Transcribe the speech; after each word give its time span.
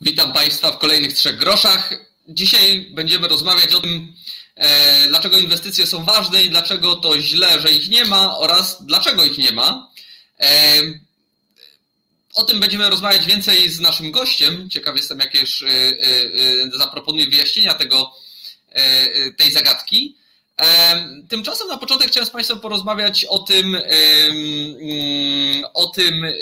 Witam 0.00 0.32
Państwa 0.32 0.72
w 0.72 0.78
kolejnych 0.78 1.12
trzech 1.12 1.36
groszach. 1.36 1.94
Dzisiaj 2.28 2.90
będziemy 2.90 3.28
rozmawiać 3.28 3.74
o 3.74 3.80
tym, 3.80 4.14
e, 4.54 5.08
dlaczego 5.08 5.38
inwestycje 5.38 5.86
są 5.86 6.04
ważne 6.04 6.42
i 6.42 6.50
dlaczego 6.50 6.96
to 6.96 7.20
źle, 7.20 7.60
że 7.60 7.72
ich 7.72 7.88
nie 7.88 8.04
ma 8.04 8.38
oraz 8.38 8.86
dlaczego 8.86 9.24
ich 9.24 9.38
nie 9.38 9.52
ma. 9.52 9.90
E, 10.40 10.82
o 12.34 12.44
tym 12.44 12.60
będziemy 12.60 12.90
rozmawiać 12.90 13.26
więcej 13.26 13.70
z 13.70 13.80
naszym 13.80 14.10
gościem. 14.10 14.70
Ciekaw 14.70 14.96
jestem, 14.96 15.18
jakież 15.18 15.62
e, 15.62 15.68
zaproponuje 16.78 17.26
wyjaśnienia 17.26 17.74
tego, 17.74 18.14
tej 19.36 19.52
zagadki. 19.52 20.16
Tymczasem 21.28 21.68
na 21.68 21.78
początek 21.78 22.08
chciałem 22.08 22.26
z 22.26 22.30
Państwem 22.30 22.60
porozmawiać 22.60 23.24
o 23.24 23.38
tym, 23.38 23.74
mm, 23.74 25.64
o 25.74 25.86
tym, 25.86 26.24
Mm, 26.24 26.34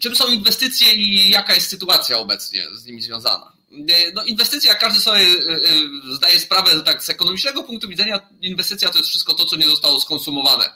czym 0.00 0.16
są 0.16 0.28
inwestycje 0.28 0.94
i 0.94 1.30
jaka 1.30 1.54
jest 1.54 1.70
sytuacja 1.70 2.18
obecnie 2.18 2.66
z 2.74 2.86
nimi 2.86 3.02
związana? 3.02 3.52
No, 4.14 4.24
inwestycje, 4.24 4.68
jak 4.68 4.80
każdy 4.80 5.00
sobie 5.00 5.20
e, 5.20 5.24
e, 5.24 6.14
zdaje 6.16 6.40
sprawę, 6.40 6.80
tak 6.80 7.04
z 7.04 7.10
ekonomicznego 7.10 7.62
punktu 7.62 7.88
widzenia, 7.88 8.20
inwestycja 8.40 8.90
to 8.90 8.98
jest 8.98 9.10
wszystko 9.10 9.34
to, 9.34 9.44
co 9.44 9.56
nie 9.56 9.68
zostało 9.68 10.00
skonsumowane. 10.00 10.70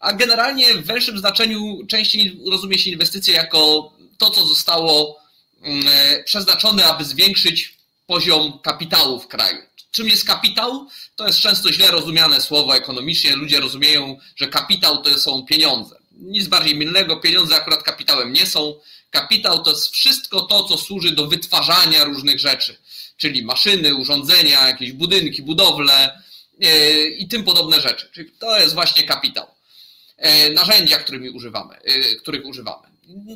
A 0.00 0.12
generalnie 0.12 0.74
w 0.74 0.86
węższym 0.86 1.18
znaczeniu 1.18 1.86
częściej 1.88 2.40
rozumie 2.50 2.78
się 2.78 2.90
inwestycje 2.90 3.34
jako 3.34 3.92
to, 4.18 4.30
co 4.30 4.46
zostało 4.46 5.20
mm, 5.62 5.84
przeznaczone, 6.24 6.84
aby 6.84 7.04
zwiększyć 7.04 7.76
poziom 8.06 8.58
kapitału 8.62 9.20
w 9.20 9.28
kraju. 9.28 9.62
Czym 9.90 10.08
jest 10.08 10.24
kapitał? 10.24 10.88
To 11.16 11.26
jest 11.26 11.38
często 11.38 11.72
źle 11.72 11.90
rozumiane 11.90 12.40
słowo 12.40 12.76
ekonomicznie. 12.76 13.36
Ludzie 13.36 13.60
rozumieją, 13.60 14.18
że 14.36 14.48
kapitał 14.48 15.02
to 15.02 15.18
są 15.18 15.44
pieniądze 15.46 15.99
nic 16.20 16.48
bardziej 16.48 16.74
mylnego, 16.74 17.16
pieniądze 17.16 17.56
akurat 17.56 17.82
kapitałem 17.82 18.32
nie 18.32 18.46
są. 18.46 18.80
Kapitał 19.10 19.62
to 19.62 19.70
jest 19.70 19.92
wszystko 19.92 20.40
to, 20.40 20.64
co 20.64 20.78
służy 20.78 21.10
do 21.10 21.26
wytwarzania 21.26 22.04
różnych 22.04 22.38
rzeczy, 22.38 22.78
czyli 23.16 23.44
maszyny, 23.44 23.94
urządzenia, 23.94 24.68
jakieś 24.68 24.92
budynki, 24.92 25.42
budowle 25.42 26.22
e, 26.62 27.04
i 27.04 27.28
tym 27.28 27.44
podobne 27.44 27.80
rzeczy. 27.80 28.08
Czyli 28.12 28.30
to 28.30 28.60
jest 28.60 28.74
właśnie 28.74 29.04
kapitał. 29.04 29.46
E, 30.16 30.50
narzędzia, 30.50 30.98
którymi 30.98 31.30
używamy, 31.30 31.76
e, 31.76 32.16
których 32.16 32.46
używamy. 32.46 32.88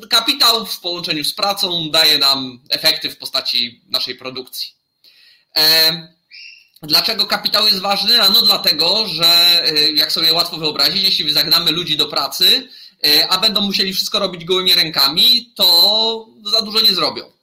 Kapitał 0.09 0.65
w 0.65 0.79
połączeniu 0.79 1.23
z 1.23 1.33
pracą 1.33 1.89
daje 1.89 2.17
nam 2.17 2.59
efekty 2.69 3.09
w 3.09 3.17
postaci 3.17 3.81
naszej 3.89 4.15
produkcji. 4.15 4.75
Dlaczego 6.87 7.25
kapitał 7.25 7.65
jest 7.65 7.79
ważny? 7.79 8.21
Ano 8.21 8.41
dlatego, 8.41 9.07
że 9.07 9.61
y, 9.71 9.91
jak 9.91 10.11
sobie 10.11 10.33
łatwo 10.33 10.57
wyobrazić, 10.57 11.03
jeśli 11.03 11.33
zagnamy 11.33 11.71
ludzi 11.71 11.97
do 11.97 12.05
pracy, 12.05 12.69
y, 13.05 13.29
a 13.29 13.37
będą 13.37 13.61
musieli 13.61 13.93
wszystko 13.93 14.19
robić 14.19 14.45
gołymi 14.45 14.73
rękami, 14.73 15.51
to 15.55 16.27
za 16.45 16.61
dużo 16.61 16.81
nie 16.81 16.95
zrobią. 16.95 17.35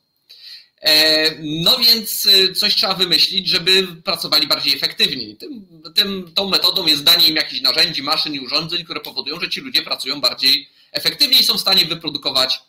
E, 0.82 1.30
no 1.40 1.78
więc 1.78 2.26
y, 2.26 2.54
coś 2.54 2.74
trzeba 2.74 2.94
wymyślić, 2.94 3.48
żeby 3.48 3.86
pracowali 4.04 4.46
bardziej 4.46 4.74
efektywniej. 4.74 5.36
Tym, 5.36 5.66
tym, 5.94 6.32
tą 6.34 6.48
metodą 6.48 6.86
jest 6.86 7.02
danie 7.02 7.28
im 7.28 7.36
jakichś 7.36 7.60
narzędzi, 7.60 8.02
maszyn 8.02 8.34
i 8.34 8.40
urządzeń, 8.40 8.84
które 8.84 9.00
powodują, 9.00 9.40
że 9.40 9.50
ci 9.50 9.60
ludzie 9.60 9.82
pracują 9.82 10.20
bardziej 10.20 10.68
efektywnie 10.92 11.40
i 11.40 11.44
są 11.44 11.58
w 11.58 11.60
stanie 11.60 11.84
wyprodukować 11.84 12.62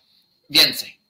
więcej. 0.50 1.03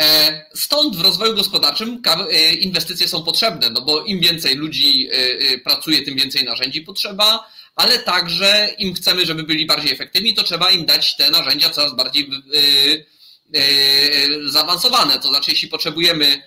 E, 0.00 0.46
stąd 0.54 0.96
w 0.96 1.00
rozwoju 1.00 1.34
gospodarczym 1.34 2.02
e, 2.06 2.54
inwestycje 2.54 3.08
są 3.08 3.22
potrzebne, 3.22 3.70
no 3.70 3.82
bo 3.82 4.04
im 4.04 4.20
więcej 4.20 4.54
ludzi 4.54 5.08
e, 5.12 5.58
pracuje, 5.58 6.02
tym 6.02 6.16
więcej 6.16 6.44
narzędzi 6.44 6.80
potrzeba, 6.80 7.50
ale 7.76 7.98
także 7.98 8.74
im 8.78 8.94
chcemy, 8.94 9.26
żeby 9.26 9.42
byli 9.42 9.66
bardziej 9.66 9.92
efektywni, 9.92 10.34
to 10.34 10.42
trzeba 10.42 10.70
im 10.70 10.86
dać 10.86 11.16
te 11.16 11.30
narzędzia 11.30 11.70
coraz 11.70 11.96
bardziej 11.96 12.30
zaawansowane. 14.44 15.18
To 15.18 15.28
znaczy, 15.28 15.50
jeśli 15.50 15.68
potrzebujemy 15.68 16.42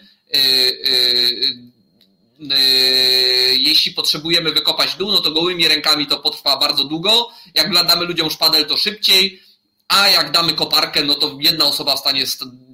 jeśli 3.58 3.92
potrzebujemy 3.92 4.52
wykopać 4.52 4.96
dół, 4.96 5.12
no 5.12 5.22
to 5.22 5.32
gołymi 5.32 5.68
rękami 5.68 6.08
to 6.08 6.20
potrwa 6.20 6.58
bardzo 6.58 6.84
długo. 6.84 7.30
Jak 7.56 7.74
damy 7.88 8.06
ludziom 8.06 8.32
szpadel, 8.32 8.66
to 8.66 8.78
szybciej 8.78 9.43
a 9.88 10.08
jak 10.08 10.32
damy 10.32 10.54
koparkę, 10.54 11.04
no 11.04 11.16
to 11.16 11.38
jedna 11.40 11.66
osoba 11.66 11.96
w 11.96 12.00
stanie 12.00 12.24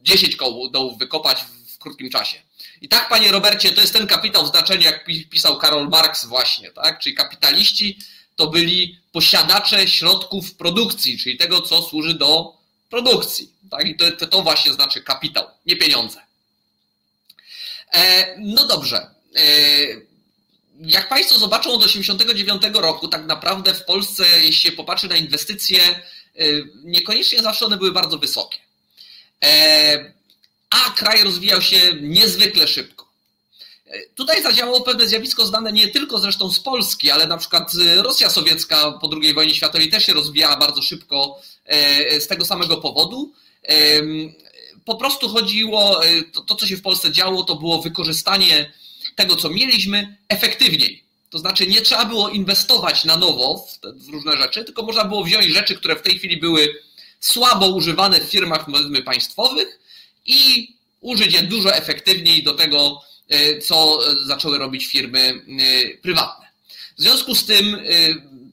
10 0.04 0.38
dołów 0.72 1.00
wykopać 1.00 1.46
w 1.68 1.78
krótkim 1.78 2.10
czasie. 2.10 2.38
I 2.82 2.90
tak, 2.90 3.10
panie 3.10 3.32
Robercie, 3.32 3.72
to 3.72 3.82
jest 3.82 3.94
ten 3.94 4.08
kapitał 4.08 4.46
w 4.46 4.50
znaczeniu, 4.50 4.82
jak 4.82 5.06
pisał 5.30 5.58
Karol 5.58 5.90
Marx 5.90 6.26
właśnie, 6.26 6.72
tak? 6.72 7.00
Czyli 7.00 7.16
kapitaliści 7.16 8.00
to 8.36 8.48
byli 8.48 9.00
posiadacze 9.12 9.88
środków 9.88 10.56
produkcji, 10.56 11.18
czyli 11.18 11.38
tego, 11.38 11.62
co 11.62 11.82
służy 11.82 12.14
do 12.14 12.58
produkcji. 12.90 13.54
Tak? 13.72 13.86
I 13.86 13.96
to, 13.96 14.28
to 14.28 14.42
właśnie 14.42 14.74
znaczy 14.74 15.02
kapitał, 15.02 15.48
nie 15.66 15.76
pieniądze. 15.76 16.22
E, 17.94 18.36
no 18.38 18.68
dobrze. 18.68 19.10
E, 19.36 19.42
jak 20.82 21.10
Państwo 21.10 21.40
zobaczą 21.40 21.72
od 21.72 21.84
1989 21.84 22.78
roku, 22.82 23.08
tak 23.08 23.26
naprawdę 23.26 23.74
w 23.74 23.86
Polsce, 23.86 24.26
jeśli 24.42 24.54
się 24.54 24.72
popatrzy 24.72 25.08
na 25.08 25.16
inwestycje, 25.16 26.02
niekoniecznie 26.84 27.42
zawsze 27.42 27.66
one 27.66 27.78
były 27.78 27.92
bardzo 27.92 28.18
wysokie. 28.18 28.58
E, 29.44 30.14
a 30.70 30.90
kraj 30.90 31.24
rozwijał 31.24 31.62
się 31.62 31.94
niezwykle 32.02 32.68
szybko. 32.68 33.10
E, 33.86 34.00
tutaj 34.16 34.44
zadziałało 34.44 34.82
pewne 34.82 35.08
zjawisko 35.08 35.46
znane 35.46 35.72
nie 35.72 35.88
tylko 35.88 36.20
zresztą 36.20 36.52
z 36.52 36.60
Polski, 36.60 37.12
ale 37.12 37.28
na 37.28 37.38
przykład 37.38 37.72
Rosja 37.98 38.30
sowiecka 38.30 38.92
po 38.92 39.10
II 39.22 39.34
wojnie 39.34 39.56
światowej 39.56 39.90
też 39.90 40.06
się 40.06 40.14
rozwijała 40.14 40.58
bardzo 40.58 40.82
szybko 40.82 41.42
e, 41.66 42.22
z 42.22 42.28
tego 42.28 42.46
samego 42.46 42.78
powodu. 42.78 43.34
Po 44.86 44.96
prostu 44.96 45.30
chodziło, 45.30 46.02
to, 46.34 46.42
to 46.42 46.56
co 46.56 46.68
się 46.68 46.78
w 46.78 46.82
Polsce 46.82 47.12
działo, 47.12 47.44
to 47.44 47.56
było 47.56 47.82
wykorzystanie 47.82 48.74
tego, 49.16 49.36
co 49.36 49.50
mieliśmy, 49.50 50.18
efektywniej. 50.30 51.04
To 51.30 51.40
znaczy 51.40 51.68
nie 51.68 51.82
trzeba 51.82 52.06
było 52.06 52.30
inwestować 52.30 53.06
na 53.06 53.18
nowo 53.18 53.58
w, 53.58 53.80
w 54.06 54.10
różne 54.10 54.38
rzeczy, 54.38 54.64
tylko 54.64 54.84
można 54.84 55.06
było 55.06 55.24
wziąć 55.24 55.46
rzeczy, 55.46 55.76
które 55.76 55.96
w 55.96 56.02
tej 56.02 56.18
chwili 56.18 56.38
były 56.38 56.76
słabo 57.20 57.68
używane 57.68 58.22
w 58.22 58.24
firmach 58.24 58.66
państwowych 59.06 59.80
i 60.26 60.68
użyć 61.02 61.34
je 61.34 61.44
dużo 61.44 61.76
efektywniej 61.76 62.44
do 62.44 62.54
tego, 62.54 63.02
e, 63.30 63.60
co 63.60 64.00
zaczęły 64.26 64.58
robić 64.58 64.88
firmy 64.88 65.20
e, 65.20 65.98
prywatne. 65.98 66.48
W 66.98 67.02
związku 67.02 67.36
z 67.36 67.46
tym 67.46 67.76
e, 67.76 67.80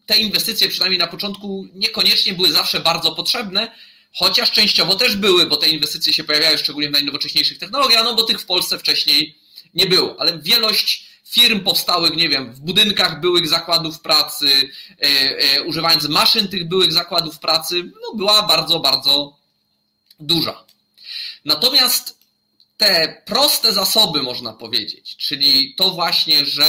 te 0.06 0.18
inwestycje, 0.18 0.68
przynajmniej 0.68 0.98
na 0.98 1.06
początku, 1.06 1.68
niekoniecznie 1.74 2.32
były 2.32 2.52
zawsze 2.52 2.80
bardzo 2.80 3.14
potrzebne, 3.14 3.70
chociaż 4.14 4.50
częściowo 4.50 4.94
też 4.94 5.16
były, 5.16 5.46
bo 5.46 5.56
te 5.56 5.68
inwestycje 5.68 6.12
się 6.12 6.24
pojawiają 6.24 6.56
szczególnie 6.56 6.88
w 6.88 6.92
najnowocześniejszych 6.92 7.58
technologiach, 7.58 8.04
no 8.04 8.14
bo 8.14 8.22
tych 8.22 8.40
w 8.40 8.46
Polsce 8.46 8.78
wcześniej 8.78 9.34
nie 9.74 9.86
było. 9.86 10.16
Ale 10.18 10.38
wielość 10.38 11.05
firm 11.28 11.60
powstałych, 11.60 12.16
nie 12.16 12.28
wiem, 12.28 12.52
w 12.52 12.60
budynkach 12.60 13.20
byłych 13.20 13.48
zakładów 13.48 14.00
pracy, 14.00 14.70
e, 14.90 15.04
e, 15.38 15.62
używając 15.62 16.08
maszyn 16.08 16.48
tych 16.48 16.68
byłych 16.68 16.92
zakładów 16.92 17.38
pracy, 17.38 17.82
no 17.84 18.16
była 18.16 18.42
bardzo, 18.42 18.80
bardzo 18.80 19.36
duża. 20.20 20.64
Natomiast 21.44 22.18
te 22.76 23.22
proste 23.26 23.72
zasoby, 23.72 24.22
można 24.22 24.52
powiedzieć, 24.52 25.16
czyli 25.16 25.74
to 25.74 25.90
właśnie, 25.90 26.46
że 26.46 26.66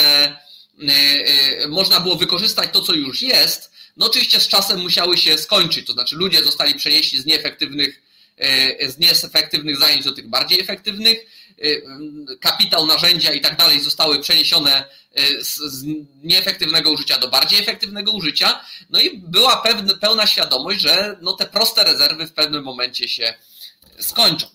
e, 0.88 1.67
można 1.67 2.00
było 2.00 2.16
wykorzystać 2.16 2.69
to, 2.73 2.81
co 2.81 2.94
już 2.94 3.22
jest, 3.22 3.72
no 3.97 4.06
oczywiście 4.06 4.40
z 4.40 4.47
czasem 4.47 4.81
musiały 4.81 5.17
się 5.17 5.38
skończyć, 5.38 5.88
to 5.88 5.94
znaczy 5.94 6.16
ludzie 6.16 6.44
zostali 6.44 6.75
przenieśli 6.75 7.22
z 7.22 7.25
nieefektywnych, 7.25 8.01
z 8.87 8.97
nieefektywnych 8.97 9.77
zajęć 9.77 10.05
do 10.05 10.11
tych 10.11 10.27
bardziej 10.27 10.61
efektywnych, 10.61 11.17
Y, 11.63 11.83
kapitał, 12.39 12.85
narzędzia 12.85 13.33
i 13.33 13.41
tak 13.41 13.57
dalej 13.57 13.81
zostały 13.81 14.19
przeniesione 14.19 14.83
y, 15.19 15.43
z 15.43 15.83
nieefektywnego 16.23 16.91
użycia 16.91 17.17
do 17.17 17.27
bardziej 17.27 17.59
efektywnego 17.59 18.11
użycia, 18.11 18.59
no 18.89 18.99
i 18.99 19.17
była 19.17 19.63
pełna 20.01 20.27
świadomość, 20.27 20.81
że 20.81 21.17
no 21.21 21.33
te 21.33 21.45
proste 21.45 21.83
rezerwy 21.83 22.27
w 22.27 22.33
pewnym 22.33 22.63
momencie 22.63 23.07
się 23.07 23.33
skończą. 23.99 24.47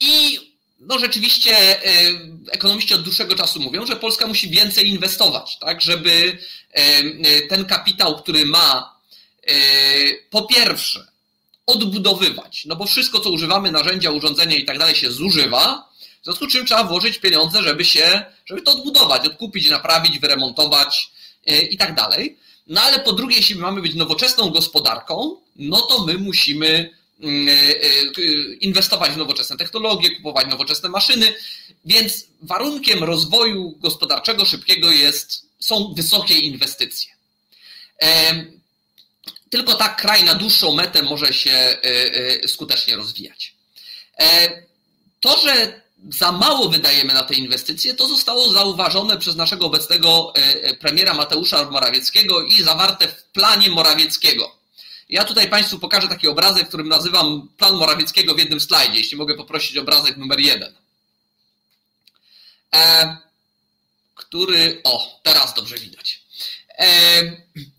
I 0.00 0.38
no 0.80 0.98
rzeczywiście 0.98 1.82
ekonomiści 2.50 2.94
od 2.94 3.02
dłuższego 3.02 3.34
czasu 3.34 3.60
mówią, 3.60 3.86
że 3.86 3.96
Polska 3.96 4.26
musi 4.26 4.50
więcej 4.50 4.88
inwestować, 4.88 5.58
tak, 5.58 5.80
żeby 5.80 6.38
ten 7.48 7.64
kapitał, 7.64 8.22
który 8.22 8.46
ma 8.46 8.96
po 10.30 10.42
pierwsze 10.42 11.09
odbudowywać. 11.72 12.64
No 12.66 12.76
bo 12.76 12.86
wszystko, 12.86 13.20
co 13.20 13.30
używamy, 13.30 13.72
narzędzia, 13.72 14.10
urządzenia 14.10 14.56
i 14.56 14.64
tak 14.64 14.78
dalej 14.78 14.94
się 14.94 15.10
zużywa, 15.12 15.90
w 16.20 16.24
związku 16.24 16.50
z 16.50 16.52
czym 16.52 16.66
trzeba 16.66 16.84
włożyć 16.84 17.18
pieniądze, 17.18 17.62
żeby 17.62 17.84
się, 17.84 18.24
żeby 18.46 18.62
to 18.62 18.72
odbudować, 18.72 19.26
odkupić, 19.26 19.70
naprawić, 19.70 20.18
wyremontować 20.18 21.10
e, 21.46 21.62
i 21.62 21.76
tak 21.76 21.94
dalej. 21.94 22.36
No 22.66 22.80
ale 22.80 22.98
po 22.98 23.12
drugie, 23.12 23.36
jeśli 23.36 23.54
mamy 23.54 23.82
być 23.82 23.94
nowoczesną 23.94 24.50
gospodarką, 24.50 25.36
no 25.56 25.80
to 25.80 26.04
my 26.04 26.18
musimy 26.18 26.90
mm, 27.20 27.48
e, 27.48 27.52
e, 27.52 28.54
inwestować 28.60 29.12
w 29.12 29.16
nowoczesne 29.16 29.56
technologie, 29.56 30.10
kupować 30.10 30.46
nowoczesne 30.46 30.88
maszyny, 30.88 31.34
więc 31.84 32.26
warunkiem 32.42 33.04
rozwoju 33.04 33.70
gospodarczego 33.70 34.44
szybkiego 34.44 34.90
jest, 34.90 35.46
są 35.58 35.94
wysokie 35.94 36.38
inwestycje. 36.38 37.10
Tylko 39.50 39.74
tak 39.74 40.00
kraj 40.00 40.24
na 40.24 40.34
dłuższą 40.34 40.74
metę 40.74 41.02
może 41.02 41.32
się 41.32 41.50
e, 41.50 41.82
e, 42.44 42.48
skutecznie 42.48 42.96
rozwijać. 42.96 43.54
To, 45.20 45.38
że 45.38 45.82
za 46.08 46.32
mało 46.32 46.68
wydajemy 46.68 47.14
na 47.14 47.22
te 47.22 47.34
inwestycje, 47.34 47.94
to 47.94 48.08
zostało 48.08 48.50
zauważone 48.50 49.18
przez 49.18 49.36
naszego 49.36 49.66
obecnego 49.66 50.32
premiera 50.80 51.14
Mateusza 51.14 51.70
Morawieckiego 51.70 52.42
i 52.42 52.62
zawarte 52.62 53.08
w 53.08 53.24
planie 53.24 53.70
Morawieckiego. 53.70 54.60
Ja 55.10 55.24
tutaj 55.24 55.48
Państwu 55.48 55.78
pokażę 55.78 56.08
taki 56.08 56.28
obrazek, 56.28 56.68
którym 56.68 56.88
nazywam 56.88 57.48
plan 57.56 57.74
Morawieckiego 57.74 58.34
w 58.34 58.38
jednym 58.38 58.60
slajdzie, 58.60 58.98
jeśli 58.98 59.16
mogę 59.16 59.34
poprosić 59.34 59.76
obrazek 59.76 60.16
numer 60.16 60.40
jeden. 60.40 60.74
E, 62.74 63.16
który, 64.14 64.80
o, 64.84 65.20
teraz 65.22 65.54
dobrze 65.54 65.78
widać. 65.78 66.19
E, 66.80 66.86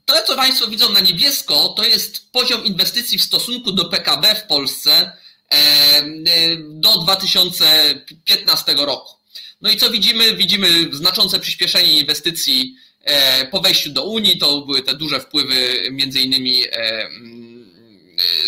to, 0.05 0.23
co 0.27 0.35
Państwo 0.35 0.67
widzą 0.67 0.89
na 0.89 0.99
niebiesko, 0.99 1.69
to 1.69 1.83
jest 1.83 2.31
poziom 2.31 2.65
inwestycji 2.65 3.17
w 3.17 3.23
stosunku 3.23 3.71
do 3.71 3.85
PKB 3.85 4.35
w 4.35 4.43
Polsce 4.43 5.11
e, 5.49 6.55
do 6.57 6.97
2015 6.97 8.73
roku. 8.73 9.15
No 9.61 9.69
i 9.69 9.77
co 9.77 9.91
widzimy? 9.91 10.35
Widzimy 10.35 10.89
znaczące 10.91 11.39
przyspieszenie 11.39 11.99
inwestycji 11.99 12.75
E, 13.03 13.45
po 13.47 13.61
wejściu 13.61 13.89
do 13.89 14.03
Unii 14.03 14.37
to 14.37 14.61
były 14.61 14.81
te 14.81 14.93
duże 14.93 15.19
wpływy 15.19 15.87
między 15.91 16.19
innymi 16.19 16.63
e, 16.63 16.69
mm, 17.05 17.71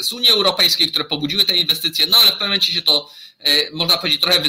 z 0.02 0.14
Unii 0.14 0.30
Europejskiej, 0.30 0.88
które 0.88 1.06
pobudziły 1.06 1.46
te 1.46 1.58
inwestycje, 1.58 2.08
no 2.08 2.18
ale 2.18 2.28
w 2.28 2.32
pewnym 2.32 2.50
momencie 2.50 2.74
się 2.74 2.82
to, 2.82 3.12
e, 3.40 3.72
można 3.72 3.98
powiedzieć, 3.98 4.22
trochę 4.22 4.44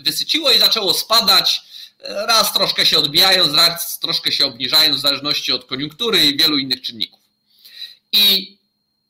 wysyciło 0.00 0.52
i 0.52 0.58
zaczęło 0.58 0.94
spadać. 0.94 1.60
Raz 2.04 2.52
troszkę 2.52 2.86
się 2.86 2.98
odbijając, 2.98 3.54
raz 3.54 3.98
troszkę 3.98 4.32
się 4.32 4.46
obniżając 4.46 4.96
w 4.96 5.02
zależności 5.02 5.52
od 5.52 5.64
koniunktury 5.64 6.26
i 6.26 6.36
wielu 6.36 6.58
innych 6.58 6.82
czynników. 6.82 7.20
I 8.12 8.56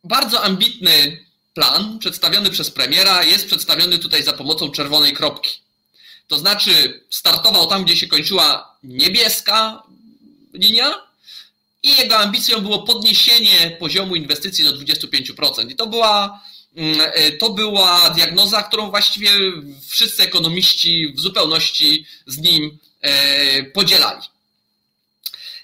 bardzo 0.04 0.42
ambitny 0.44 1.24
plan 1.54 1.98
przedstawiony 1.98 2.50
przez 2.50 2.70
premiera 2.70 3.24
jest 3.24 3.46
przedstawiony 3.46 3.98
tutaj 3.98 4.22
za 4.22 4.32
pomocą 4.32 4.70
czerwonej 4.70 5.12
kropki. 5.12 5.50
To 6.28 6.38
znaczy 6.38 7.00
startował 7.10 7.66
tam, 7.66 7.84
gdzie 7.84 7.96
się 7.96 8.06
kończyła 8.06 8.76
niebieska, 8.82 9.82
linia 10.52 10.94
i 11.82 11.96
jego 11.96 12.18
ambicją 12.18 12.60
było 12.60 12.82
podniesienie 12.82 13.76
poziomu 13.80 14.16
inwestycji 14.16 14.64
do 14.64 14.72
25%. 14.72 15.70
I 15.70 15.76
to 15.76 15.86
była, 15.86 16.42
to 17.38 17.50
była 17.50 18.10
diagnoza, 18.10 18.62
którą 18.62 18.90
właściwie 18.90 19.30
wszyscy 19.88 20.22
ekonomiści 20.22 21.12
w 21.16 21.20
zupełności 21.20 22.06
z 22.26 22.38
nim 22.38 22.78
e, 23.00 23.62
podzielali. 23.62 24.22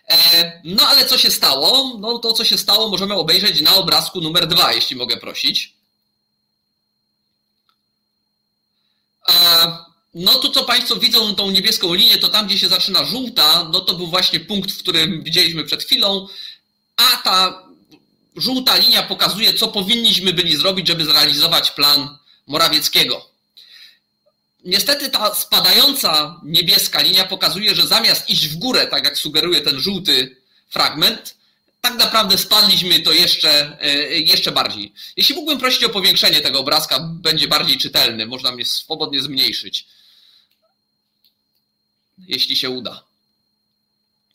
E, 0.08 0.60
no 0.64 0.88
ale 0.88 1.04
co 1.04 1.18
się 1.18 1.30
stało? 1.30 1.96
No 1.98 2.18
to 2.18 2.32
co 2.32 2.44
się 2.44 2.58
stało 2.58 2.88
możemy 2.88 3.14
obejrzeć 3.14 3.60
na 3.60 3.74
obrazku 3.74 4.20
numer 4.20 4.46
dwa, 4.46 4.72
jeśli 4.72 4.96
mogę 4.96 5.16
prosić. 5.16 5.78
No 10.14 10.34
tu 10.34 10.48
co 10.48 10.64
Państwo 10.64 10.96
widzą 10.96 11.34
tą 11.34 11.50
niebieską 11.50 11.94
linię, 11.94 12.18
to 12.18 12.28
tam 12.28 12.46
gdzie 12.46 12.58
się 12.58 12.68
zaczyna 12.68 13.04
żółta, 13.04 13.68
no 13.72 13.80
to 13.80 13.94
był 13.94 14.06
właśnie 14.06 14.40
punkt, 14.40 14.72
w 14.72 14.78
którym 14.78 15.22
widzieliśmy 15.22 15.64
przed 15.64 15.84
chwilą, 15.84 16.28
a 16.96 17.16
ta 17.16 17.67
żółta 18.40 18.76
linia 18.76 19.02
pokazuje, 19.02 19.54
co 19.54 19.68
powinniśmy 19.68 20.32
byli 20.32 20.56
zrobić, 20.56 20.88
żeby 20.88 21.04
zrealizować 21.04 21.70
plan 21.70 22.18
Morawieckiego. 22.46 23.30
Niestety 24.64 25.10
ta 25.10 25.34
spadająca 25.34 26.40
niebieska 26.44 27.02
linia 27.02 27.24
pokazuje, 27.24 27.74
że 27.74 27.86
zamiast 27.86 28.30
iść 28.30 28.48
w 28.48 28.56
górę, 28.56 28.86
tak 28.86 29.04
jak 29.04 29.18
sugeruje 29.18 29.60
ten 29.60 29.80
żółty 29.80 30.36
fragment, 30.70 31.34
tak 31.80 31.94
naprawdę 31.94 32.38
spadliśmy 32.38 33.00
to 33.00 33.12
jeszcze, 33.12 33.78
e, 33.80 34.18
jeszcze 34.18 34.52
bardziej. 34.52 34.92
Jeśli 35.16 35.34
mógłbym 35.34 35.58
prosić 35.58 35.84
o 35.84 35.88
powiększenie 35.88 36.40
tego 36.40 36.58
obrazka, 36.58 36.98
będzie 37.00 37.48
bardziej 37.48 37.78
czytelny, 37.78 38.26
można 38.26 38.52
mnie 38.52 38.64
swobodnie 38.64 39.20
zmniejszyć 39.22 39.86
jeśli 42.26 42.56
się 42.56 42.70
uda. 42.70 43.02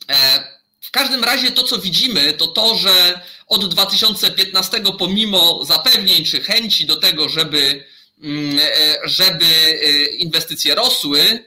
E, 0.10 0.48
w 0.82 0.92
każdym 0.92 1.24
razie 1.24 1.52
to, 1.52 1.64
co 1.64 1.80
widzimy, 1.80 2.34
to 2.34 2.48
to, 2.48 2.76
że 2.76 3.22
od 3.54 3.74
2015, 3.74 4.84
pomimo 5.00 5.66
zapewnień 5.66 6.26
czy 6.26 6.42
chęci 6.42 6.86
do 6.86 6.96
tego, 6.96 7.30
żeby, 7.30 7.86
mm, 8.24 8.60
e, 8.60 8.98
żeby 9.04 9.46
e, 9.46 10.06
inwestycje 10.06 10.76
rosły, 10.76 11.46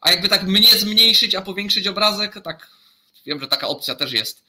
a 0.00 0.10
jakby 0.10 0.28
tak 0.28 0.42
mnie 0.42 0.78
zmniejszyć, 0.78 1.34
a 1.34 1.42
powiększyć 1.42 1.86
obrazek, 1.86 2.34
tak 2.44 2.70
wiem, 3.26 3.40
że 3.40 3.48
taka 3.48 3.68
opcja 3.68 3.94
też 3.94 4.12
jest, 4.12 4.42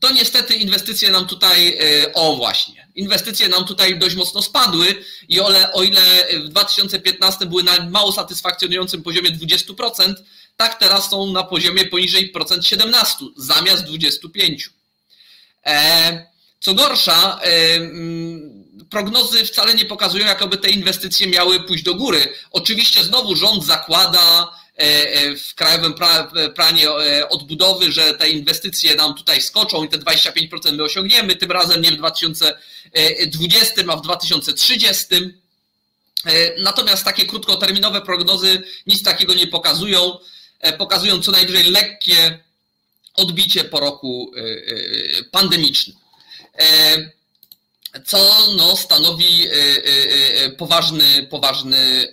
to 0.00 0.12
niestety 0.12 0.54
inwestycje 0.54 1.10
nam 1.10 1.26
tutaj, 1.26 1.78
o 2.14 2.36
właśnie, 2.36 2.88
inwestycje 2.94 3.48
nam 3.48 3.64
tutaj 3.64 3.98
dość 3.98 4.16
mocno 4.16 4.42
spadły 4.42 5.04
i 5.28 5.40
o 5.72 5.82
ile 5.82 6.02
w 6.44 6.48
2015 6.48 7.46
były 7.46 7.62
na 7.62 7.90
mało 7.90 8.12
satysfakcjonującym 8.12 9.02
poziomie 9.02 9.30
20%, 9.30 10.14
tak 10.56 10.78
teraz 10.80 11.10
są 11.10 11.32
na 11.32 11.42
poziomie 11.42 11.86
poniżej 11.86 12.28
procent 12.28 12.66
17 12.66 13.24
zamiast 13.36 13.84
25. 13.84 14.70
E, 15.66 16.26
co 16.60 16.74
gorsza, 16.74 17.40
e, 17.42 17.74
mm, 17.76 18.86
prognozy 18.90 19.44
wcale 19.44 19.74
nie 19.74 19.84
pokazują, 19.84 20.26
jakoby 20.26 20.56
te 20.56 20.70
inwestycje 20.70 21.26
miały 21.26 21.60
pójść 21.60 21.84
do 21.84 21.94
góry. 21.94 22.34
Oczywiście 22.50 23.04
znowu 23.04 23.36
rząd 23.36 23.64
zakłada 23.64 24.52
e, 24.76 25.36
w 25.36 25.54
Krajowym 25.54 25.94
Planie 26.54 26.90
Odbudowy, 27.28 27.92
że 27.92 28.14
te 28.14 28.28
inwestycje 28.28 28.94
nam 28.94 29.14
tutaj 29.14 29.40
skoczą 29.40 29.84
i 29.84 29.88
te 29.88 29.98
25% 29.98 30.72
my 30.72 30.82
osiągniemy, 30.82 31.36
tym 31.36 31.50
razem 31.50 31.82
nie 31.82 31.90
w 31.92 31.96
2020, 31.96 33.82
a 33.88 33.96
w 33.96 34.02
2030. 34.02 35.06
Natomiast 36.58 37.04
takie 37.04 37.26
krótkoterminowe 37.26 38.00
prognozy 38.00 38.62
nic 38.86 39.02
takiego 39.02 39.34
nie 39.34 39.46
pokazują. 39.46 40.18
Pokazują 40.78 41.22
co 41.22 41.32
najwyżej 41.32 41.64
lekkie 41.64 42.38
odbicie 43.14 43.64
po 43.64 43.80
roku 43.80 44.32
e, 44.36 44.40
e, 44.40 45.24
pandemicznym. 45.24 45.96
Co 48.06 48.46
no, 48.56 48.76
stanowi 48.76 49.46
poważny, 50.58 51.26
poważny 51.30 52.12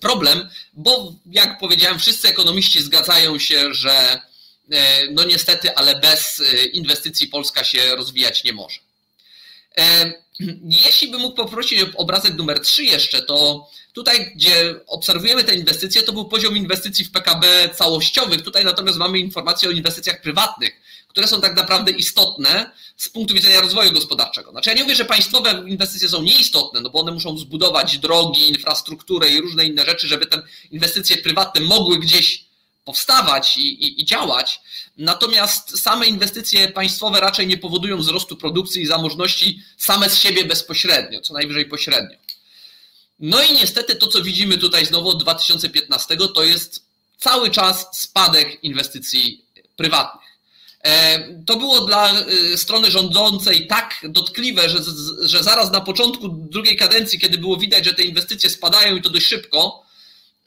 problem, 0.00 0.48
bo 0.72 1.12
jak 1.26 1.58
powiedziałem, 1.58 1.98
wszyscy 1.98 2.28
ekonomiści 2.28 2.82
zgadzają 2.82 3.38
się, 3.38 3.74
że 3.74 4.20
no 5.10 5.24
niestety, 5.24 5.76
ale 5.76 6.00
bez 6.00 6.42
inwestycji 6.72 7.28
Polska 7.28 7.64
się 7.64 7.96
rozwijać 7.96 8.44
nie 8.44 8.52
może. 8.52 8.78
Jeśli 10.84 11.08
bym 11.10 11.20
mógł 11.20 11.36
poprosić 11.36 11.82
o 11.82 11.86
obrazek 11.96 12.34
numer 12.34 12.60
3 12.60 12.84
jeszcze, 12.84 13.22
to 13.22 13.68
Tutaj, 13.94 14.32
gdzie 14.36 14.80
obserwujemy 14.86 15.44
te 15.44 15.54
inwestycje, 15.54 16.02
to 16.02 16.12
był 16.12 16.24
poziom 16.24 16.56
inwestycji 16.56 17.04
w 17.04 17.10
PKB 17.10 17.68
całościowych. 17.74 18.42
Tutaj 18.42 18.64
natomiast 18.64 18.98
mamy 18.98 19.18
informacje 19.18 19.68
o 19.68 19.72
inwestycjach 19.72 20.20
prywatnych, 20.20 20.80
które 21.08 21.28
są 21.28 21.40
tak 21.40 21.56
naprawdę 21.56 21.92
istotne 21.92 22.70
z 22.96 23.08
punktu 23.08 23.34
widzenia 23.34 23.60
rozwoju 23.60 23.92
gospodarczego. 23.92 24.50
Znaczy 24.50 24.70
ja 24.70 24.76
nie 24.76 24.82
mówię, 24.82 24.94
że 24.94 25.04
państwowe 25.04 25.64
inwestycje 25.66 26.08
są 26.08 26.22
nieistotne, 26.22 26.80
no 26.80 26.90
bo 26.90 27.00
one 27.00 27.12
muszą 27.12 27.38
zbudować 27.38 27.98
drogi, 27.98 28.48
infrastrukturę 28.48 29.28
i 29.28 29.40
różne 29.40 29.64
inne 29.64 29.84
rzeczy, 29.84 30.08
żeby 30.08 30.26
te 30.26 30.42
inwestycje 30.70 31.16
prywatne 31.16 31.60
mogły 31.60 31.98
gdzieś 31.98 32.44
powstawać 32.84 33.56
i, 33.56 33.84
i, 33.84 34.02
i 34.02 34.04
działać. 34.04 34.60
Natomiast 34.96 35.82
same 35.82 36.06
inwestycje 36.06 36.68
państwowe 36.68 37.20
raczej 37.20 37.46
nie 37.46 37.56
powodują 37.56 37.98
wzrostu 37.98 38.36
produkcji 38.36 38.82
i 38.82 38.86
zamożności 38.86 39.62
same 39.76 40.10
z 40.10 40.18
siebie 40.18 40.44
bezpośrednio, 40.44 41.20
co 41.20 41.34
najwyżej 41.34 41.66
pośrednio. 41.66 42.23
No 43.18 43.42
i 43.42 43.52
niestety 43.52 43.96
to, 43.96 44.06
co 44.06 44.22
widzimy 44.22 44.58
tutaj 44.58 44.86
znowu 44.86 45.08
od 45.08 45.22
2015, 45.22 46.16
to 46.34 46.44
jest 46.44 46.84
cały 47.18 47.50
czas 47.50 47.86
spadek 47.92 48.64
inwestycji 48.64 49.44
prywatnych. 49.76 50.24
E, 50.84 51.18
to 51.46 51.56
było 51.56 51.80
dla 51.80 52.12
e, 52.12 52.56
strony 52.56 52.90
rządzącej 52.90 53.66
tak 53.66 54.00
dotkliwe, 54.04 54.68
że, 54.68 54.78
że 55.22 55.42
zaraz 55.42 55.72
na 55.72 55.80
początku 55.80 56.28
drugiej 56.28 56.76
kadencji, 56.76 57.18
kiedy 57.18 57.38
było 57.38 57.56
widać, 57.56 57.84
że 57.84 57.94
te 57.94 58.02
inwestycje 58.02 58.50
spadają 58.50 58.96
i 58.96 59.02
to 59.02 59.10
dość 59.10 59.26
szybko, 59.26 59.82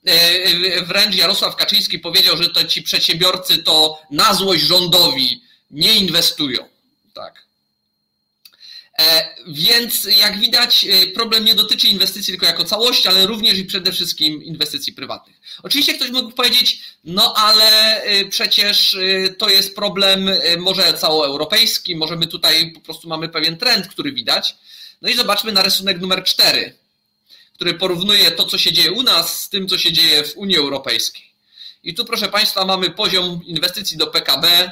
e, 0.05 0.81
wręcz 0.83 1.15
Jarosław 1.15 1.55
Kaczyński 1.55 1.99
powiedział, 1.99 2.37
że 2.37 2.49
to 2.49 2.63
ci 2.63 2.83
przedsiębiorcy 2.83 3.57
to 3.57 4.01
na 4.11 4.33
złość 4.33 4.63
rządowi 4.63 5.41
nie 5.71 5.95
inwestują. 5.95 6.65
Tak. 7.13 7.46
E, 9.01 9.35
więc 9.47 10.03
jak 10.03 10.39
widać, 10.39 10.85
e, 10.85 11.07
problem 11.07 11.45
nie 11.45 11.55
dotyczy 11.55 11.87
inwestycji 11.87 12.33
tylko 12.33 12.45
jako 12.45 12.65
całości, 12.65 13.07
ale 13.07 13.27
również 13.27 13.57
i 13.57 13.65
przede 13.65 13.91
wszystkim 13.91 14.43
inwestycji 14.43 14.93
prywatnych. 14.93 15.37
Oczywiście 15.63 15.93
ktoś 15.93 16.09
mógł 16.09 16.31
powiedzieć, 16.31 16.81
no 17.03 17.33
ale 17.33 18.01
e, 18.01 18.25
przecież 18.25 18.97
to 19.37 19.49
jest 19.49 19.75
problem 19.75 20.29
może 20.57 20.93
całoeuropejski, 20.93 21.95
może 21.95 22.15
my 22.15 22.27
tutaj 22.27 22.71
po 22.71 22.81
prostu 22.81 23.09
mamy 23.09 23.29
pewien 23.29 23.57
trend, 23.57 23.87
który 23.87 24.11
widać. 24.11 24.55
No 25.01 25.09
i 25.09 25.15
zobaczmy 25.15 25.51
na 25.51 25.63
rysunek 25.63 25.99
numer 25.99 26.23
4, 26.23 26.73
który 27.53 27.73
porównuje 27.73 28.31
to, 28.31 28.45
co 28.45 28.57
się 28.57 28.71
dzieje 28.71 28.91
u 28.91 29.03
nas 29.03 29.41
z 29.41 29.49
tym, 29.49 29.67
co 29.67 29.77
się 29.77 29.91
dzieje 29.91 30.23
w 30.23 30.37
Unii 30.37 30.57
Europejskiej. 30.57 31.23
I 31.83 31.93
tu, 31.93 32.05
proszę 32.05 32.27
Państwa, 32.27 32.65
mamy 32.65 32.89
poziom 32.89 33.41
inwestycji 33.45 33.97
do 33.97 34.07
PKB 34.07 34.71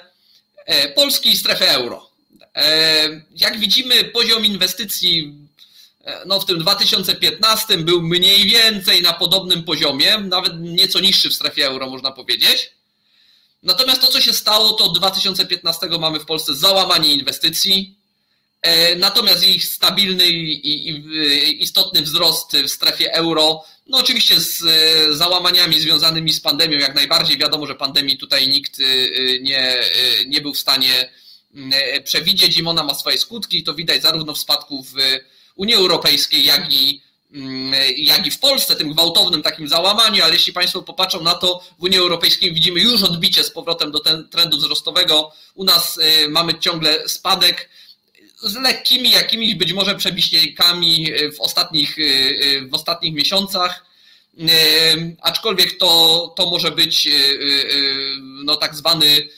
Polski 0.95 1.29
i 1.29 1.37
strefy 1.37 1.69
euro. 1.69 2.14
E, 2.55 3.21
jak 3.31 3.59
widzimy, 3.59 4.03
poziom 4.03 4.45
inwestycji 4.45 5.33
no 6.25 6.39
w 6.39 6.45
tym 6.45 6.59
2015 6.59 7.77
był 7.77 8.01
mniej 8.01 8.45
więcej 8.45 9.01
na 9.01 9.13
podobnym 9.13 9.63
poziomie, 9.63 10.17
nawet 10.17 10.53
nieco 10.59 10.99
niższy 10.99 11.29
w 11.29 11.33
strefie 11.33 11.65
euro, 11.65 11.89
można 11.89 12.11
powiedzieć. 12.11 12.71
Natomiast 13.63 14.01
to, 14.01 14.07
co 14.07 14.21
się 14.21 14.33
stało, 14.33 14.73
to 14.73 14.83
od 14.83 14.97
2015 14.97 15.87
mamy 15.99 16.19
w 16.19 16.25
Polsce 16.25 16.55
załamanie 16.55 17.13
inwestycji, 17.13 17.95
e, 18.61 18.95
natomiast 18.95 19.47
ich 19.47 19.65
stabilny 19.65 20.27
i 20.27 21.61
istotny 21.63 22.01
wzrost 22.01 22.57
w 22.57 22.69
strefie 22.69 23.13
euro, 23.13 23.63
no 23.87 23.97
oczywiście 23.97 24.41
z 24.41 24.63
e, 24.63 25.13
załamaniami 25.13 25.79
związanymi 25.79 26.33
z 26.33 26.41
pandemią, 26.41 26.79
jak 26.79 26.95
najbardziej 26.95 27.37
wiadomo, 27.37 27.67
że 27.67 27.75
pandemii 27.75 28.17
tutaj 28.17 28.47
nikt 28.47 28.79
e, 28.79 28.83
nie, 29.39 29.83
nie 30.27 30.41
był 30.41 30.53
w 30.53 30.59
stanie 30.59 31.09
przewidzieć 32.03 32.57
i 32.57 32.65
ona 32.65 32.83
ma 32.83 32.95
swoje 32.95 33.17
skutki, 33.17 33.63
to 33.63 33.73
widać 33.73 34.01
zarówno 34.01 34.33
w 34.33 34.37
spadku 34.37 34.83
w 34.83 34.93
Unii 35.55 35.75
Europejskiej, 35.75 36.45
jak 36.45 36.73
i, 36.73 37.01
mm, 37.33 37.73
jak 37.97 38.27
i 38.27 38.31
w 38.31 38.39
Polsce, 38.39 38.75
tym 38.75 38.93
gwałtownym 38.93 39.41
takim 39.41 39.67
załamaniu, 39.67 40.23
ale 40.23 40.33
jeśli 40.33 40.53
Państwo 40.53 40.81
popatrzą 40.81 41.23
na 41.23 41.33
to, 41.33 41.63
w 41.79 41.83
Unii 41.83 41.97
Europejskiej 41.97 42.53
widzimy 42.53 42.79
już 42.79 43.03
odbicie 43.03 43.43
z 43.43 43.51
powrotem 43.51 43.91
do 43.91 43.99
ten, 43.99 44.29
trendu 44.29 44.57
wzrostowego. 44.57 45.31
U 45.55 45.63
nas 45.63 45.97
y, 45.97 46.29
mamy 46.29 46.59
ciągle 46.59 47.09
spadek 47.09 47.69
z 48.41 48.55
lekkimi 48.55 49.11
jakimiś 49.11 49.55
być 49.55 49.73
może 49.73 49.95
przebiśniejkami 49.95 51.07
w 51.35 51.41
ostatnich, 51.41 51.97
w 52.69 52.73
ostatnich 52.73 53.13
miesiącach. 53.13 53.85
Aczkolwiek 55.21 55.77
to, 55.77 56.33
to 56.37 56.49
może 56.49 56.71
być 56.71 57.09
no, 58.21 58.55
tak 58.55 58.75
zwany 58.75 59.05
mm, 59.05 59.29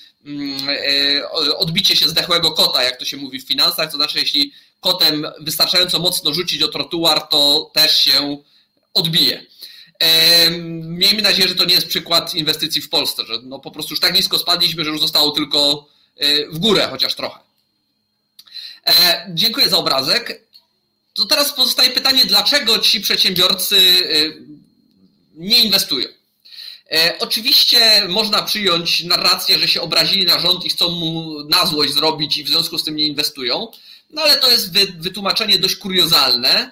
odbicie 1.58 1.96
się 1.96 2.10
zdechłego 2.10 2.52
kota, 2.52 2.84
jak 2.84 2.98
to 2.98 3.06
się 3.06 3.18
mówi 3.18 3.40
w 3.40 3.48
finansach, 3.48 3.92
to 3.92 3.98
znaczy 3.98 4.20
jeśli 4.20 4.54
kotem 4.80 5.28
wystarczająco 5.40 6.00
mocno 6.00 6.34
rzucić 6.34 6.64
o 6.64 6.68
trotuar, 6.68 7.28
to 7.28 7.72
też 7.74 7.98
się 7.98 8.38
odbije. 8.94 9.46
Miejmy 10.82 11.22
nadzieję, 11.22 11.48
że 11.48 11.56
to 11.56 11.66
nie 11.66 11.74
jest 11.74 11.88
przykład 11.88 12.36
inwestycji 12.36 12.82
w 12.82 12.90
Polsce, 12.90 13.26
że 13.26 13.34
no 13.44 13.60
po 13.60 13.72
prostu 13.72 13.94
już 13.94 14.00
tak 14.00 14.16
nisko 14.16 14.40
spadliśmy, 14.40 14.84
że 14.84 14.90
już 14.90 15.02
zostało 15.02 15.32
tylko 15.32 15.88
e, 16.18 16.50
w 16.50 16.60
górę, 16.60 16.88
chociaż 16.92 17.16
trochę. 17.16 17.40
E, 18.86 19.28
dziękuję 19.34 19.70
za 19.70 19.78
obrazek. 19.78 20.48
To 21.14 21.26
teraz 21.26 21.54
pozostaje 21.54 21.90
pytanie, 21.90 22.26
dlaczego 22.26 22.80
ci 22.80 23.02
przedsiębiorcy 23.02 23.78
e, 23.78 24.14
nie 25.36 25.64
inwestują? 25.64 26.08
Oczywiście 27.20 28.06
można 28.08 28.44
przyjąć 28.44 29.04
narrację, 29.04 29.60
że 29.60 29.68
się 29.68 29.82
obrazili 29.82 30.26
na 30.26 30.40
rząd 30.40 30.66
i 30.66 30.70
chcą 30.70 30.90
mu 30.90 31.44
na 31.44 31.66
złość 31.66 31.94
zrobić 31.94 32.38
i 32.38 32.44
w 32.44 32.48
związku 32.48 32.78
z 32.78 32.84
tym 32.84 32.96
nie 32.96 33.08
inwestują. 33.08 33.68
No 34.10 34.22
ale 34.22 34.38
to 34.38 34.52
jest 34.52 34.72
wytłumaczenie 34.98 35.60
dość 35.60 35.76
kuriozalne. 35.76 36.72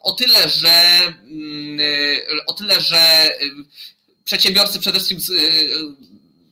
O 0.00 0.12
tyle, 0.12 0.48
że 0.48 1.00
mm, 1.24 1.80
o 2.46 2.52
tyle, 2.52 2.80
że 2.80 3.30
przedsiębiorcy 4.24 4.78
przede 4.78 5.00
wszystkim 5.00 5.36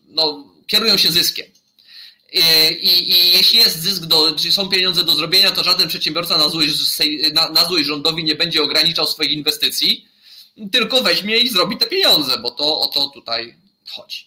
no, 0.08 0.44
kierują 0.66 0.96
się 0.96 1.12
zyskiem. 1.12 1.46
I, 2.32 3.10
I, 3.10 3.32
jeśli 3.32 3.58
jest 3.58 3.82
zysk, 3.82 4.02
do, 4.02 4.32
czyli 4.32 4.52
są 4.52 4.68
pieniądze 4.68 5.04
do 5.04 5.12
zrobienia, 5.12 5.50
to 5.50 5.64
żaden 5.64 5.88
przedsiębiorca 5.88 6.38
na 6.38 6.48
złość, 6.48 6.74
na, 7.32 7.48
na 7.48 7.64
złość 7.64 7.86
rządowi 7.86 8.24
nie 8.24 8.34
będzie 8.34 8.62
ograniczał 8.62 9.06
swoich 9.06 9.32
inwestycji, 9.32 10.08
tylko 10.72 11.02
weźmie 11.02 11.38
i 11.38 11.48
zrobi 11.48 11.76
te 11.76 11.86
pieniądze, 11.86 12.38
bo 12.38 12.50
to 12.50 12.80
o 12.80 12.86
to 12.86 13.08
tutaj 13.08 13.56
chodzi. 13.90 14.26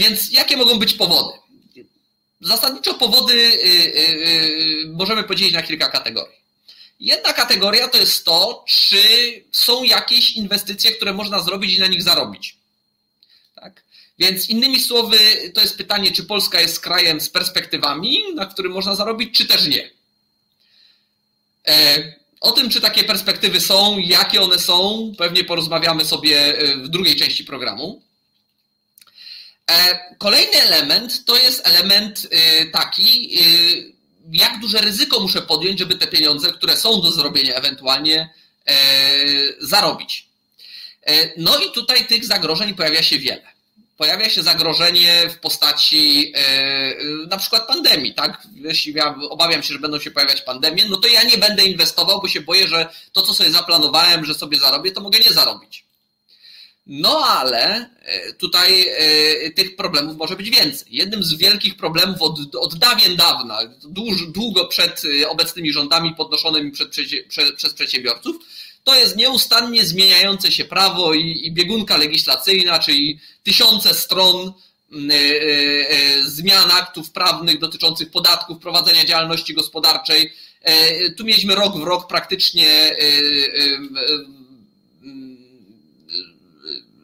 Więc 0.00 0.32
jakie 0.32 0.56
mogą 0.56 0.78
być 0.78 0.94
powody? 0.94 1.38
Zasadniczo 2.40 2.94
powody 2.94 3.34
y, 3.34 3.66
y, 3.66 4.04
y, 4.84 4.92
możemy 4.92 5.24
podzielić 5.24 5.54
na 5.54 5.62
kilka 5.62 5.88
kategorii. 5.88 6.36
Jedna 7.00 7.32
kategoria 7.32 7.88
to 7.88 7.98
jest 7.98 8.24
to, 8.24 8.64
czy 8.68 8.98
są 9.52 9.84
jakieś 9.84 10.32
inwestycje, 10.32 10.92
które 10.92 11.12
można 11.12 11.40
zrobić 11.40 11.74
i 11.74 11.80
na 11.80 11.86
nich 11.86 12.02
zarobić. 12.02 12.56
Tak? 13.54 13.82
Więc 14.18 14.48
innymi 14.48 14.80
słowy, 14.80 15.18
to 15.54 15.60
jest 15.60 15.76
pytanie, 15.76 16.12
czy 16.12 16.24
Polska 16.24 16.60
jest 16.60 16.80
krajem 16.80 17.20
z 17.20 17.30
perspektywami, 17.30 18.24
na 18.34 18.46
którym 18.46 18.72
można 18.72 18.96
zarobić, 18.96 19.38
czy 19.38 19.46
też 19.46 19.66
nie. 19.66 19.90
E, 22.44 22.48
o 22.48 22.52
tym, 22.52 22.70
czy 22.70 22.80
takie 22.80 23.04
perspektywy 23.04 23.60
są, 23.60 23.98
jakie 23.98 24.42
one 24.42 24.58
są, 24.58 25.12
pewnie 25.18 25.44
porozmawiamy 25.44 26.04
sobie 26.04 26.54
w 26.76 26.88
drugiej 26.88 27.16
części 27.16 27.44
programu. 27.44 28.02
E, 29.70 29.98
kolejny 30.18 30.62
element 30.62 31.24
to 31.24 31.36
jest 31.36 31.66
element 31.66 32.24
y, 32.24 32.70
taki, 32.70 33.38
jak 34.32 34.60
duże 34.60 34.78
ryzyko 34.78 35.20
muszę 35.20 35.42
podjąć, 35.42 35.78
żeby 35.78 35.96
te 35.96 36.06
pieniądze, 36.06 36.52
które 36.52 36.76
są 36.76 37.00
do 37.00 37.12
zrobienia 37.12 37.54
ewentualnie 37.54 38.34
e, 38.66 38.76
zarobić. 39.60 40.26
E, 41.06 41.30
no 41.36 41.58
i 41.58 41.72
tutaj 41.72 42.06
tych 42.06 42.24
zagrożeń 42.24 42.74
pojawia 42.74 43.02
się 43.02 43.18
wiele. 43.18 43.53
Pojawia 43.96 44.30
się 44.30 44.42
zagrożenie 44.42 45.30
w 45.30 45.38
postaci 45.38 46.32
na 47.30 47.36
przykład 47.36 47.66
pandemii, 47.66 48.14
tak? 48.14 48.42
Jeśli 48.54 48.92
ja 48.92 49.14
obawiam 49.30 49.62
się, 49.62 49.74
że 49.74 49.80
będą 49.80 50.00
się 50.00 50.10
pojawiać 50.10 50.42
pandemie, 50.42 50.84
no 50.88 50.96
to 50.96 51.08
ja 51.08 51.22
nie 51.22 51.38
będę 51.38 51.64
inwestował, 51.64 52.20
bo 52.20 52.28
się 52.28 52.40
boję, 52.40 52.68
że 52.68 52.88
to, 53.12 53.22
co 53.22 53.34
sobie 53.34 53.50
zaplanowałem, 53.50 54.24
że 54.24 54.34
sobie 54.34 54.58
zarobię, 54.58 54.92
to 54.92 55.00
mogę 55.00 55.18
nie 55.18 55.32
zarobić. 55.32 55.84
No 56.86 57.18
ale 57.18 57.90
e, 58.02 58.32
tutaj 58.32 58.86
tych 59.56 59.76
problemów 59.76 60.16
może 60.16 60.36
być 60.36 60.50
więcej. 60.50 60.88
Jednym 60.90 61.24
z 61.24 61.34
wielkich 61.34 61.76
problemów 61.76 62.22
od, 62.22 62.54
od 62.56 62.74
dawien 62.74 63.16
dawna, 63.16 63.58
dłuż, 63.84 64.26
długo 64.26 64.64
przed 64.64 65.02
obecnymi 65.28 65.72
rządami 65.72 66.14
podnoszonymi 66.14 66.70
przed, 66.70 66.90
przed, 67.28 67.56
przez 67.56 67.74
przedsiębiorców, 67.74 68.36
to 68.84 68.94
jest 68.94 69.16
nieustannie 69.16 69.86
zmieniające 69.86 70.52
się 70.52 70.64
prawo 70.64 71.14
i, 71.14 71.46
i 71.46 71.52
biegunka 71.52 71.96
legislacyjna, 71.96 72.78
czyli 72.78 73.20
tysiące 73.42 73.94
stron 73.94 74.52
zmian 76.24 76.70
aktów 76.70 77.10
prawnych 77.10 77.58
dotyczących 77.58 78.10
podatków, 78.10 78.58
prowadzenia 78.58 79.04
działalności 79.04 79.54
gospodarczej. 79.54 80.32
Tu 81.16 81.24
mieliśmy 81.24 81.54
rok 81.54 81.76
w 81.76 81.82
rok 81.82 82.08
praktycznie 82.08 82.96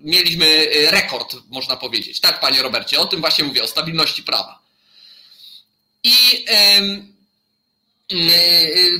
mieliśmy 0.00 0.66
rekord, 0.90 1.36
można 1.48 1.76
powiedzieć. 1.76 2.20
Tak, 2.20 2.40
panie 2.40 2.62
Robercie, 2.62 3.00
o 3.00 3.06
tym 3.06 3.20
właśnie 3.20 3.44
mówię, 3.44 3.62
o 3.62 3.66
stabilności 3.66 4.22
prawa. 4.22 4.62
I 6.04 6.12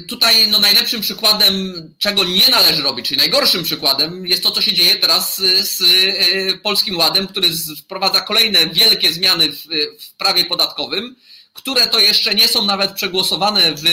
tutaj 0.08 0.48
no, 0.48 0.58
najlepszym 0.58 1.00
przykładem, 1.00 1.54
czego 1.98 2.24
nie 2.24 2.48
należy 2.48 2.82
robić, 2.82 3.06
czyli 3.06 3.18
najgorszym 3.18 3.64
przykładem 3.64 4.26
jest 4.26 4.42
to, 4.42 4.50
co 4.50 4.62
się 4.62 4.72
dzieje 4.72 4.96
teraz 4.96 5.36
z 5.62 5.80
y, 5.80 6.58
Polskim 6.62 6.96
Ładem, 6.96 7.26
który 7.26 7.48
wprowadza 7.78 8.20
kolejne 8.20 8.66
wielkie 8.66 9.12
zmiany 9.12 9.52
w, 9.52 9.62
w 10.00 10.10
prawie 10.18 10.44
podatkowym, 10.44 11.16
które 11.52 11.86
to 11.86 12.00
jeszcze 12.00 12.34
nie 12.34 12.48
są 12.48 12.64
nawet 12.64 12.92
przegłosowane 12.92 13.74
w 13.74 13.84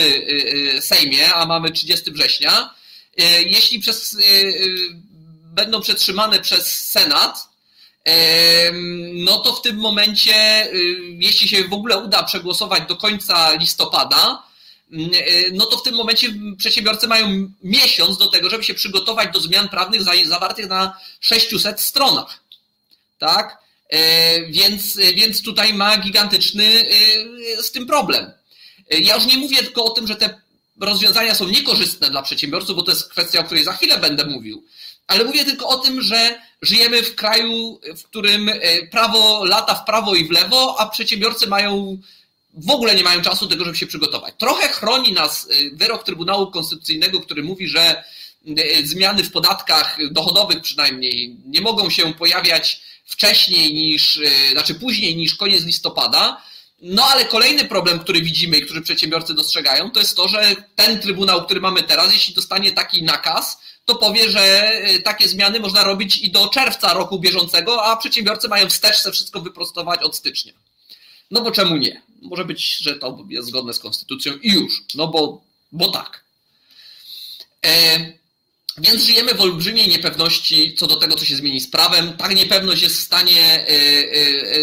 Sejmie, 0.84 1.34
a 1.34 1.46
mamy 1.46 1.70
30 1.70 2.10
września. 2.10 2.74
Jeśli 3.46 3.80
przez 3.80 4.16
będą 5.54 5.80
przetrzymane 5.80 6.40
przez 6.40 6.90
Senat, 6.90 7.48
no 9.14 9.38
to 9.38 9.52
w 9.52 9.62
tym 9.62 9.76
momencie, 9.76 10.66
y, 10.72 10.96
jeśli 11.18 11.48
się 11.48 11.64
w 11.64 11.72
ogóle 11.72 11.98
uda 11.98 12.22
przegłosować 12.22 12.82
do 12.88 12.96
końca 12.96 13.52
listopada, 13.52 14.42
y, 14.42 14.47
no 15.52 15.66
to 15.66 15.76
w 15.76 15.82
tym 15.82 15.94
momencie 15.94 16.34
przedsiębiorcy 16.58 17.08
mają 17.08 17.52
miesiąc 17.62 18.18
do 18.18 18.26
tego, 18.26 18.50
żeby 18.50 18.64
się 18.64 18.74
przygotować 18.74 19.32
do 19.32 19.40
zmian 19.40 19.68
prawnych 19.68 20.02
zawartych 20.26 20.68
na 20.68 20.98
600 21.20 21.80
stronach. 21.80 22.40
Tak? 23.18 23.58
E, 23.88 24.46
więc, 24.46 24.96
więc 24.96 25.42
tutaj 25.42 25.74
ma 25.74 25.96
gigantyczny 25.96 26.64
y, 26.64 27.62
z 27.62 27.72
tym 27.72 27.86
problem. 27.86 28.32
E, 28.90 28.98
ja 28.98 29.14
już 29.14 29.26
nie 29.26 29.36
mówię 29.36 29.56
tylko 29.56 29.84
o 29.84 29.90
tym, 29.90 30.06
że 30.06 30.16
te 30.16 30.40
rozwiązania 30.80 31.34
są 31.34 31.48
niekorzystne 31.48 32.10
dla 32.10 32.22
przedsiębiorców, 32.22 32.76
bo 32.76 32.82
to 32.82 32.90
jest 32.90 33.08
kwestia, 33.08 33.40
o 33.40 33.44
której 33.44 33.64
za 33.64 33.72
chwilę 33.72 33.98
będę 33.98 34.24
mówił 34.24 34.64
ale 35.08 35.24
mówię 35.24 35.44
tylko 35.44 35.68
o 35.68 35.78
tym, 35.78 36.02
że 36.02 36.40
żyjemy 36.62 37.02
w 37.02 37.14
kraju, 37.14 37.80
w 37.96 38.02
którym 38.02 38.48
e, 38.48 38.86
prawo 38.86 39.44
lata 39.44 39.74
w 39.74 39.84
prawo 39.84 40.14
i 40.14 40.24
w 40.24 40.30
lewo, 40.30 40.80
a 40.80 40.88
przedsiębiorcy 40.88 41.46
mają 41.46 41.98
w 42.58 42.70
ogóle 42.70 42.94
nie 42.94 43.02
mają 43.02 43.22
czasu 43.22 43.44
do 43.44 43.50
tego, 43.50 43.64
żeby 43.64 43.76
się 43.76 43.86
przygotować. 43.86 44.34
Trochę 44.38 44.68
chroni 44.68 45.12
nas 45.12 45.48
e, 45.50 45.76
wyrok 45.76 46.04
Trybunału 46.04 46.50
Konstytucyjnego, 46.50 47.20
który 47.20 47.42
mówi, 47.42 47.68
że 47.68 48.04
e, 48.46 48.86
zmiany 48.86 49.24
w 49.24 49.32
podatkach 49.32 49.98
dochodowych 50.10 50.62
przynajmniej 50.62 51.36
nie 51.46 51.60
mogą 51.60 51.90
się 51.90 52.14
pojawiać 52.14 52.80
wcześniej 53.04 53.74
niż, 53.74 54.20
znaczy 54.52 54.74
później 54.74 55.16
niż 55.16 55.34
koniec 55.34 55.64
listopada. 55.64 56.42
No 56.82 57.04
ale 57.04 57.24
kolejny 57.24 57.64
problem, 57.64 57.98
który 57.98 58.22
widzimy 58.22 58.56
i 58.56 58.62
który 58.62 58.82
przedsiębiorcy 58.82 59.34
dostrzegają, 59.34 59.90
to 59.90 60.00
jest 60.00 60.16
to, 60.16 60.28
że 60.28 60.56
ten 60.76 61.00
Trybunał, 61.00 61.44
który 61.44 61.60
mamy 61.60 61.82
teraz, 61.82 62.12
jeśli 62.12 62.34
dostanie 62.34 62.72
taki 62.72 63.02
nakaz, 63.02 63.58
to 63.84 63.94
powie, 63.94 64.30
że 64.30 64.72
y, 64.88 65.02
takie 65.02 65.28
zmiany 65.28 65.60
można 65.60 65.84
robić 65.84 66.18
i 66.18 66.30
do 66.30 66.48
czerwca 66.48 66.94
roku 66.94 67.18
bieżącego, 67.18 67.84
a 67.84 67.96
przedsiębiorcy 67.96 68.48
mają 68.48 68.68
wsteczce 68.68 69.12
wszystko 69.12 69.40
wyprostować 69.40 70.02
od 70.02 70.16
stycznia. 70.16 70.52
No 71.30 71.40
bo 71.40 71.50
czemu 71.50 71.76
nie? 71.76 72.02
Może 72.22 72.44
być, 72.44 72.76
że 72.76 72.94
to 72.94 73.18
jest 73.28 73.48
zgodne 73.48 73.74
z 73.74 73.78
konstytucją 73.78 74.32
i 74.42 74.52
już. 74.52 74.82
No 74.94 75.06
bo 75.08 75.42
bo 75.72 75.88
tak. 75.88 76.24
Więc 78.78 79.02
żyjemy 79.02 79.34
w 79.34 79.40
olbrzymiej 79.40 79.88
niepewności 79.88 80.74
co 80.74 80.86
do 80.86 80.96
tego, 80.96 81.16
co 81.16 81.24
się 81.24 81.36
zmieni 81.36 81.60
z 81.60 81.70
prawem. 81.70 82.16
Ta 82.16 82.32
niepewność 82.32 82.82
jest 82.82 82.96
w 82.96 83.04
stanie 83.04 83.66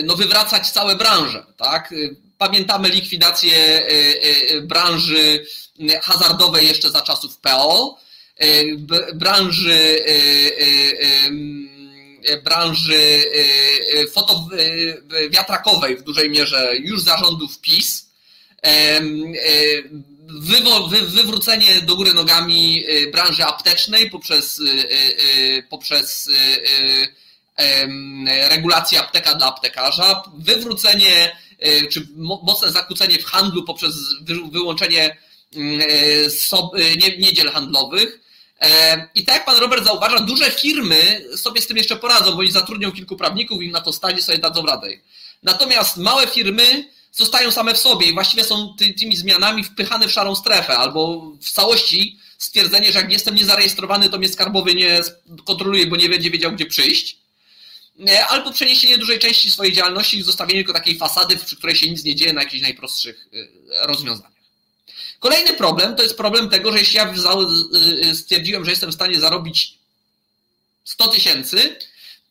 no, 0.03 0.15
wywracać 0.15 0.69
całe 0.69 0.95
branże. 0.95 1.45
Tak? 1.57 1.93
Pamiętamy 2.37 2.89
likwidację 2.89 3.85
branży 4.61 5.45
hazardowej 6.01 6.67
jeszcze 6.67 6.91
za 6.91 7.01
czasów 7.01 7.37
PO, 7.37 7.99
branży 9.13 9.99
branży 12.43 13.23
fotowiatrakowej 14.13 15.97
w 15.97 16.03
dużej 16.03 16.29
mierze 16.29 16.71
już 16.79 17.01
zarządów 17.01 17.59
PiS, 17.59 18.09
wywrócenie 21.07 21.81
do 21.81 21.95
góry 21.95 22.13
nogami 22.13 22.83
branży 23.11 23.43
aptecznej 23.43 24.09
poprzez, 24.09 24.61
poprzez 25.69 26.29
regulację 28.49 28.99
apteka 28.99 29.35
dla 29.35 29.47
aptekarza, 29.47 30.23
wywrócenie 30.37 31.37
czy 31.91 32.07
mocne 32.15 32.71
zakłócenie 32.71 33.19
w 33.19 33.25
handlu 33.25 33.63
poprzez 33.63 33.95
wyłączenie 34.51 35.17
niedziel 37.17 37.51
handlowych, 37.51 38.19
i 39.15 39.25
tak 39.25 39.35
jak 39.35 39.45
pan 39.45 39.57
Robert 39.57 39.85
zauważa, 39.85 40.19
duże 40.19 40.51
firmy 40.51 41.25
sobie 41.35 41.61
z 41.61 41.67
tym 41.67 41.77
jeszcze 41.77 41.95
poradzą, 41.95 42.31
bo 42.31 42.37
oni 42.37 42.51
zatrudnią 42.51 42.91
kilku 42.91 43.17
prawników 43.17 43.63
i 43.63 43.71
na 43.71 43.81
to 43.81 43.93
stanie 43.93 44.21
sobie 44.21 44.37
dadzą 44.37 44.65
radę. 44.65 44.87
Natomiast 45.43 45.97
małe 45.97 46.27
firmy 46.27 46.89
zostają 47.11 47.51
same 47.51 47.73
w 47.73 47.77
sobie 47.77 48.07
i 48.07 48.13
właściwie 48.13 48.43
są 48.43 48.75
tymi 48.99 49.15
zmianami 49.15 49.63
wpychane 49.63 50.07
w 50.07 50.11
szarą 50.11 50.35
strefę, 50.35 50.77
albo 50.77 51.31
w 51.41 51.51
całości 51.51 52.19
stwierdzenie, 52.37 52.91
że 52.91 52.99
jak 52.99 53.11
jestem 53.11 53.35
niezarejestrowany, 53.35 54.09
to 54.09 54.17
mnie 54.17 54.29
skarbowy 54.29 54.75
nie 54.75 55.01
kontroluje, 55.45 55.87
bo 55.87 55.95
nie 55.95 56.09
będzie 56.09 56.31
wiedział, 56.31 56.51
gdzie 56.51 56.65
przyjść. 56.65 57.17
Albo 58.27 58.51
przeniesienie 58.51 58.97
dużej 58.97 59.19
części 59.19 59.51
swojej 59.51 59.73
działalności 59.73 60.17
i 60.17 60.23
zostawienie 60.23 60.59
tylko 60.59 60.73
takiej 60.73 60.97
fasady, 60.97 61.37
przy 61.37 61.55
której 61.55 61.75
się 61.75 61.89
nic 61.89 62.03
nie 62.03 62.15
dzieje 62.15 62.33
na 62.33 62.43
jakichś 62.43 62.63
najprostszych 62.63 63.27
y, 63.33 63.47
rozwiązaniach. 63.81 64.34
Kolejny 65.25 65.53
problem 65.53 65.95
to 65.95 66.03
jest 66.03 66.17
problem 66.17 66.49
tego, 66.49 66.71
że 66.71 66.79
jeśli 66.79 66.97
ja 66.97 67.13
y, 68.11 68.15
stwierdziłem, 68.15 68.65
że 68.65 68.71
jestem 68.71 68.91
w 68.91 68.93
stanie 68.93 69.19
zarobić 69.19 69.73
100 70.83 71.07
tysięcy, 71.07 71.75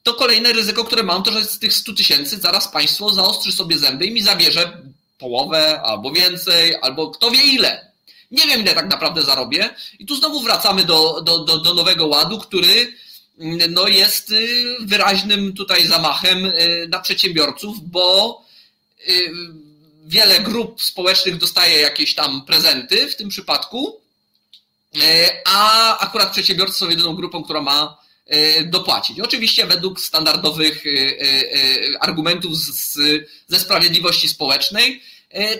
to 0.02 0.14
kolejne 0.14 0.52
ryzyko, 0.52 0.84
które 0.84 1.02
mam, 1.02 1.22
to 1.22 1.32
że 1.32 1.44
z 1.44 1.58
tych 1.58 1.72
100 1.72 1.92
tysięcy 1.92 2.36
zaraz 2.36 2.68
państwo 2.68 3.10
zaostrzy 3.10 3.52
sobie 3.52 3.78
zęby 3.78 4.06
i 4.06 4.10
mi 4.10 4.22
zabierze 4.22 4.82
połowę 5.18 5.80
albo 5.82 6.12
więcej, 6.12 6.76
albo 6.82 7.10
kto 7.10 7.30
wie 7.30 7.42
ile. 7.42 7.92
Nie 8.30 8.46
wiem, 8.46 8.60
ile 8.60 8.74
tak 8.74 8.90
naprawdę 8.90 9.22
zarobię. 9.22 9.74
I 9.98 10.06
tu 10.06 10.16
znowu 10.16 10.40
wracamy 10.40 10.84
do, 10.84 11.20
do, 11.22 11.38
do, 11.38 11.58
do 11.58 11.74
nowego 11.74 12.06
ładu, 12.06 12.38
który 12.38 12.92
mm, 13.38 13.72
no, 13.72 13.88
jest 13.88 14.30
y, 14.30 14.76
wyraźnym 14.80 15.52
tutaj 15.52 15.86
zamachem 15.86 16.44
y, 16.44 16.88
na 16.90 16.98
przedsiębiorców, 16.98 17.90
bo 17.90 18.40
wiele 20.04 20.40
grup 20.40 20.82
społecznych 20.82 21.36
dostaje 21.36 21.80
jakieś 21.80 22.14
tam 22.14 22.44
prezenty 22.44 23.08
w 23.08 23.16
tym 23.16 23.28
przypadku, 23.28 24.00
e, 25.02 25.30
a 25.46 25.98
akurat 25.98 26.32
przedsiębiorcy 26.32 26.78
są 26.78 26.88
jedyną 26.88 27.14
grupą, 27.14 27.44
która 27.44 27.60
ma 27.60 27.98
e, 28.26 28.64
dopłacić. 28.64 29.20
Oczywiście 29.20 29.66
według 29.66 30.00
standardowych 30.00 30.84
e, 30.86 32.02
argumentów 32.02 32.56
z, 32.56 32.98
ze 33.48 33.60
sprawiedliwości 33.60 34.28
społecznej, 34.28 35.02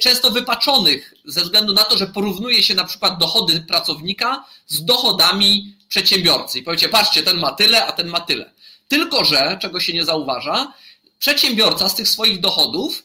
często 0.01 0.31
wypaczonych 0.31 1.15
ze 1.25 1.43
względu 1.43 1.73
na 1.73 1.85
to, 1.85 1.97
że 1.97 2.07
porównuje 2.07 2.63
się 2.63 2.75
na 2.75 2.85
przykład 2.85 3.19
dochody 3.19 3.61
pracownika 3.61 4.45
z 4.67 4.85
dochodami 4.85 5.75
przedsiębiorcy. 5.89 6.59
I 6.59 6.63
powiecie, 6.63 6.89
patrzcie, 6.89 7.23
ten 7.23 7.39
ma 7.39 7.53
tyle, 7.53 7.87
a 7.87 7.93
ten 7.93 8.09
ma 8.09 8.21
tyle. 8.21 8.51
Tylko, 8.89 9.25
że, 9.25 9.59
czego 9.63 9.81
się 9.81 9.93
nie 9.93 10.05
zauważa, 10.05 10.73
przedsiębiorca 11.19 11.89
z 11.89 11.95
tych 11.95 12.09
swoich 12.09 12.41
dochodów 12.41 13.03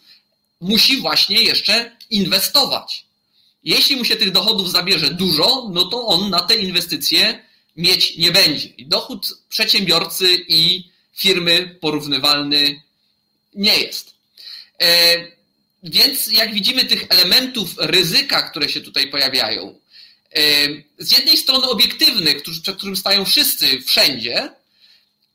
musi 0.61 0.97
właśnie 0.97 1.41
jeszcze 1.41 1.97
inwestować. 2.09 3.05
Jeśli 3.63 3.95
mu 3.95 4.05
się 4.05 4.15
tych 4.15 4.31
dochodów 4.31 4.71
zabierze 4.71 5.13
dużo, 5.13 5.69
no 5.73 5.85
to 5.85 6.05
on 6.05 6.29
na 6.29 6.39
te 6.39 6.55
inwestycje 6.55 7.45
mieć 7.77 8.17
nie 8.17 8.31
będzie. 8.31 8.67
I 8.67 8.85
dochód 8.85 9.27
przedsiębiorcy 9.49 10.37
i 10.47 10.89
firmy 11.15 11.77
porównywalny 11.81 12.81
nie 13.55 13.77
jest. 13.77 14.13
E, 14.81 15.15
więc 15.83 16.31
jak 16.31 16.53
widzimy 16.53 16.85
tych 16.85 17.05
elementów 17.09 17.75
ryzyka, 17.77 18.41
które 18.41 18.69
się 18.69 18.81
tutaj 18.81 19.07
pojawiają, 19.07 19.79
e, 20.31 20.41
z 20.97 21.11
jednej 21.11 21.37
strony 21.37 21.69
obiektywnych, 21.69 22.43
przed 22.61 22.77
którym 22.77 22.95
stają 22.95 23.25
wszyscy 23.25 23.81
wszędzie, 23.81 24.51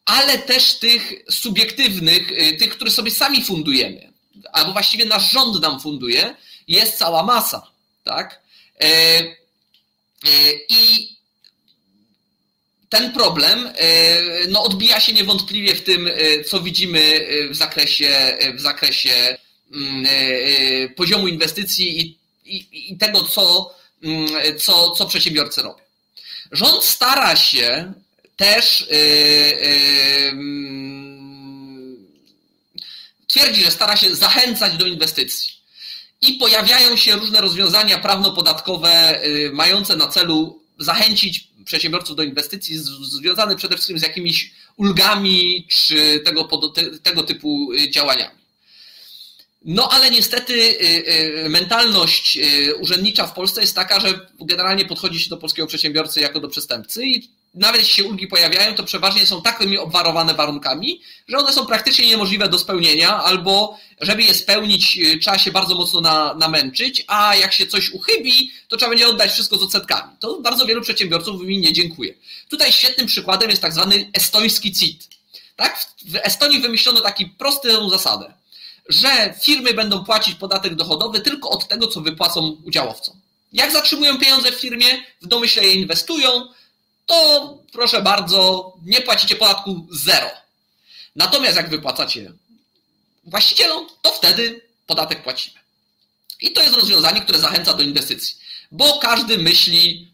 ale 0.04 0.38
też 0.38 0.74
tych 0.74 1.12
subiektywnych, 1.30 2.32
e, 2.32 2.52
tych, 2.52 2.70
które 2.70 2.90
sobie 2.90 3.10
sami 3.10 3.44
fundujemy 3.44 4.13
albo 4.52 4.72
właściwie 4.72 5.04
nasz 5.04 5.30
rząd 5.30 5.62
nam 5.62 5.80
funduje, 5.80 6.34
jest 6.68 6.98
cała 6.98 7.22
masa. 7.22 7.66
Tak? 8.04 8.40
E, 8.80 8.86
e, 8.86 10.52
I 10.68 11.14
ten 12.88 13.12
problem 13.12 13.72
e, 13.76 14.20
no, 14.48 14.62
odbija 14.62 15.00
się 15.00 15.12
niewątpliwie 15.12 15.74
w 15.74 15.82
tym, 15.82 16.10
co 16.46 16.60
widzimy 16.60 17.26
w 17.50 17.56
zakresie, 17.56 18.38
w 18.54 18.60
zakresie 18.60 19.38
mm, 19.74 20.04
poziomu 20.94 21.28
inwestycji 21.28 22.00
i, 22.00 22.18
i, 22.44 22.92
i 22.92 22.98
tego, 22.98 23.24
co, 23.24 23.74
mm, 24.02 24.26
co, 24.58 24.90
co 24.90 25.06
przedsiębiorcy 25.06 25.62
robią. 25.62 25.84
Rząd 26.52 26.84
stara 26.84 27.36
się 27.36 27.92
też 28.36 28.86
twierdzi, 33.34 33.64
że 33.64 33.70
stara 33.70 33.96
się 33.96 34.14
zachęcać 34.14 34.76
do 34.76 34.86
inwestycji. 34.86 35.54
I 36.20 36.32
pojawiają 36.32 36.96
się 36.96 37.16
różne 37.16 37.40
rozwiązania 37.40 37.98
prawno-podatkowe 37.98 39.24
y, 39.24 39.50
mające 39.52 39.96
na 39.96 40.08
celu 40.08 40.62
zachęcić 40.78 41.48
przedsiębiorców 41.64 42.16
do 42.16 42.22
inwestycji, 42.22 42.78
związane 43.02 43.56
przede 43.56 43.74
wszystkim 43.74 43.98
z 43.98 44.02
jakimiś 44.02 44.52
ulgami 44.76 45.66
czy 45.70 46.20
tego, 46.24 46.48
tego 47.02 47.22
typu 47.22 47.72
y, 47.72 47.90
działaniami. 47.90 48.38
No 49.64 49.88
ale 49.88 50.10
niestety 50.10 50.54
y, 50.54 51.48
mentalność 51.48 52.38
urzędnicza 52.80 53.26
w 53.26 53.34
Polsce 53.34 53.60
jest 53.60 53.74
taka, 53.74 54.00
że 54.00 54.28
generalnie 54.40 54.84
podchodzi 54.84 55.20
się 55.20 55.30
do 55.30 55.36
polskiego 55.36 55.66
przedsiębiorcy 55.66 56.20
jako 56.20 56.40
do 56.40 56.48
przestępcy 56.48 57.06
i 57.06 57.30
nawet 57.54 57.80
jeśli 57.80 57.94
się 57.94 58.04
ulgi 58.04 58.26
pojawiają, 58.26 58.74
to 58.74 58.84
przeważnie 58.84 59.26
są 59.26 59.42
takimi 59.42 59.78
obwarowane 59.78 60.34
warunkami, 60.34 61.00
że 61.28 61.38
one 61.38 61.52
są 61.52 61.66
praktycznie 61.66 62.06
niemożliwe 62.06 62.48
do 62.48 62.58
spełnienia, 62.58 63.16
albo 63.16 63.78
żeby 64.00 64.22
je 64.22 64.34
spełnić, 64.34 64.98
y, 64.98 65.18
trzeba 65.18 65.38
się 65.38 65.52
bardzo 65.52 65.74
mocno 65.74 66.00
na, 66.00 66.34
namęczyć, 66.34 67.04
a 67.06 67.36
jak 67.36 67.52
się 67.52 67.66
coś 67.66 67.90
uchybi, 67.90 68.50
to 68.68 68.76
trzeba 68.76 68.90
będzie 68.90 69.08
oddać 69.08 69.32
wszystko 69.32 69.58
z 69.58 69.62
odsetkami. 69.62 70.12
To 70.20 70.40
bardzo 70.40 70.66
wielu 70.66 70.82
przedsiębiorców 70.82 71.42
mi 71.42 71.58
nie 71.58 71.72
dziękuję. 71.72 72.14
Tutaj 72.48 72.72
świetnym 72.72 73.06
przykładem 73.06 73.50
jest 73.50 73.62
tak 73.62 73.72
zwany 73.72 74.10
estoński 74.12 74.72
CIT. 74.72 75.08
Tak? 75.56 75.86
W 76.04 76.16
Estonii 76.16 76.60
wymyślono 76.60 77.00
taką 77.00 77.24
prostą 77.38 77.90
zasadę, 77.90 78.34
że 78.88 79.34
firmy 79.42 79.74
będą 79.74 80.04
płacić 80.04 80.34
podatek 80.34 80.74
dochodowy 80.74 81.20
tylko 81.20 81.50
od 81.50 81.68
tego, 81.68 81.86
co 81.86 82.00
wypłacą 82.00 82.56
udziałowcom. 82.64 83.20
Jak 83.52 83.72
zatrzymują 83.72 84.18
pieniądze 84.18 84.52
w 84.52 84.54
firmie, 84.54 84.86
w 85.22 85.26
domyśle 85.26 85.64
je 85.64 85.72
inwestują, 85.72 86.48
to 87.06 87.58
proszę 87.72 88.02
bardzo, 88.02 88.72
nie 88.82 89.00
płacicie 89.00 89.36
podatku 89.36 89.86
zero. 89.90 90.30
Natomiast 91.16 91.56
jak 91.56 91.70
wypłacacie 91.70 92.32
właścicielom, 93.24 93.86
to 94.02 94.12
wtedy 94.12 94.60
podatek 94.86 95.22
płacimy. 95.22 95.60
I 96.40 96.52
to 96.52 96.62
jest 96.62 96.74
rozwiązanie, 96.74 97.20
które 97.20 97.38
zachęca 97.38 97.74
do 97.74 97.82
inwestycji, 97.82 98.36
bo 98.70 98.98
każdy 98.98 99.38
myśli, 99.38 100.08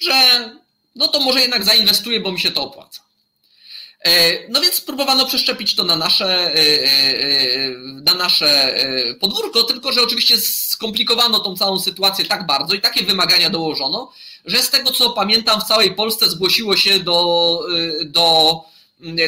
że 0.00 0.50
no 0.96 1.08
to 1.08 1.20
może 1.20 1.40
jednak 1.40 1.64
zainwestuję, 1.64 2.20
bo 2.20 2.32
mi 2.32 2.40
się 2.40 2.50
to 2.50 2.62
opłaca. 2.62 3.00
E, 4.04 4.48
no 4.48 4.60
więc 4.60 4.80
próbowano 4.80 5.26
przeszczepić 5.26 5.74
to 5.74 5.84
na 5.84 5.96
nasze, 5.96 6.54
e, 6.54 6.84
e, 6.84 7.70
na 8.04 8.14
nasze 8.14 8.74
podwórko, 9.20 9.62
tylko 9.62 9.92
że 9.92 10.02
oczywiście 10.02 10.40
skomplikowano 10.40 11.38
tą 11.38 11.56
całą 11.56 11.80
sytuację 11.80 12.24
tak 12.24 12.46
bardzo 12.46 12.74
i 12.74 12.80
takie 12.80 13.04
wymagania 13.04 13.50
dołożono, 13.50 14.12
że 14.44 14.62
z 14.62 14.70
tego 14.70 14.90
co 14.90 15.10
pamiętam 15.10 15.60
w 15.60 15.64
całej 15.64 15.94
Polsce 15.94 16.30
zgłosiło 16.30 16.76
się 16.76 16.98
do, 17.00 17.60
do 18.04 18.60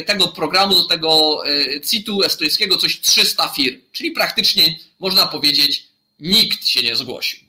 tego 0.05 0.27
programu, 0.27 0.75
do 0.75 0.83
tego 0.83 1.43
CIT-u 1.89 2.23
estońskiego 2.23 2.77
coś 2.77 3.01
300 3.01 3.47
firm, 3.47 3.81
czyli 3.91 4.11
praktycznie 4.11 4.79
można 4.99 5.25
powiedzieć 5.25 5.87
nikt 6.19 6.67
się 6.67 6.81
nie 6.81 6.95
zgłosił. 6.95 7.44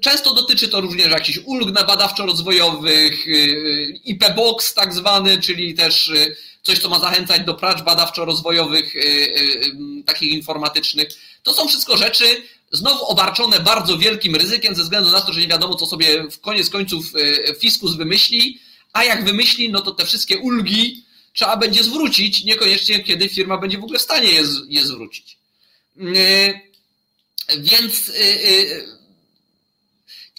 Często 0.00 0.34
dotyczy 0.34 0.68
to 0.68 0.80
również 0.80 1.10
jakichś 1.10 1.38
ulg 1.44 1.72
na 1.72 1.84
badawczo-rozwojowych, 1.84 3.26
y, 3.26 4.00
IP-box 4.04 4.74
tak 4.74 4.94
zwany, 4.94 5.40
czyli 5.40 5.74
też 5.74 6.08
y, 6.08 6.36
coś, 6.62 6.78
co 6.78 6.88
ma 6.88 7.00
zachęcać 7.00 7.42
do 7.44 7.54
prac 7.54 7.82
badawczo-rozwojowych, 7.82 8.96
y, 8.96 10.02
takich 10.06 10.32
informatycznych. 10.32 11.08
To 11.42 11.52
są 11.54 11.68
wszystko 11.68 11.96
rzeczy, 11.96 12.42
znowu 12.72 13.04
obarczone 13.04 13.60
bardzo 13.60 13.98
wielkim 13.98 14.36
ryzykiem 14.36 14.74
ze 14.74 14.82
względu 14.82 15.10
na 15.10 15.20
to, 15.20 15.32
że 15.32 15.40
nie 15.40 15.48
wiadomo, 15.48 15.74
co 15.74 15.86
sobie 15.86 16.30
w 16.30 16.40
koniec 16.40 16.70
końców 16.70 17.12
fiskus 17.60 17.96
wymyśli, 17.96 18.58
a 18.92 19.04
jak 19.04 19.24
wymyśli, 19.24 19.70
no 19.70 19.80
to 19.80 19.92
te 19.92 20.06
wszystkie 20.06 20.38
ulgi 20.38 21.04
trzeba 21.32 21.56
będzie 21.56 21.84
zwrócić, 21.84 22.44
niekoniecznie 22.44 23.00
kiedy 23.00 23.28
firma 23.28 23.58
będzie 23.58 23.78
w 23.78 23.84
ogóle 23.84 23.98
w 23.98 24.02
stanie 24.02 24.28
je, 24.28 24.42
je 24.68 24.86
zwrócić. 24.86 25.36
Więc 27.58 28.12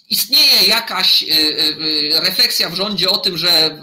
istnieje 0.09 0.63
jakaś 0.67 1.25
refleksja 2.11 2.69
w 2.69 2.75
rządzie 2.75 3.09
o 3.09 3.17
tym, 3.17 3.37
że 3.37 3.81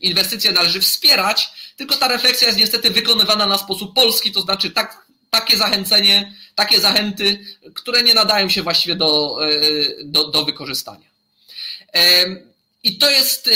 inwestycje 0.00 0.52
należy 0.52 0.80
wspierać, 0.80 1.50
tylko 1.76 1.96
ta 1.96 2.08
refleksja 2.08 2.46
jest 2.46 2.58
niestety 2.58 2.90
wykonywana 2.90 3.46
na 3.46 3.58
sposób 3.58 3.94
polski, 3.94 4.32
to 4.32 4.40
znaczy 4.40 4.70
tak, 4.70 5.06
takie 5.30 5.56
zachęcenie, 5.56 6.34
takie 6.54 6.80
zachęty, 6.80 7.46
które 7.74 8.02
nie 8.02 8.14
nadają 8.14 8.48
się 8.48 8.62
właściwie 8.62 8.96
do, 8.96 9.38
do, 10.04 10.28
do 10.28 10.44
wykorzystania. 10.44 11.06
I 12.82 12.98
to 12.98 13.10
jest, 13.10 13.50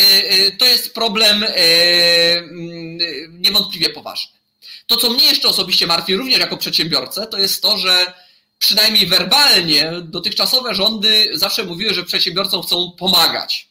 to 0.59 0.65
jest 0.65 0.95
problem 0.95 1.45
niewątpliwie 3.31 3.91
poważny. 3.91 4.33
To, 4.87 4.97
co 4.97 5.11
mnie 5.11 5.25
jeszcze 5.25 5.49
osobiście 5.49 5.87
martwi, 5.87 6.17
również 6.17 6.41
jako 6.41 6.57
przedsiębiorcę, 6.57 7.27
to 7.27 7.39
jest 7.39 7.63
to, 7.63 7.79
że 7.79 8.13
przynajmniej 8.59 9.07
werbalnie 9.07 9.93
dotychczasowe 10.03 10.75
rządy 10.75 11.31
zawsze 11.35 11.65
mówiły, 11.65 11.95
że 11.95 12.05
przedsiębiorcom 12.05 12.63
chcą 12.63 12.93
pomagać, 12.99 13.69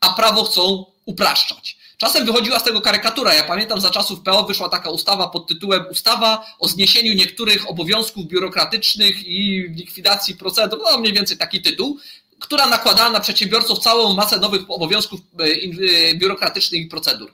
a 0.00 0.12
prawo 0.12 0.44
chcą 0.44 0.86
upraszczać. 1.04 1.76
Czasem 2.02 2.26
wychodziła 2.26 2.58
z 2.58 2.64
tego 2.64 2.80
karykatura. 2.80 3.34
Ja 3.34 3.44
pamiętam, 3.44 3.80
za 3.80 3.90
czasów 3.90 4.20
PO 4.20 4.44
wyszła 4.44 4.68
taka 4.68 4.90
ustawa 4.90 5.28
pod 5.28 5.46
tytułem 5.46 5.84
Ustawa 5.90 6.46
o 6.58 6.68
zniesieniu 6.68 7.12
niektórych 7.12 7.70
obowiązków 7.70 8.26
biurokratycznych 8.26 9.26
i 9.26 9.68
likwidacji 9.68 10.36
procedur, 10.36 10.80
no 10.82 10.98
mniej 10.98 11.12
więcej 11.12 11.36
taki 11.36 11.62
tytuł, 11.62 11.98
która 12.38 12.66
nakładała 12.66 13.10
na 13.10 13.20
przedsiębiorców 13.20 13.78
całą 13.78 14.14
masę 14.14 14.38
nowych 14.38 14.62
obowiązków 14.68 15.20
e, 15.40 15.44
e, 15.44 16.14
biurokratycznych 16.14 16.82
i 16.82 16.86
procedur. 16.86 17.32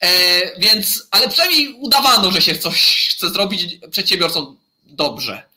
E, 0.00 0.10
więc, 0.60 1.06
ale 1.10 1.28
przynajmniej 1.28 1.72
udawano, 1.72 2.30
że 2.30 2.42
się 2.42 2.58
coś 2.58 3.08
chce 3.10 3.30
zrobić 3.30 3.78
przedsiębiorcom 3.90 4.56
dobrze. 4.84 5.49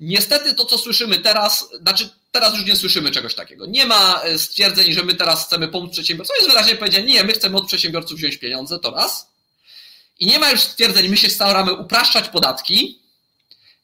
Niestety 0.00 0.54
to, 0.54 0.64
co 0.64 0.78
słyszymy 0.78 1.18
teraz, 1.18 1.68
znaczy 1.80 2.08
teraz 2.32 2.54
już 2.54 2.66
nie 2.66 2.76
słyszymy 2.76 3.10
czegoś 3.10 3.34
takiego. 3.34 3.66
Nie 3.66 3.86
ma 3.86 4.22
stwierdzeń, 4.36 4.92
że 4.92 5.02
my 5.02 5.14
teraz 5.14 5.46
chcemy 5.46 5.68
pomóc 5.68 5.92
przedsiębiorcom. 5.92 6.36
Jest 6.36 6.50
wyraźnie 6.50 6.76
powiedziane, 6.76 7.04
nie, 7.04 7.24
my 7.24 7.32
chcemy 7.32 7.56
od 7.56 7.66
przedsiębiorców 7.66 8.18
wziąć 8.18 8.36
pieniądze, 8.36 8.78
to 8.78 8.90
raz. 8.90 9.30
I 10.20 10.26
nie 10.26 10.38
ma 10.38 10.50
już 10.50 10.60
stwierdzeń, 10.60 11.08
my 11.08 11.16
się 11.16 11.30
staramy 11.30 11.72
upraszczać 11.72 12.28
podatki, 12.28 12.98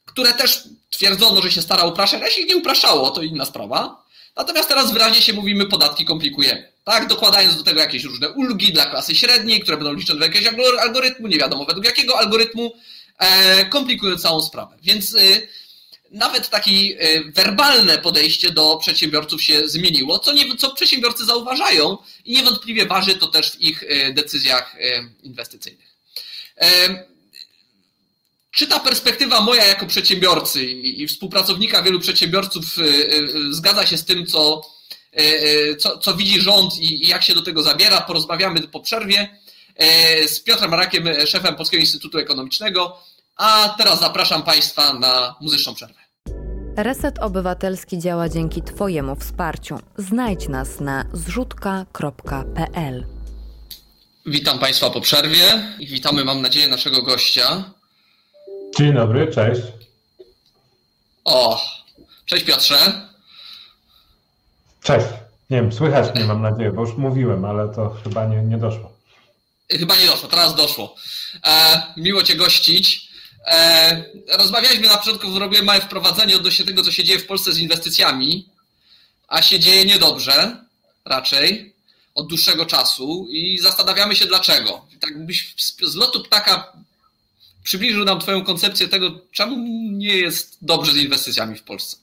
które 0.05 0.33
też 0.33 0.62
twierdzono, 0.90 1.42
że 1.42 1.53
się 1.53 1.62
stara 1.62 1.85
upraszczać, 1.85 2.22
a 2.22 2.31
się 2.31 2.44
nie 2.44 2.57
upraszało, 2.57 3.11
to 3.11 3.22
inna 3.22 3.44
sprawa. 3.44 4.03
Natomiast 4.37 4.68
teraz 4.68 4.92
wyraźnie 4.92 5.22
się 5.22 5.33
mówimy, 5.33 5.66
podatki 5.66 6.05
komplikujemy. 6.05 6.72
Tak, 6.85 7.07
dokładając 7.07 7.57
do 7.57 7.62
tego 7.62 7.81
jakieś 7.81 8.05
różne 8.05 8.31
ulgi 8.31 8.72
dla 8.72 8.87
klasy 8.87 9.14
średniej, 9.14 9.61
które 9.61 9.77
będą 9.77 9.94
liczone 9.94 10.20
według 10.20 10.44
jakiegoś 10.44 10.81
algorytmu, 10.81 11.27
nie 11.27 11.38
wiadomo 11.38 11.64
według 11.64 11.87
jakiego 11.87 12.18
algorytmu, 12.18 12.72
e, 13.18 13.66
komplikują 13.66 14.18
całą 14.18 14.42
sprawę. 14.42 14.77
Więc 14.83 15.14
y, 15.14 15.48
nawet 16.12 16.48
takie 16.48 16.98
werbalne 17.27 17.98
podejście 17.98 18.51
do 18.51 18.77
przedsiębiorców 18.77 19.42
się 19.42 19.68
zmieniło, 19.68 20.18
co, 20.18 20.33
nie, 20.33 20.57
co 20.57 20.75
przedsiębiorcy 20.75 21.25
zauważają 21.25 21.98
i 22.25 22.33
niewątpliwie 22.33 22.87
waży 22.87 23.14
to 23.14 23.27
też 23.27 23.51
w 23.51 23.61
ich 23.61 23.83
y, 23.83 24.12
decyzjach 24.14 24.75
y, 24.75 25.11
inwestycyjnych. 25.22 25.92
Czy 28.51 28.66
ta 28.66 28.81
perspektywa 28.81 29.40
moja 29.40 29.64
jako 29.64 29.87
przedsiębiorcy 29.87 30.64
i 30.64 31.07
współpracownika 31.07 31.83
wielu 31.83 32.01
przedsiębiorców 32.01 32.64
zgadza 33.51 33.87
się 33.87 33.98
z 33.98 34.05
tym, 34.05 34.27
co 34.27 34.62
E, 35.12 35.20
e, 35.20 35.77
co, 35.77 35.98
co 35.98 36.14
widzi 36.14 36.40
rząd 36.40 36.79
i, 36.79 37.09
jak 37.09 37.22
się 37.22 37.35
do 37.35 37.42
tego 37.42 37.62
zabiera. 37.62 38.01
Porozmawiamy 38.01 38.68
po 38.68 38.81
przerwie 38.81 39.38
e, 39.77 40.29
z 40.29 40.40
Piotrem 40.40 40.75
Rakiem, 40.75 41.09
szefem 41.27 41.57
Polskiego 41.57 41.81
Instytutu 41.81 42.18
Ekonomicznego. 42.18 42.98
A 43.37 43.75
teraz 43.79 44.01
zapraszam 44.01 44.42
Państwa 44.42 44.92
na 44.92 45.37
muzyczną 45.40 45.75
przerwę. 45.75 46.01
Reset 46.76 47.18
Obywatelski 47.18 47.98
działa 47.98 48.28
dzięki 48.28 48.62
Twojemu 48.62 49.16
wsparciu. 49.16 49.78
Znajdź 49.96 50.48
nas 50.48 50.80
na 50.80 51.04
zrzutka.pl. 51.12 53.06
Witam 54.26 54.58
Państwa 54.58 54.90
po 54.90 55.00
przerwie 55.00 55.74
i 55.78 55.87
witamy, 55.87 56.24
mam 56.24 56.42
nadzieję, 56.42 56.68
naszego 56.68 57.02
gościa. 57.02 57.64
Dzień 58.78 58.94
dobry, 58.94 59.32
cześć. 59.32 59.62
O, 61.24 61.61
cześć 62.26 62.44
Piotrze. 62.44 63.08
Cześć. 64.82 65.06
Nie 65.50 65.56
wiem, 65.62 65.72
słychać 65.72 66.14
mnie 66.14 66.24
mam 66.24 66.42
nadzieję, 66.42 66.72
bo 66.72 66.80
już 66.80 66.96
mówiłem, 66.96 67.44
ale 67.44 67.68
to 67.68 67.96
chyba 68.04 68.26
nie, 68.26 68.42
nie 68.42 68.58
doszło. 68.58 68.92
Chyba 69.70 69.96
nie 69.96 70.06
doszło, 70.06 70.28
teraz 70.28 70.54
doszło. 70.54 70.94
E, 71.44 71.82
miło 71.96 72.22
Cię 72.22 72.37
gościć. 72.37 73.12
E, 73.46 74.05
rozmawialiśmy 74.28 74.88
na 74.88 74.98
początku, 74.98 75.33
zrobiłem 75.33 75.64
małe 75.64 75.81
wprowadzenie 75.81 76.37
odnośnie 76.37 76.64
tego, 76.64 76.83
co 76.83 76.92
się 76.92 77.05
dzieje 77.05 77.18
w 77.18 77.26
Polsce 77.26 77.52
z 77.52 77.59
inwestycjami, 77.59 78.48
a 79.28 79.42
się 79.42 79.59
dzieje 79.59 79.85
niedobrze 79.85 80.64
raczej 81.05 81.72
od 82.14 82.28
dłuższego 82.28 82.66
czasu 82.66 83.26
i 83.31 83.59
zastanawiamy 83.59 84.16
się 84.16 84.26
dlaczego. 84.26 84.87
Tak 85.00 85.26
byś 85.26 85.55
z 85.83 85.94
lotu 85.94 86.22
ptaka 86.22 86.72
przybliżył 87.64 88.05
nam 88.05 88.20
Twoją 88.20 88.44
koncepcję 88.44 88.88
tego, 88.88 89.20
czemu 89.33 89.57
nie 89.92 90.16
jest 90.16 90.59
dobrze 90.62 90.92
z 90.92 90.96
inwestycjami 90.96 91.59
w 91.59 91.62
Polsce. 91.62 91.96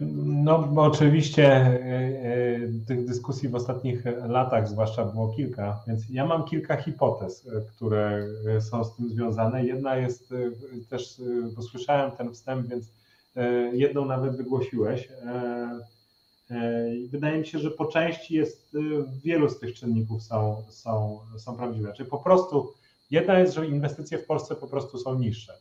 No, 0.00 0.58
bo 0.58 0.82
oczywiście 0.82 1.46
e, 1.46 1.80
e, 2.22 2.58
tych 2.86 3.04
dyskusji 3.04 3.48
w 3.48 3.54
ostatnich 3.54 4.04
latach, 4.28 4.68
zwłaszcza 4.68 5.04
było 5.04 5.28
kilka, 5.28 5.80
więc 5.86 6.02
ja 6.10 6.26
mam 6.26 6.44
kilka 6.44 6.76
hipotez, 6.76 7.46
e, 7.46 7.60
które 7.60 8.26
są 8.60 8.84
z 8.84 8.96
tym 8.96 9.08
związane. 9.08 9.64
Jedna 9.64 9.96
jest 9.96 10.34
też, 10.90 11.22
bo 11.56 11.62
słyszałem 11.62 12.10
ten 12.10 12.32
wstęp, 12.32 12.66
więc 12.68 12.92
jedną 13.72 14.04
nawet 14.04 14.36
wygłosiłeś. 14.36 15.08
Wydaje 17.10 17.38
mi 17.38 17.46
się, 17.46 17.58
że 17.58 17.70
po 17.70 17.86
części 17.86 18.34
jest 18.34 18.76
wielu 19.24 19.48
z 19.48 19.58
tych 19.58 19.74
czynników 19.74 20.22
są, 20.22 20.62
są, 20.68 21.18
są 21.38 21.56
prawdziwe. 21.56 21.92
Czyli 21.92 22.10
po 22.10 22.18
prostu 22.18 22.72
jedna 23.10 23.38
jest, 23.38 23.54
że 23.54 23.66
inwestycje 23.66 24.18
w 24.18 24.26
Polsce 24.26 24.54
po 24.54 24.66
prostu 24.66 24.98
są 24.98 25.18
niższe. 25.18 25.52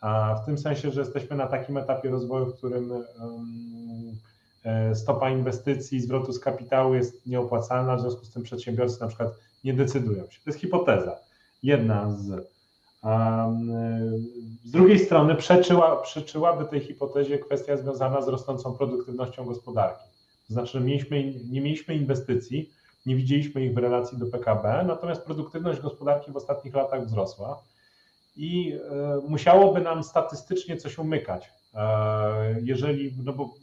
A 0.00 0.34
w 0.42 0.46
tym 0.46 0.58
sensie, 0.58 0.90
że 0.90 1.00
jesteśmy 1.00 1.36
na 1.36 1.46
takim 1.46 1.76
etapie 1.76 2.10
rozwoju, 2.10 2.46
w 2.46 2.56
którym 2.56 2.92
stopa 4.94 5.30
inwestycji, 5.30 6.00
zwrotu 6.00 6.32
z 6.32 6.40
kapitału 6.40 6.94
jest 6.94 7.26
nieopłacalna, 7.26 7.96
w 7.96 8.00
związku 8.00 8.24
z 8.24 8.30
tym 8.30 8.42
przedsiębiorcy 8.42 9.00
na 9.00 9.08
przykład 9.08 9.28
nie 9.64 9.74
decydują 9.74 10.22
się. 10.30 10.40
To 10.44 10.50
jest 10.50 10.58
hipoteza, 10.58 11.16
jedna 11.62 12.10
z. 12.10 12.56
Z 14.64 14.70
drugiej 14.70 14.98
strony 14.98 15.34
przeczyła, 15.34 15.96
przeczyłaby 15.96 16.64
tej 16.64 16.80
hipotezie 16.80 17.38
kwestia 17.38 17.76
związana 17.76 18.22
z 18.22 18.28
rosnącą 18.28 18.72
produktywnością 18.72 19.44
gospodarki. 19.44 20.04
To 20.48 20.52
znaczy, 20.52 20.80
mieliśmy, 20.80 21.34
nie 21.50 21.60
mieliśmy 21.60 21.94
inwestycji, 21.94 22.70
nie 23.06 23.16
widzieliśmy 23.16 23.64
ich 23.64 23.74
w 23.74 23.78
relacji 23.78 24.18
do 24.18 24.26
PKB, 24.26 24.84
natomiast 24.86 25.22
produktywność 25.22 25.80
gospodarki 25.80 26.32
w 26.32 26.36
ostatnich 26.36 26.74
latach 26.74 27.06
wzrosła 27.06 27.62
i 28.36 28.72
e, 28.72 29.20
musiałoby 29.28 29.80
nam 29.80 30.04
statystycznie 30.04 30.76
coś 30.76 30.98
umykać. 30.98 31.50
E, 31.74 32.60
jeżeli, 32.62 33.14
no 33.24 33.32
bo 33.32 33.54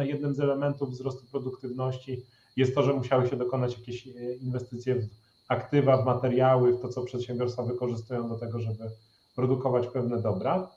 jednym 0.00 0.34
z 0.34 0.40
elementów 0.40 0.90
wzrostu 0.90 1.26
produktywności 1.26 2.22
jest 2.56 2.74
to, 2.74 2.82
że 2.82 2.92
musiały 2.92 3.28
się 3.28 3.36
dokonać 3.36 3.78
jakieś 3.78 4.06
e, 4.06 4.10
inwestycje 4.34 4.94
w 4.94 5.08
aktywa, 5.48 6.02
w 6.02 6.06
materiały, 6.06 6.72
w 6.72 6.80
to, 6.80 6.88
co 6.88 7.02
przedsiębiorstwa 7.02 7.62
wykorzystują 7.62 8.28
do 8.28 8.38
tego, 8.38 8.60
żeby 8.60 8.90
produkować 9.34 9.86
pewne 9.86 10.22
dobra. 10.22 10.70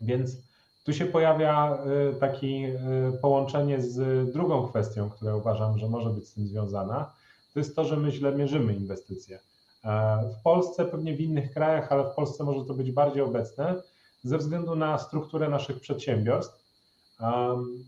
Więc 0.00 0.36
tu 0.84 0.92
się 0.92 1.06
pojawia 1.06 1.78
takie 2.20 2.80
połączenie 3.22 3.82
z 3.82 4.32
drugą 4.32 4.68
kwestią, 4.68 5.10
która 5.10 5.36
uważam, 5.36 5.78
że 5.78 5.88
może 5.88 6.10
być 6.10 6.28
z 6.28 6.34
tym 6.34 6.46
związana. 6.46 7.12
To 7.54 7.60
jest 7.60 7.76
to, 7.76 7.84
że 7.84 7.96
my 7.96 8.10
źle 8.10 8.34
mierzymy 8.34 8.74
inwestycje. 8.74 9.38
E, 9.84 10.22
w 10.38 10.42
Polsce, 10.42 10.84
pewnie 10.84 11.16
w 11.16 11.20
innych 11.20 11.52
krajach, 11.52 11.92
ale 11.92 12.04
w 12.04 12.14
Polsce 12.14 12.44
może 12.44 12.64
to 12.64 12.74
być 12.74 12.92
bardziej 12.92 13.22
obecne 13.22 13.82
ze 14.24 14.38
względu 14.38 14.76
na 14.76 14.98
strukturę 14.98 15.48
naszych 15.48 15.80
przedsiębiorstw. 15.80 16.65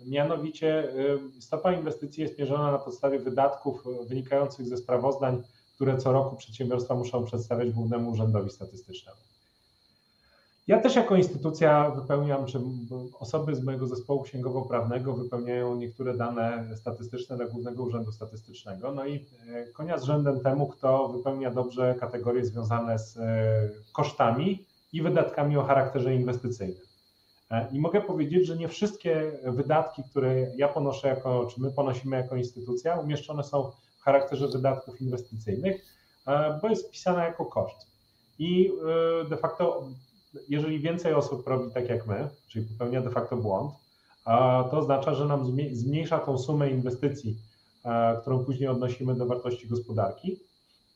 Mianowicie 0.07 0.93
stopa 1.41 1.73
inwestycji 1.73 2.23
jest 2.23 2.39
mierzona 2.39 2.73
na 2.73 2.79
podstawie 2.79 3.19
wydatków 3.19 3.85
wynikających 4.09 4.67
ze 4.67 4.77
sprawozdań, 4.77 5.43
które 5.75 5.99
co 5.99 6.13
roku 6.13 6.37
przedsiębiorstwa 6.37 6.95
muszą 6.95 7.25
przedstawiać 7.25 7.71
Głównemu 7.71 8.11
Urzędowi 8.11 8.51
Statystycznemu. 8.51 9.19
Ja 10.69 10.81
też 10.81 10.97
jako 10.97 11.17
instytucja 11.17 11.91
wypełniam, 11.91 12.47
czy 12.47 12.61
osoby 13.19 13.55
z 13.55 13.65
mojego 13.65 13.87
zespołu 13.87 14.23
księgowo-prawnego 14.23 15.15
wypełniają 15.15 15.77
niektóre 15.77 16.17
dane 16.17 16.77
statystyczne 16.77 17.37
dla 17.37 17.47
Głównego 17.47 17.83
Urzędu 17.83 18.13
Statystycznego. 18.13 18.93
No 18.93 19.07
i 19.07 19.27
e, 19.49 19.67
konia 19.67 19.99
z 19.99 20.05
rzędem 20.05 20.41
temu, 20.41 20.67
kto 20.67 21.09
wypełnia 21.09 21.51
dobrze 21.51 21.95
kategorie 22.01 22.45
związane 22.45 22.99
z 22.99 23.17
e, 23.17 23.23
kosztami 23.93 24.65
i 24.93 25.03
wydatkami 25.03 25.57
o 25.57 25.63
charakterze 25.63 26.15
inwestycyjnym. 26.15 26.88
I 27.73 27.81
mogę 27.81 28.01
powiedzieć, 28.01 28.47
że 28.47 28.57
nie 28.57 28.69
wszystkie 28.69 29.33
wydatki, 29.45 30.03
które 30.11 30.47
ja 30.57 30.69
ponoszę 30.69 31.09
jako, 31.09 31.47
czy 31.47 31.61
my 31.61 31.73
ponosimy 31.73 32.17
jako 32.17 32.37
instytucja, 32.37 33.01
umieszczone 33.01 33.45
są 33.45 33.71
w 33.99 34.03
charakterze 34.03 34.49
wydatków 34.49 35.01
inwestycyjnych, 35.01 35.85
bo 36.63 36.69
jest 36.69 36.89
wpisana 36.89 37.25
jako 37.25 37.45
koszt. 37.47 37.87
I 38.39 38.73
de 39.31 39.37
facto, 39.37 39.89
jeżeli 40.49 40.81
więcej 40.81 41.15
osób 41.15 41.49
robi 41.49 41.73
tak 41.73 41.89
jak 41.89 42.07
my, 42.07 42.29
czyli 42.49 42.67
popełnia 42.67 43.01
de 43.01 43.11
facto 43.11 43.37
błąd, 43.37 43.73
to 44.71 44.79
oznacza, 44.79 45.15
że 45.15 45.25
nam 45.25 45.57
zmniejsza 45.73 46.19
tą 46.19 46.39
sumę 46.39 46.71
inwestycji, 46.71 47.39
którą 48.21 48.45
później 48.45 48.69
odnosimy 48.69 49.15
do 49.15 49.27
wartości 49.27 49.69
gospodarki. 49.69 50.41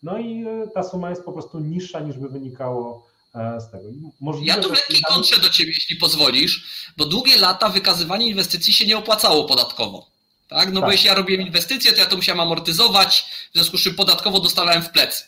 No 0.02 0.18
i 0.18 0.44
ta 0.74 0.82
suma 0.82 1.10
jest 1.10 1.24
po 1.24 1.32
prostu 1.32 1.60
niższa 1.60 2.00
niż 2.00 2.18
by 2.18 2.28
wynikało 2.28 3.11
E, 3.11 3.11
z 3.34 3.70
tego. 3.70 3.88
Możliwe, 4.20 4.46
ja 4.46 4.62
tu 4.62 4.68
w 4.68 4.72
lekkiej 4.72 5.02
kontrze 5.02 5.40
do 5.40 5.50
Ciebie, 5.50 5.72
jeśli 5.74 5.96
pozwolisz, 5.96 6.64
bo 6.96 7.04
długie 7.04 7.38
lata 7.38 7.68
wykazywanie 7.68 8.26
inwestycji 8.26 8.72
się 8.72 8.86
nie 8.86 8.98
opłacało 8.98 9.44
podatkowo. 9.44 10.06
Tak? 10.48 10.72
No 10.72 10.80
tak. 10.80 10.88
bo 10.88 10.92
jeśli 10.92 11.06
ja 11.06 11.14
robiłem 11.14 11.46
inwestycje, 11.46 11.92
to 11.92 11.98
ja 11.98 12.06
to 12.06 12.16
musiałem 12.16 12.40
amortyzować, 12.40 13.24
w 13.50 13.54
związku 13.54 13.78
z 13.78 13.82
czym 13.82 13.94
podatkowo 13.94 14.40
dostawałem 14.40 14.82
w 14.82 14.90
plecy. 14.90 15.24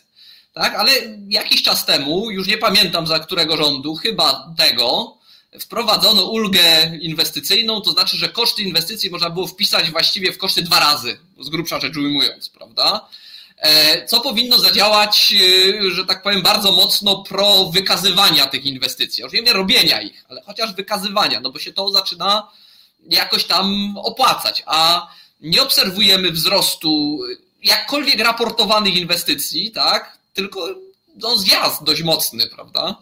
Tak? 0.53 0.75
Ale 0.75 0.91
jakiś 1.29 1.63
czas 1.63 1.85
temu, 1.85 2.31
już 2.31 2.47
nie 2.47 2.57
pamiętam 2.57 3.07
za 3.07 3.19
którego 3.19 3.57
rządu, 3.57 3.95
chyba 3.95 4.53
tego, 4.57 5.17
wprowadzono 5.59 6.23
ulgę 6.23 6.97
inwestycyjną, 7.01 7.81
to 7.81 7.91
znaczy, 7.91 8.17
że 8.17 8.29
koszty 8.29 8.61
inwestycji 8.61 9.09
można 9.09 9.29
było 9.29 9.47
wpisać 9.47 9.91
właściwie 9.91 10.31
w 10.31 10.37
koszty 10.37 10.61
dwa 10.63 10.79
razy, 10.79 11.17
z 11.39 11.49
grubsza 11.49 11.79
rzecz 11.79 11.97
ujmując, 11.97 12.49
prawda? 12.49 13.09
E, 13.65 14.05
co 14.05 14.21
powinno 14.21 14.57
zadziałać, 14.57 15.35
e, 15.87 15.91
że 15.91 16.05
tak 16.05 16.21
powiem, 16.21 16.41
bardzo 16.41 16.71
mocno 16.71 17.23
pro 17.23 17.65
wykazywania 17.65 18.47
tych 18.47 18.65
inwestycji. 18.65 19.23
Już 19.23 19.33
nie 19.33 19.53
robienia 19.53 20.01
ich, 20.01 20.25
ale 20.29 20.41
chociaż 20.41 20.73
wykazywania, 20.73 21.39
no 21.39 21.51
bo 21.51 21.59
się 21.59 21.73
to 21.73 21.89
zaczyna 21.89 22.51
jakoś 23.09 23.43
tam 23.43 23.97
opłacać, 23.97 24.63
a 24.65 25.07
nie 25.41 25.63
obserwujemy 25.63 26.31
wzrostu 26.31 27.19
jakkolwiek 27.63 28.19
raportowanych 28.19 28.95
inwestycji, 28.95 29.71
tak? 29.71 30.17
Tylko 30.33 30.67
no, 31.15 31.37
zjazd 31.37 31.83
dość 31.83 32.03
mocny, 32.03 32.43
prawda? 32.55 32.95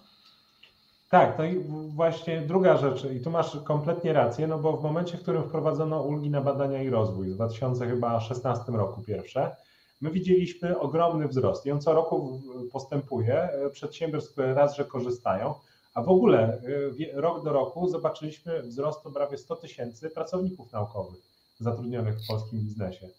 Tak, 1.09 1.37
no 1.37 1.45
i 1.45 1.59
właśnie 1.95 2.41
druga 2.41 2.77
rzecz, 2.77 3.05
i 3.17 3.19
tu 3.19 3.31
masz 3.31 3.57
kompletnie 3.63 4.13
rację, 4.13 4.47
no 4.47 4.59
bo 4.59 4.77
w 4.77 4.83
momencie, 4.83 5.17
w 5.17 5.21
którym 5.21 5.43
wprowadzono 5.43 6.01
ulgi 6.01 6.29
na 6.29 6.41
badania 6.41 6.83
i 6.83 6.89
rozwój 6.89 7.27
w 7.27 7.35
2016 7.35 8.71
roku 8.71 9.01
pierwsze, 9.01 9.55
my 10.03 10.11
widzieliśmy 10.11 10.79
ogromny 10.79 11.27
wzrost 11.27 11.65
i 11.65 11.71
on 11.71 11.81
co 11.81 11.93
roku 11.93 12.41
postępuje. 12.71 13.49
Przedsiębiorstw 13.73 14.37
raz, 14.37 14.75
że 14.75 14.85
korzystają, 14.85 15.53
a 15.93 16.01
w 16.01 16.09
ogóle 16.09 16.61
e, 17.13 17.21
rok 17.21 17.43
do 17.43 17.53
roku 17.53 17.87
zobaczyliśmy 17.87 18.63
wzrost 18.63 19.05
o 19.05 19.11
prawie 19.11 19.37
100 19.37 19.55
tysięcy 19.55 20.09
pracowników 20.09 20.71
naukowych 20.71 21.21
zatrudnionych 21.59 22.15
w 22.19 22.27
polskim 22.27 22.59
biznesie. 22.59 23.09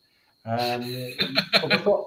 Po 1.63 1.69
prostu 1.69 2.05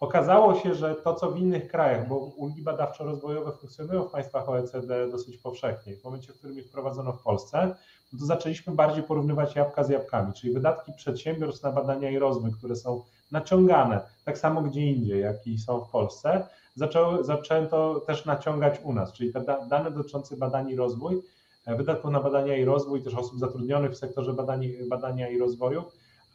okazało 0.00 0.54
się, 0.54 0.74
że 0.74 0.94
to, 0.94 1.14
co 1.14 1.30
w 1.30 1.38
innych 1.38 1.68
krajach, 1.68 2.08
bo 2.08 2.16
ulgi 2.16 2.62
badawczo-rozwojowe 2.62 3.52
funkcjonują 3.52 4.04
w 4.04 4.10
państwach 4.10 4.48
OECD 4.48 5.08
dosyć 5.08 5.38
powszechnie, 5.38 5.96
w 5.96 6.04
momencie, 6.04 6.32
w 6.32 6.38
którym 6.38 6.56
je 6.56 6.62
wprowadzono 6.62 7.12
w 7.12 7.22
Polsce, 7.22 7.74
to 8.20 8.26
zaczęliśmy 8.26 8.74
bardziej 8.74 9.02
porównywać 9.02 9.56
jabłka 9.56 9.84
z 9.84 9.88
jabłkami, 9.88 10.32
czyli 10.32 10.52
wydatki 10.52 10.92
przedsiębiorstw 10.92 11.62
na 11.62 11.72
badania 11.72 12.10
i 12.10 12.18
rozwój, 12.18 12.52
które 12.52 12.76
są 12.76 13.02
naciągane, 13.30 14.00
tak 14.24 14.38
samo 14.38 14.62
gdzie 14.62 14.80
indziej, 14.80 15.20
jak 15.20 15.46
i 15.46 15.58
są 15.58 15.80
w 15.80 15.90
Polsce, 15.90 16.46
zaczęło, 16.74 17.24
zaczęto 17.24 18.00
też 18.06 18.24
naciągać 18.24 18.80
u 18.84 18.92
nas, 18.92 19.12
czyli 19.12 19.32
te 19.32 19.44
dane 19.68 19.90
dotyczące 19.90 20.36
badań 20.36 20.70
i 20.70 20.76
rozwój, 20.76 21.22
e, 21.66 21.76
wydatków 21.76 22.10
na 22.10 22.20
badania 22.20 22.56
i 22.56 22.64
rozwój, 22.64 23.02
też 23.02 23.14
osób 23.14 23.38
zatrudnionych 23.38 23.92
w 23.92 23.96
sektorze 23.96 24.32
badania, 24.32 24.68
badania 24.88 25.28
i 25.28 25.38
rozwoju, 25.38 25.84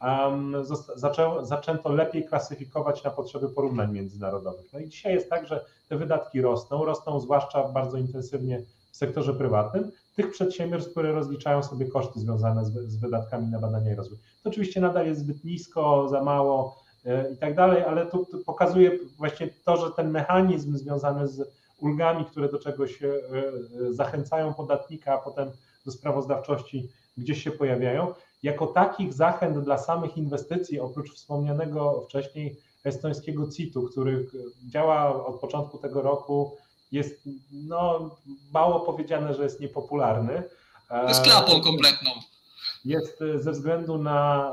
um, 0.02 0.56
zaczęło, 0.96 1.44
zaczęto 1.44 1.88
lepiej 1.88 2.24
klasyfikować 2.24 3.04
na 3.04 3.10
potrzeby 3.10 3.48
porównań 3.48 3.92
międzynarodowych. 3.92 4.72
No 4.72 4.78
i 4.78 4.88
dzisiaj 4.88 5.14
jest 5.14 5.30
tak, 5.30 5.46
że 5.46 5.64
te 5.88 5.96
wydatki 5.96 6.40
rosną, 6.40 6.84
rosną 6.84 7.20
zwłaszcza 7.20 7.68
bardzo 7.68 7.98
intensywnie 7.98 8.62
w 8.90 8.96
sektorze 8.96 9.34
prywatnym, 9.34 9.92
tych 10.14 10.30
przedsiębiorstw, 10.30 10.90
które 10.90 11.12
rozliczają 11.12 11.62
sobie 11.62 11.86
koszty 11.86 12.20
związane 12.20 12.64
z, 12.64 12.72
z 12.72 12.96
wydatkami 12.96 13.46
na 13.46 13.58
badania 13.58 13.92
i 13.92 13.94
rozwój. 13.94 14.18
To 14.42 14.50
oczywiście 14.50 14.80
nadal 14.80 15.06
jest 15.06 15.20
zbyt 15.20 15.44
nisko, 15.44 16.08
za 16.08 16.22
mało, 16.22 16.85
i 17.34 17.36
tak 17.36 17.54
dalej, 17.54 17.82
ale 17.82 18.06
to, 18.06 18.26
pokazuje 18.46 18.98
właśnie 19.16 19.48
to, 19.64 19.76
że 19.76 19.90
ten 19.90 20.10
mechanizm 20.10 20.76
związany 20.76 21.28
z 21.28 21.50
ulgami, 21.78 22.24
które 22.24 22.48
do 22.48 22.58
czegoś 22.58 23.02
e, 23.02 23.06
e, 23.08 23.92
zachęcają 23.92 24.54
podatnika, 24.54 25.14
a 25.14 25.18
potem 25.18 25.50
do 25.84 25.92
sprawozdawczości 25.92 26.88
gdzieś 27.16 27.44
się 27.44 27.50
pojawiają, 27.50 28.14
jako 28.42 28.66
takich 28.66 29.12
zachęt 29.12 29.58
dla 29.58 29.78
samych 29.78 30.16
inwestycji, 30.16 30.80
oprócz 30.80 31.14
wspomnianego 31.14 32.00
wcześniej 32.00 32.56
estońskiego 32.84 33.50
CIT-u, 33.50 33.82
który 33.82 34.26
działa 34.68 35.26
od 35.26 35.40
początku 35.40 35.78
tego 35.78 36.02
roku, 36.02 36.56
jest 36.92 37.28
no, 37.52 38.10
mało 38.52 38.80
powiedziane, 38.80 39.34
że 39.34 39.42
jest 39.42 39.60
niepopularny. 39.60 40.42
Z 41.12 41.20
klapą 41.20 41.60
kompletną. 41.60 42.10
Jest 42.84 43.18
ze 43.36 43.52
względu 43.52 43.98
na 43.98 44.50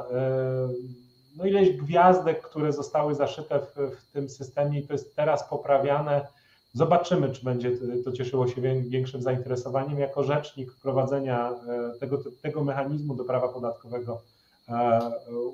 no 1.36 1.46
ileś 1.46 1.78
gwiazdek, 1.78 2.42
które 2.42 2.74
zostały 2.74 3.16
zaszyte 3.16 3.60
w, 3.60 3.76
w 3.76 4.12
tym 4.12 4.30
systemie 4.30 4.80
i 4.80 4.88
to 4.88 4.94
jest 4.94 5.16
teraz 5.16 5.50
poprawiane. 5.50 6.28
Zobaczymy, 6.74 7.30
czy 7.30 7.46
będzie 7.46 7.72
to 8.06 8.12
cieszyło 8.12 8.48
się 8.48 8.62
większym 8.82 9.22
zainteresowaniem. 9.22 10.00
Jako 10.00 10.24
rzecznik 10.24 10.72
wprowadzenia 10.72 11.52
e, 11.52 12.00
tego, 12.00 12.24
tego 12.42 12.64
mechanizmu 12.64 13.16
do 13.16 13.24
prawa 13.24 13.48
podatkowego 13.48 14.22
e, 14.70 15.00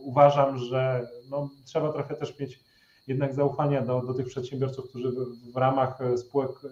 uważam, 0.03 0.57
że 0.57 1.09
no, 1.29 1.49
trzeba 1.65 1.93
trochę 1.93 2.15
też 2.15 2.39
mieć 2.39 2.59
jednak 3.07 3.33
zaufania 3.33 3.81
do, 3.81 4.01
do 4.01 4.13
tych 4.13 4.27
przedsiębiorców, 4.27 4.89
którzy 4.89 5.11
w, 5.11 5.51
w 5.53 5.57
ramach 5.57 5.99
spółek 6.17 6.51
e, 6.51 6.69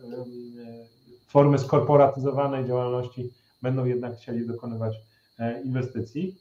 formy 1.28 1.60
skorporatyzowanej 1.60 2.66
działalności 2.66 3.34
będą 3.62 3.86
jednak 3.86 4.16
chcieli 4.16 4.48
dokonywać 4.48 4.96
inwestycji. 5.64 6.36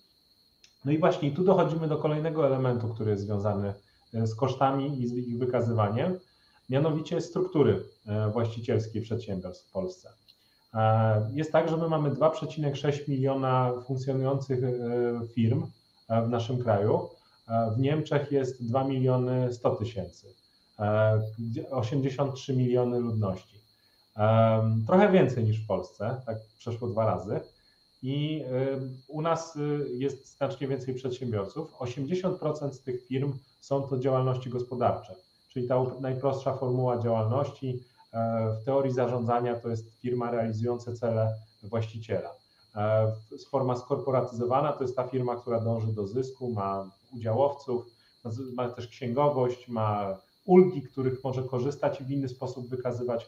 No 0.87 0.93
i 0.93 0.99
właśnie 0.99 1.31
tu 1.31 1.45
dochodzimy 1.45 1.89
do 1.89 1.97
kolejnego 1.97 2.47
elementu, 2.47 2.89
który 2.89 3.11
jest 3.11 3.23
związany 3.23 3.75
e, 4.15 4.27
z 4.27 4.35
kosztami 4.35 5.03
i 5.03 5.09
z 5.09 5.13
ich 5.13 5.39
wykazywaniem, 5.39 6.19
mianowicie 6.71 7.21
struktury 7.21 7.85
e, 8.07 8.31
właścicielskiej 8.31 9.03
przedsiębiorstw 9.03 9.69
w 9.69 9.73
Polsce. 9.73 10.09
E, 10.75 11.31
jest 11.35 11.53
tak, 11.53 11.69
że 11.69 11.77
my 11.77 11.89
mamy 11.89 12.11
2,6 12.11 13.09
miliona 13.09 13.73
funkcjonujących 13.87 14.61
firm 15.35 15.67
w 16.27 16.29
naszym 16.29 16.59
kraju. 16.59 17.09
W 17.77 17.79
Niemczech 17.79 18.33
jest 18.33 18.67
2 18.69 18.85
miliony 18.85 19.53
100 19.53 19.71
tysięcy, 19.71 20.35
83 21.71 22.57
miliony 22.57 23.01
ludności. 23.01 23.61
Trochę 24.87 25.13
więcej 25.13 25.45
niż 25.45 25.65
w 25.65 25.67
Polsce, 25.67 26.21
tak 26.27 26.37
przeszło 26.59 26.89
dwa 26.89 27.07
razy 27.07 27.41
i 28.07 28.45
u 29.09 29.23
nas 29.23 29.57
y, 29.57 29.89
jest 29.93 30.37
znacznie 30.37 30.69
więcej 30.69 30.95
przedsiębiorców. 30.95 31.73
80% 31.73 32.73
z 32.73 32.81
tych 32.81 33.07
firm 33.07 33.33
są 33.61 33.83
to 33.83 33.99
działalności 33.99 34.51
gospodarcze, 34.51 35.15
czyli 35.49 35.69
ta 35.69 35.85
najprostsza 36.01 36.57
formuła 36.57 36.99
działalności 36.99 37.85
e, 38.13 38.57
w 38.61 38.65
teorii 38.65 38.93
zarządzania 38.93 39.55
to 39.55 39.69
jest 39.69 39.93
firma 40.01 40.31
realizująca 40.31 40.93
cele 40.93 41.35
właściciela. 41.63 42.31
E, 42.77 43.13
forma 43.51 43.77
skorporatyzowana 43.77 44.73
to 44.73 44.85
jest 44.85 44.97
ta 44.97 45.09
firma, 45.09 45.37
która 45.37 45.61
dąży 45.61 45.93
do 45.93 46.07
zysku, 46.07 46.53
ma 46.53 46.91
udziałowców, 47.13 47.87
ma 48.55 48.69
też 48.69 48.89
księgowość, 48.89 49.69
ma 49.69 50.19
ulgi, 50.47 50.83
których 50.83 51.25
może 51.25 51.43
korzystać 51.43 52.01
i 52.01 52.05
w 52.05 52.11
inny 52.11 52.29
sposób 52.29 52.69
wykazywać 52.69 53.25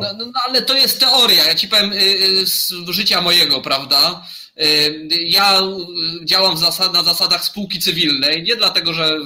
no, 0.00 0.12
no, 0.18 0.24
no, 0.26 0.40
ale 0.48 0.62
to 0.62 0.76
jest 0.76 1.00
teoria. 1.00 1.44
Ja 1.44 1.54
ci 1.54 1.68
powiem 1.68 1.92
y, 1.92 1.96
y, 1.96 2.46
z 2.46 2.72
życia 2.88 3.20
mojego, 3.20 3.60
prawda? 3.60 4.26
Y, 4.62 5.08
ja 5.26 5.60
działam 6.24 6.54
na 6.92 7.02
zasadach 7.02 7.44
spółki 7.44 7.78
cywilnej, 7.78 8.42
nie 8.42 8.56
dlatego, 8.56 8.92
że 8.92 9.18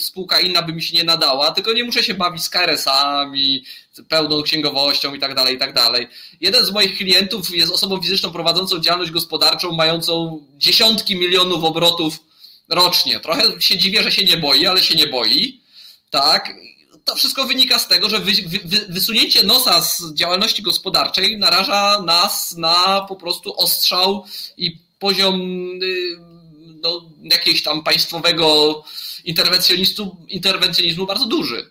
spółka 0.00 0.40
inna 0.40 0.62
by 0.62 0.72
mi 0.72 0.82
się 0.82 0.96
nie 0.96 1.04
nadała, 1.04 1.50
tylko 1.50 1.72
nie 1.72 1.84
muszę 1.84 2.02
się 2.04 2.14
bawić 2.14 2.42
z 2.42 2.50
KRS-ami, 2.50 3.64
pełną 4.08 4.42
księgowością 4.42 5.14
i 5.14 5.18
tak 5.18 5.34
dalej, 5.34 5.54
i 5.54 5.58
tak 5.58 5.72
dalej. 5.72 6.08
Jeden 6.40 6.64
z 6.64 6.72
moich 6.72 6.96
klientów 6.96 7.50
jest 7.56 7.72
osobą 7.72 8.02
fizyczną 8.02 8.32
prowadzącą 8.32 8.80
działalność 8.80 9.12
gospodarczą, 9.12 9.72
mającą 9.72 10.42
dziesiątki 10.56 11.16
milionów 11.16 11.64
obrotów 11.64 12.18
rocznie. 12.68 13.20
Trochę 13.20 13.60
się 13.60 13.78
dziwię, 13.78 14.02
że 14.02 14.12
się 14.12 14.24
nie 14.24 14.36
boi, 14.36 14.66
ale 14.66 14.82
się 14.82 14.94
nie 14.94 15.06
boi. 15.06 15.60
Tak, 16.10 16.54
to 17.04 17.14
wszystko 17.14 17.44
wynika 17.44 17.78
z 17.78 17.88
tego, 17.88 18.08
że 18.08 18.18
wy, 18.18 18.32
wy, 18.64 18.78
wysunięcie 18.88 19.46
nosa 19.46 19.82
z 19.82 20.14
działalności 20.14 20.62
gospodarczej 20.62 21.38
naraża 21.38 22.02
nas 22.02 22.56
na 22.56 23.06
po 23.08 23.16
prostu 23.16 23.60
ostrzał 23.60 24.24
i 24.56 24.78
poziom 24.98 25.40
y, 25.82 26.16
no, 26.82 27.02
jakiegoś 27.22 27.62
tam 27.62 27.82
państwowego 27.82 28.82
interwencjonizmu, 30.28 31.06
bardzo 31.06 31.26
duży. 31.26 31.66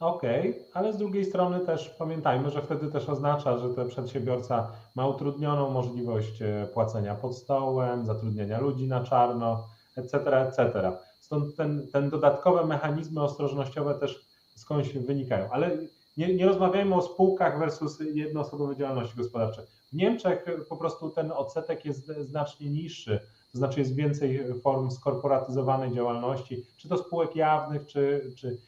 Okej, 0.00 0.50
okay, 0.50 0.64
ale 0.74 0.92
z 0.92 0.96
drugiej 0.96 1.24
strony 1.24 1.60
też 1.60 1.90
pamiętajmy, 1.98 2.50
że 2.50 2.62
wtedy 2.62 2.92
też 2.92 3.08
oznacza, 3.08 3.58
że 3.58 3.68
ten 3.68 3.88
przedsiębiorca 3.88 4.72
ma 4.94 5.06
utrudnioną 5.06 5.70
możliwość 5.70 6.42
e, 6.42 6.68
płacenia 6.74 7.14
pod 7.14 7.36
stołem, 7.36 8.06
zatrudniania 8.06 8.60
ludzi 8.60 8.86
na 8.86 9.04
czarno, 9.04 9.68
etc., 9.96 10.18
etc. 10.36 10.92
Stąd 11.24 11.56
ten, 11.56 11.88
ten 11.92 12.10
dodatkowe 12.10 12.66
mechanizmy 12.66 13.22
ostrożnościowe 13.22 13.94
też 13.94 14.26
skądś 14.54 14.92
wynikają. 14.92 15.48
Ale 15.50 15.78
nie, 16.16 16.34
nie 16.34 16.46
rozmawiajmy 16.46 16.94
o 16.94 17.02
spółkach 17.02 17.58
versus 17.58 17.98
jednoosobowe 18.14 18.76
działalności 18.76 19.16
gospodarcze. 19.16 19.66
W 19.92 19.96
Niemczech 19.96 20.44
po 20.68 20.76
prostu 20.76 21.10
ten 21.10 21.32
odsetek 21.32 21.84
jest 21.84 22.06
znacznie 22.06 22.70
niższy, 22.70 23.20
to 23.52 23.58
znaczy 23.58 23.80
jest 23.80 23.94
więcej 23.94 24.60
form 24.62 24.90
skorporatyzowanej 24.90 25.92
działalności, 25.92 26.66
czy 26.76 26.88
to 26.88 26.98
spółek 26.98 27.36
jawnych, 27.36 27.86
czy, 27.86 28.32
czy 28.36 28.58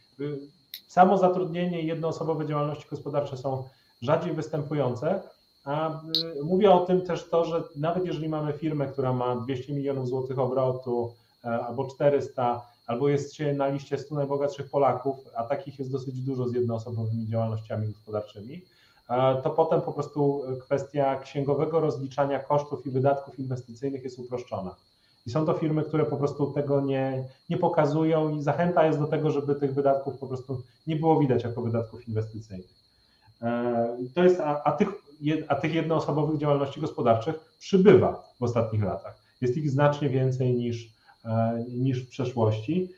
samo 0.86 1.18
zatrudnienie 1.18 1.82
i 1.82 1.86
jednoosobowe 1.86 2.46
działalności 2.46 2.86
gospodarcze 2.90 3.36
są 3.36 3.64
rzadziej 4.02 4.32
występujące. 4.32 5.22
A 5.64 5.90
y, 5.90 6.44
mówię 6.44 6.72
o 6.72 6.86
tym 6.86 7.02
też 7.02 7.28
to, 7.30 7.44
że 7.44 7.62
nawet 7.76 8.06
jeżeli 8.06 8.28
mamy 8.28 8.52
firmę, 8.52 8.86
która 8.86 9.12
ma 9.12 9.36
200 9.36 9.74
milionów 9.74 10.08
złotych 10.08 10.38
obrotu 10.38 11.12
albo 11.50 11.86
400, 11.86 12.62
albo 12.86 13.08
jest 13.08 13.34
się 13.34 13.54
na 13.54 13.68
liście 13.68 13.98
100 13.98 14.14
najbogatszych 14.14 14.70
Polaków, 14.70 15.16
a 15.36 15.44
takich 15.44 15.78
jest 15.78 15.92
dosyć 15.92 16.20
dużo 16.20 16.48
z 16.48 16.54
jednoosobowymi 16.54 17.26
działalnościami 17.26 17.88
gospodarczymi, 17.88 18.62
e, 19.10 19.42
to 19.42 19.50
potem 19.50 19.80
po 19.80 19.92
prostu 19.92 20.42
kwestia 20.60 21.20
księgowego 21.20 21.80
rozliczania 21.80 22.38
kosztów 22.38 22.86
i 22.86 22.90
wydatków 22.90 23.38
inwestycyjnych 23.38 24.04
jest 24.04 24.18
uproszczona. 24.18 24.74
I 25.26 25.30
są 25.30 25.46
to 25.46 25.54
firmy, 25.54 25.82
które 25.82 26.04
po 26.04 26.16
prostu 26.16 26.52
tego 26.52 26.80
nie, 26.80 27.28
nie 27.50 27.56
pokazują 27.56 28.36
i 28.36 28.42
zachęta 28.42 28.86
jest 28.86 28.98
do 28.98 29.06
tego, 29.06 29.30
żeby 29.30 29.54
tych 29.54 29.74
wydatków 29.74 30.18
po 30.18 30.26
prostu 30.26 30.62
nie 30.86 30.96
było 30.96 31.20
widać 31.20 31.44
jako 31.44 31.62
wydatków 31.62 32.08
inwestycyjnych. 32.08 32.74
E, 33.42 33.96
to 34.14 34.24
jest, 34.24 34.40
a, 34.40 34.62
a, 34.64 34.72
tych, 34.72 34.88
a 35.48 35.54
tych 35.54 35.74
jednoosobowych 35.74 36.38
działalności 36.38 36.80
gospodarczych 36.80 37.56
przybywa 37.58 38.22
w 38.40 38.42
ostatnich 38.42 38.82
latach. 38.82 39.26
Jest 39.40 39.56
ich 39.56 39.70
znacznie 39.70 40.08
więcej 40.08 40.54
niż, 40.54 40.84
e, 40.84 40.88
niż 41.68 41.98
w 42.02 42.08
przeszłości. 42.08 42.88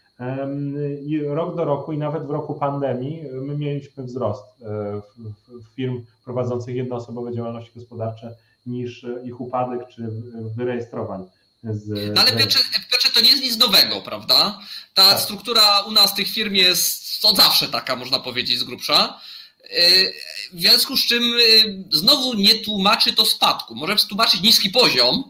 I 1.07 1.21
rok 1.21 1.57
do 1.57 1.65
roku 1.65 1.93
i 1.93 1.99
nawet 1.99 2.27
w 2.27 2.31
roku 2.31 2.55
pandemii 2.55 3.23
my 3.33 3.59
mieliśmy 3.59 4.05
wzrost 4.05 4.45
e, 4.63 5.01
firm 5.77 6.05
prowadzących 6.25 6.77
jednoosobowe 6.77 7.33
działalności 7.35 7.73
gospodarcze 7.75 8.35
niż 8.67 9.07
ich 9.25 9.41
upadek 9.41 9.89
czy 9.89 10.09
wyrejestrowań 10.57 11.25
z... 11.65 12.15
No 12.15 12.21
ale 12.21 12.33
Piotrze, 12.33 12.59
Piotrze, 12.91 13.11
to 13.15 13.21
nie 13.21 13.31
jest 13.31 13.43
nic 13.43 13.59
nowego, 13.59 14.01
prawda? 14.01 14.59
Ta 14.95 15.11
tak. 15.11 15.21
struktura 15.21 15.81
u 15.81 15.91
nas 15.91 16.15
tych 16.15 16.29
firm 16.29 16.55
jest 16.55 17.25
od 17.25 17.37
zawsze 17.37 17.69
taka, 17.69 17.97
można 17.97 18.19
powiedzieć, 18.21 18.59
z 18.59 18.65
grubsza. 18.65 19.21
Y, 19.65 20.13
w 20.53 20.61
związku 20.61 20.97
z 20.97 21.07
czym 21.07 21.23
znowu 21.91 22.35
nie 22.35 22.55
tłumaczy 22.55 23.13
to 23.13 23.25
spadku. 23.25 23.75
Może 23.75 23.97
tłumaczyć 23.97 24.43
niski 24.43 24.71
poziom, 24.71 25.25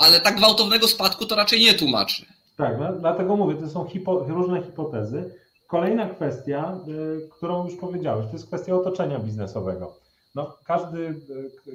ale 0.00 0.20
tak 0.20 0.36
gwałtownego 0.36 0.88
spadku 0.88 1.26
to 1.26 1.36
raczej 1.36 1.60
nie 1.60 1.74
tłumaczy. 1.74 2.26
Tak, 2.56 2.76
dlatego 3.00 3.36
mówię, 3.36 3.54
to 3.54 3.68
są 3.68 3.84
hipo, 3.84 4.18
różne 4.28 4.62
hipotezy. 4.62 5.34
Kolejna 5.66 6.08
kwestia, 6.08 6.78
y, 6.88 7.28
którą 7.28 7.64
już 7.64 7.76
powiedziałeś, 7.76 8.26
to 8.26 8.32
jest 8.32 8.46
kwestia 8.46 8.74
otoczenia 8.74 9.18
biznesowego. 9.18 9.96
No, 10.34 10.56
każdy 10.64 11.20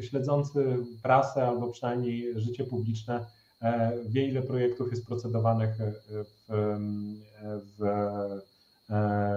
śledzący 0.01 0.77
prasę 1.03 1.47
albo 1.47 1.67
przynajmniej 1.67 2.39
życie 2.39 2.63
publiczne 2.63 3.25
E, 3.61 3.91
wie, 4.05 4.27
ile 4.27 4.41
projektów 4.41 4.91
jest 4.91 5.07
procedowanych 5.07 5.81
e, 5.81 5.93
w, 6.47 6.75
w, 7.77 7.83
e, 8.89 9.35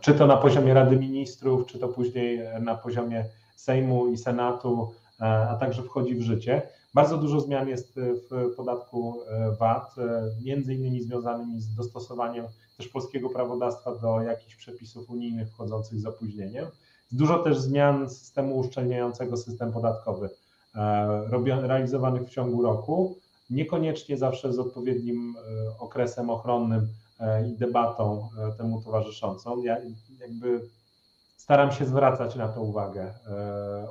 czy 0.00 0.14
to 0.14 0.26
na 0.26 0.36
poziomie 0.36 0.74
Rady 0.74 0.96
Ministrów, 0.96 1.66
czy 1.66 1.78
to 1.78 1.88
później 1.88 2.40
na 2.60 2.74
poziomie 2.74 3.24
Sejmu 3.56 4.06
i 4.06 4.18
Senatu, 4.18 4.92
a 5.18 5.56
także 5.60 5.82
wchodzi 5.82 6.14
w 6.14 6.22
życie. 6.22 6.62
Bardzo 6.96 7.18
dużo 7.18 7.40
zmian 7.40 7.68
jest 7.68 7.94
w 8.30 8.54
podatku 8.56 9.20
VAT, 9.58 9.94
między 10.44 10.74
innymi 10.74 11.02
związanymi 11.02 11.60
z 11.60 11.74
dostosowaniem 11.74 12.46
też 12.76 12.88
polskiego 12.88 13.30
prawodawstwa 13.30 13.94
do 13.94 14.22
jakichś 14.22 14.56
przepisów 14.56 15.10
unijnych 15.10 15.48
wchodzących 15.48 16.00
z 16.00 16.06
opóźnieniem. 16.06 16.66
Dużo 17.12 17.38
też 17.38 17.58
zmian 17.58 18.10
systemu 18.10 18.58
uszczelniającego 18.58 19.36
system 19.36 19.72
podatkowy 19.72 20.30
E, 20.76 21.66
realizowanych 21.66 22.22
w 22.22 22.30
ciągu 22.30 22.62
roku, 22.62 23.18
niekoniecznie 23.50 24.16
zawsze 24.16 24.52
z 24.52 24.58
odpowiednim 24.58 25.34
e, 25.36 25.78
okresem 25.78 26.30
ochronnym 26.30 26.88
e, 27.20 27.48
i 27.48 27.56
debatą 27.56 28.28
temu 28.58 28.82
towarzyszącą. 28.82 29.62
Ja 29.62 29.76
jakby 30.20 30.60
staram 31.36 31.72
się 31.72 31.86
zwracać 31.86 32.36
na 32.36 32.48
to 32.48 32.62
uwagę 32.62 33.14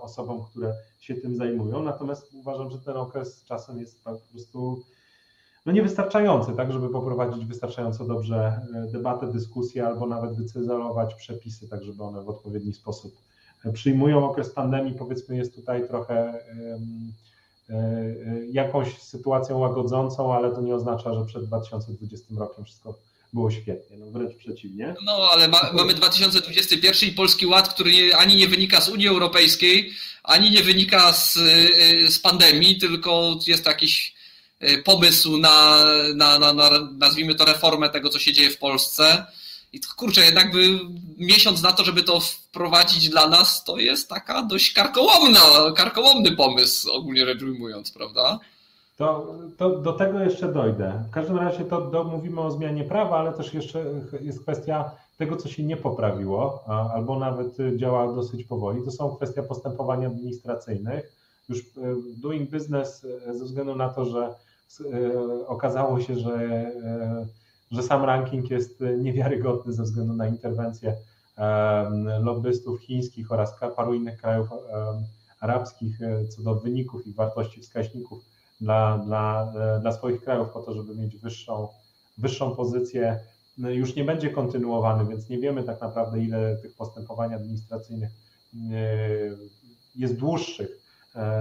osobom, 0.01 0.45
które 0.51 0.73
się 1.05 1.15
tym 1.15 1.35
zajmują, 1.35 1.83
natomiast 1.83 2.33
uważam, 2.33 2.71
że 2.71 2.79
ten 2.79 2.97
okres 2.97 3.43
czasem 3.43 3.79
jest 3.79 4.03
po 4.03 4.15
prostu 4.31 4.83
no 5.65 5.71
niewystarczający, 5.71 6.53
tak, 6.53 6.71
żeby 6.71 6.89
poprowadzić 6.89 7.45
wystarczająco 7.45 8.05
dobrze 8.05 8.61
debatę, 8.91 9.31
dyskusję 9.31 9.87
albo 9.87 10.07
nawet 10.07 10.35
wycyzelować 10.35 11.15
przepisy, 11.15 11.69
tak 11.69 11.83
żeby 11.83 12.03
one 12.03 12.23
w 12.23 12.29
odpowiedni 12.29 12.73
sposób 12.73 13.15
przyjmują 13.73 14.29
okres 14.29 14.49
pandemii, 14.49 14.93
powiedzmy, 14.93 15.37
jest 15.37 15.55
tutaj 15.55 15.87
trochę 15.87 16.39
e, 17.69 18.45
jakąś 18.51 19.01
sytuacją 19.01 19.57
łagodzącą, 19.57 20.33
ale 20.33 20.51
to 20.51 20.61
nie 20.61 20.75
oznacza, 20.75 21.13
że 21.13 21.25
przed 21.25 21.45
2020 21.45 22.35
rokiem 22.37 22.65
wszystko 22.65 22.95
było 23.35 23.51
świetnie, 23.51 23.97
no 23.97 24.05
wręcz 24.11 24.35
przeciwnie. 24.35 24.95
No 25.03 25.29
ale 25.31 25.47
ma, 25.47 25.71
mamy 25.73 25.93
2021 25.93 27.09
i 27.09 27.11
Polski 27.11 27.45
Ład, 27.45 27.73
który 27.73 27.91
nie, 27.91 28.17
ani 28.17 28.35
nie 28.35 28.47
wynika 28.47 28.81
z 28.81 28.89
Unii 28.89 29.07
Europejskiej, 29.07 29.93
ani 30.23 30.51
nie 30.51 30.63
wynika 30.63 31.13
z, 31.13 31.37
e, 31.37 32.11
z 32.11 32.19
pandemii, 32.19 32.77
tylko 32.77 33.39
jest 33.47 33.65
jakiś 33.65 34.15
e, 34.59 34.77
pomysł 34.77 35.37
na, 35.37 35.85
na, 36.15 36.39
na, 36.39 36.53
na, 36.53 36.69
nazwijmy 36.97 37.35
to, 37.35 37.45
reformę 37.45 37.89
tego, 37.89 38.09
co 38.09 38.19
się 38.19 38.33
dzieje 38.33 38.49
w 38.49 38.57
Polsce. 38.57 39.25
I 39.73 39.79
kurczę, 39.95 40.25
jednak 40.25 40.51
by 40.51 40.79
miesiąc 41.17 41.61
na 41.61 41.71
to, 41.71 41.83
żeby 41.85 42.03
to 42.03 42.19
wprowadzić 42.19 43.09
dla 43.09 43.27
nas, 43.27 43.63
to 43.63 43.77
jest 43.77 44.09
taka 44.09 44.43
dość 44.43 44.73
karkołomna, 44.73 45.41
karkołomny 45.75 46.31
pomysł, 46.31 46.91
ogólnie 46.91 47.25
rzecz 47.25 47.41
ujmując, 47.41 47.91
prawda? 47.91 48.39
To, 48.97 49.36
to 49.58 49.79
do 49.79 49.93
tego 49.93 50.19
jeszcze 50.19 50.53
dojdę. 50.53 51.03
W 51.08 51.12
każdym 51.12 51.38
razie 51.38 51.65
to 51.65 51.81
do, 51.81 52.03
mówimy 52.03 52.41
o 52.41 52.51
zmianie 52.51 52.84
prawa, 52.84 53.17
ale 53.17 53.34
też 53.34 53.53
jeszcze 53.53 53.86
jest 54.21 54.41
kwestia 54.41 54.91
tego, 55.17 55.38
co 55.38 55.49
się 55.49 55.63
nie 55.63 55.77
poprawiło, 55.77 56.63
albo 56.93 57.19
nawet 57.19 57.58
działa 57.75 58.13
dosyć 58.13 58.43
powoli. 58.43 58.84
To 58.86 58.91
są 58.91 59.15
kwestia 59.15 59.43
postępowań 59.43 60.05
administracyjnych. 60.05 61.15
Już 61.49 61.60
e, 61.60 61.63
doing 62.17 62.49
business 62.49 63.05
e, 63.27 63.34
ze 63.34 63.45
względu 63.45 63.75
na 63.75 63.89
to, 63.89 64.05
że 64.05 64.34
okazało 65.47 65.99
się, 65.99 66.15
że 66.15 66.71
że 67.71 67.84
sam 67.84 68.03
ranking 68.03 68.49
jest 68.49 68.84
niewiarygodny 68.97 69.73
ze 69.73 69.84
względu 69.84 70.13
na 70.13 70.27
interwencję 70.27 70.95
lobbystów 72.19 72.81
chińskich 72.81 73.31
oraz 73.31 73.55
paru 73.75 73.93
innych 73.93 74.21
krajów 74.21 74.47
arabskich 75.39 75.99
co 76.29 76.41
do 76.41 76.55
wyników 76.55 77.08
i 77.08 77.13
wartości 77.13 77.62
wskaźników 77.62 78.34
dla, 78.61 78.97
dla, 78.97 79.53
e, 79.55 79.79
dla 79.79 79.91
swoich 79.91 80.21
krajów 80.21 80.49
po 80.49 80.59
to, 80.61 80.73
żeby 80.73 80.95
mieć 80.95 81.17
wyższą, 81.17 81.67
wyższą 82.17 82.55
pozycję. 82.55 83.19
No, 83.57 83.69
już 83.69 83.95
nie 83.95 84.03
będzie 84.03 84.29
kontynuowany, 84.29 85.09
więc 85.09 85.29
nie 85.29 85.39
wiemy 85.39 85.63
tak 85.63 85.81
naprawdę, 85.81 86.19
ile 86.19 86.55
tych 86.55 86.75
postępowań 86.75 87.33
administracyjnych 87.33 88.11
jest 89.95 90.15
dłuższych. 90.15 90.69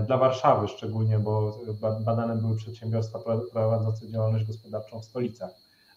Dla 0.07 0.19
Warszawy 0.19 0.69
szczególnie, 0.69 1.19
bo 1.19 1.61
badane 2.05 2.37
były 2.37 2.57
przedsiębiorstwa 2.57 3.19
prowadzące 3.53 4.09
działalność 4.09 4.45
gospodarczą 4.45 5.01
w 5.01 5.05
stolicach 5.05 5.51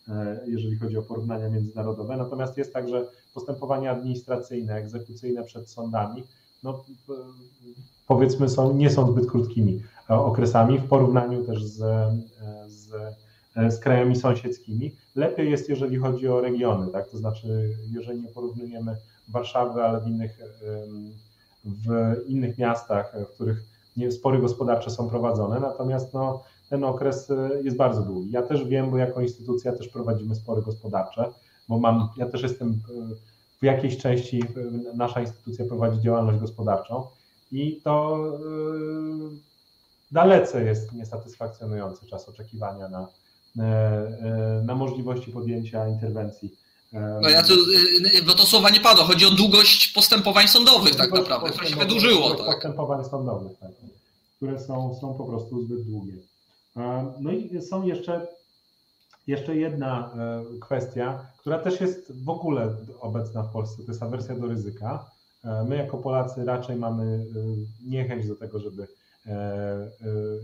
E, 0.10 0.40
jeżeli 0.46 0.78
chodzi 0.78 0.98
o 0.98 1.02
porównania 1.02 1.50
międzynarodowe. 1.50 2.18
Natomiast 2.18 2.58
jest 2.58 2.74
także 2.74 3.06
postępowania 3.34 3.92
administracyjne, 3.92 4.76
egzekucyjne 4.76 5.44
przed 5.44 5.70
sądami, 5.70 6.24
no, 6.64 6.84
powiedzmy 8.08 8.50
są, 8.50 8.74
nie 8.74 8.90
są 8.90 9.12
zbyt 9.12 9.32
krótkimi 9.32 9.84
e, 10.10 10.16
okresami 10.16 10.80
w 10.80 10.88
porównaniu 10.88 11.44
też 11.44 11.64
z, 11.64 11.82
e, 11.82 12.20
z, 12.68 12.90
z 13.76 13.80
krajami 13.80 14.16
sąsiedzkimi. 14.16 14.96
Lepiej 15.16 15.52
jest, 15.52 15.70
jeżeli 15.70 15.98
chodzi 15.98 16.28
o 16.28 16.42
regiony, 16.42 16.92
tak? 16.92 17.10
to 17.10 17.18
znaczy, 17.18 17.70
jeżeli 17.92 18.22
nie 18.22 18.30
porównujemy 18.30 18.98
Warszawy, 19.28 19.84
ale 19.84 20.02
w 20.02 20.08
innych, 20.08 20.40
w 21.66 22.16
innych 22.28 22.58
miastach, 22.58 23.14
w 23.30 23.34
których 23.34 23.64
spory 24.12 24.40
gospodarcze 24.40 24.90
są 24.90 25.10
prowadzone, 25.10 25.60
natomiast 25.60 26.14
no, 26.14 26.44
ten 26.70 26.84
okres 26.84 27.32
e, 27.32 27.50
jest 27.64 27.78
bardzo 27.78 28.02
długi. 28.02 28.32
Ja 28.32 28.42
też 28.42 28.66
wiem, 28.66 28.92
bo 28.92 28.98
jako 28.98 29.22
instytucja 29.22 29.72
też 29.72 29.88
prowadzimy 29.88 30.36
spory 30.36 30.62
gospodarcze, 30.62 31.32
bo 31.70 31.80
mam, 31.80 32.10
ja 32.18 32.26
też 32.26 32.42
jestem 32.42 32.70
e, 32.70 33.16
w 33.62 33.66
jakiejś 33.66 33.98
części, 33.98 34.40
e, 34.40 34.98
nasza 34.98 35.22
instytucja 35.22 35.66
prowadzi 35.66 36.02
działalność 36.02 36.40
gospodarczą 36.40 37.08
i 37.52 37.82
to 37.84 38.18
dalece 40.12 40.64
jest 40.64 40.94
niesatysfakcjonujący 40.94 42.08
czas 42.08 42.30
oczekiwania 42.30 42.90
na, 42.90 43.08
na 44.64 44.76
możliwości 44.76 45.32
podjęcia 45.32 45.88
interwencji 45.88 46.52
No 46.94 47.30
ja 47.30 47.44
tu, 47.44 47.54
bo 48.26 48.34
to 48.34 48.46
słowa 48.46 48.70
nie 48.70 48.80
padło, 48.80 49.04
chodzi 49.04 49.26
o 49.26 49.32
długość 49.32 49.88
postępowań 49.88 50.48
sądowych 50.48 50.96
tak 50.96 51.12
naprawdę, 51.12 51.52
to 51.52 51.66
się 51.66 51.76
wydłużyło. 51.76 52.36
Tak. 52.36 52.46
Postępowań 52.46 53.06
sądowych, 53.06 53.58
tak, 53.60 53.72
które 54.36 54.60
są, 54.60 54.98
są 55.02 55.14
po 55.14 55.26
prostu 55.26 55.62
zbyt 55.62 55.84
długie. 55.84 56.14
No 57.20 57.32
i 57.32 57.62
są 57.62 57.84
jeszcze, 57.84 58.28
jeszcze 59.28 59.56
jedna 59.56 60.12
kwestia, 60.62 61.26
która 61.38 61.60
też 61.60 61.82
jest 61.82 62.24
w 62.24 62.30
ogóle 62.30 62.76
obecna 63.00 63.44
w 63.44 63.52
Polsce, 63.52 63.84
to 63.84 63.92
jest 63.92 64.04
awersja 64.04 64.36
do 64.36 64.48
ryzyka. 64.48 65.12
My 65.66 65.76
jako 65.76 65.98
Polacy 65.98 66.46
raczej 66.46 66.76
mamy 66.76 67.26
niechęć 67.86 68.28
do 68.28 68.36
tego, 68.36 68.60
żeby 68.60 68.88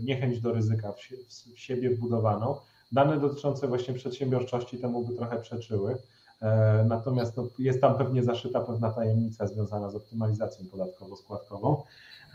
niechęć 0.02 0.40
do 0.40 0.52
ryzyka 0.52 0.92
w 0.92 1.58
siebie 1.58 1.90
wbudowaną. 1.90 2.56
Dane 2.92 3.20
dotyczące 3.20 3.68
właśnie 3.68 3.94
przedsiębiorczości 3.94 4.78
temu 4.78 5.06
by 5.06 5.14
trochę 5.14 5.36
przeczyły. 5.40 5.96
E, 6.42 6.84
natomiast 6.88 7.36
no, 7.36 7.48
jest 7.58 7.80
tam 7.80 7.98
pewnie 7.98 8.22
zaszyta 8.22 8.60
pewna 8.60 8.90
tajemnica 8.90 9.46
związana 9.46 9.90
z 9.90 9.94
optymalizacją 9.94 10.66
podatkowo-składkową, 10.66 11.82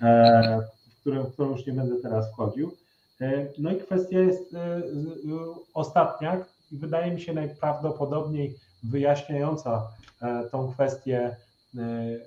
e, 0.02 0.62
którą, 1.02 1.24
w 1.24 1.34
którą 1.34 1.52
już 1.52 1.66
nie 1.66 1.74
będę 1.74 1.96
teraz 2.02 2.32
wchodził. 2.32 2.72
E, 3.22 3.48
no 3.58 3.72
i 3.72 3.78
kwestia 3.78 4.20
jest 4.20 4.56
ostatnia 5.74 6.46
i 6.72 6.78
wydaje 6.78 7.12
mi 7.12 7.22
się 7.22 7.34
najprawdopodobniej 7.34 8.56
wyjaśniająca 8.84 9.88
tą 10.52 10.72
kwestię 10.72 11.36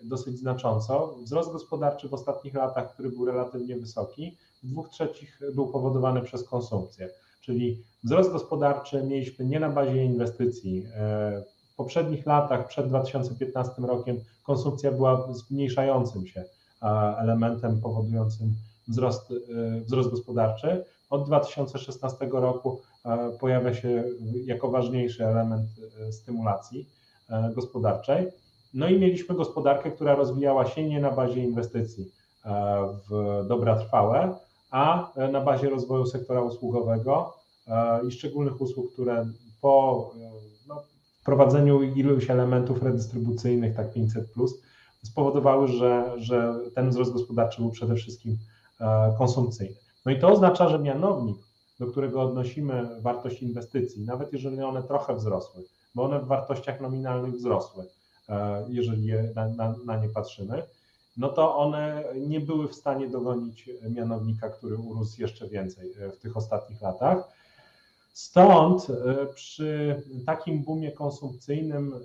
dosyć 0.02 0.38
znacząco. 0.38 1.16
Wzrost 1.22 1.52
gospodarczy 1.52 2.08
w 2.08 2.14
ostatnich 2.14 2.54
latach, 2.54 2.94
który 2.94 3.10
był 3.10 3.24
relatywnie 3.26 3.76
wysoki, 3.76 4.36
w 4.62 4.68
dwóch 4.68 4.88
trzecich 4.88 5.40
był 5.54 5.66
powodowany 5.66 6.22
przez 6.22 6.48
konsumpcję. 6.48 7.08
Czyli 7.40 7.82
wzrost 8.04 8.32
gospodarczy 8.32 9.02
mieliśmy 9.02 9.44
nie 9.44 9.60
na 9.60 9.70
bazie 9.70 10.04
inwestycji. 10.04 10.86
W 11.72 11.76
poprzednich 11.76 12.26
latach, 12.26 12.68
przed 12.68 12.88
2015 12.88 13.72
rokiem, 13.82 14.20
konsumpcja 14.42 14.92
była 14.92 15.32
zmniejszającym 15.32 16.26
się 16.26 16.44
elementem 17.18 17.80
powodującym 17.80 18.54
wzrost, 18.88 19.30
e, 19.30 19.80
wzrost 19.80 20.10
gospodarczy. 20.10 20.84
Od 21.10 21.26
2016 21.26 22.28
roku 22.32 22.80
e, 23.04 23.30
pojawia 23.40 23.74
się 23.74 24.04
jako 24.44 24.70
ważniejszy 24.70 25.26
element 25.26 25.68
e, 26.08 26.12
stymulacji 26.12 26.86
gospodarczej. 27.54 28.28
No 28.74 28.88
i 28.88 28.98
mieliśmy 28.98 29.34
gospodarkę, 29.34 29.90
która 29.90 30.14
rozwijała 30.14 30.66
się 30.66 30.88
nie 30.88 31.00
na 31.00 31.10
bazie 31.10 31.44
inwestycji 31.44 32.10
w 33.10 33.44
dobra 33.48 33.76
trwałe, 33.76 34.34
a 34.70 35.12
na 35.32 35.40
bazie 35.40 35.70
rozwoju 35.70 36.06
sektora 36.06 36.42
usługowego 36.42 37.34
i 38.08 38.10
szczególnych 38.10 38.60
usług, 38.60 38.92
które 38.92 39.26
po 39.60 40.10
no, 40.68 40.82
wprowadzeniu 41.20 41.82
iluś 41.82 42.30
elementów 42.30 42.82
redystrybucyjnych, 42.82 43.76
tak 43.76 43.92
500, 43.92 44.30
plus, 44.30 44.62
spowodowały, 45.02 45.68
że, 45.68 46.12
że 46.16 46.54
ten 46.74 46.90
wzrost 46.90 47.12
gospodarczy 47.12 47.62
był 47.62 47.70
przede 47.70 47.94
wszystkim 47.94 48.38
konsumpcyjny. 49.18 49.76
No 50.06 50.12
i 50.12 50.18
to 50.18 50.28
oznacza, 50.28 50.68
że 50.68 50.78
mianownik, 50.78 51.36
do 51.80 51.86
którego 51.86 52.22
odnosimy 52.22 53.00
wartość 53.00 53.42
inwestycji, 53.42 54.04
nawet 54.04 54.32
jeżeli 54.32 54.62
one 54.62 54.82
trochę 54.82 55.14
wzrosły, 55.14 55.64
bo 55.94 56.02
one 56.02 56.20
w 56.20 56.26
wartościach 56.26 56.80
nominalnych 56.80 57.34
wzrosły, 57.34 57.84
e, 58.28 58.64
jeżeli 58.68 59.12
na, 59.34 59.48
na, 59.48 59.74
na 59.84 59.96
nie 59.96 60.08
patrzymy, 60.08 60.62
no 61.16 61.28
to 61.28 61.56
one 61.56 62.04
nie 62.20 62.40
były 62.40 62.68
w 62.68 62.74
stanie 62.74 63.08
dogonić 63.08 63.70
mianownika, 63.90 64.48
który 64.48 64.76
urósł 64.76 65.20
jeszcze 65.20 65.48
więcej 65.48 65.92
e, 65.92 66.10
w 66.10 66.18
tych 66.18 66.36
ostatnich 66.36 66.82
latach. 66.82 67.28
Stąd 68.12 68.90
e, 68.90 69.26
przy 69.26 70.02
takim 70.26 70.62
boomie 70.62 70.92
konsumpcyjnym 70.92 71.94
e, 71.94 71.98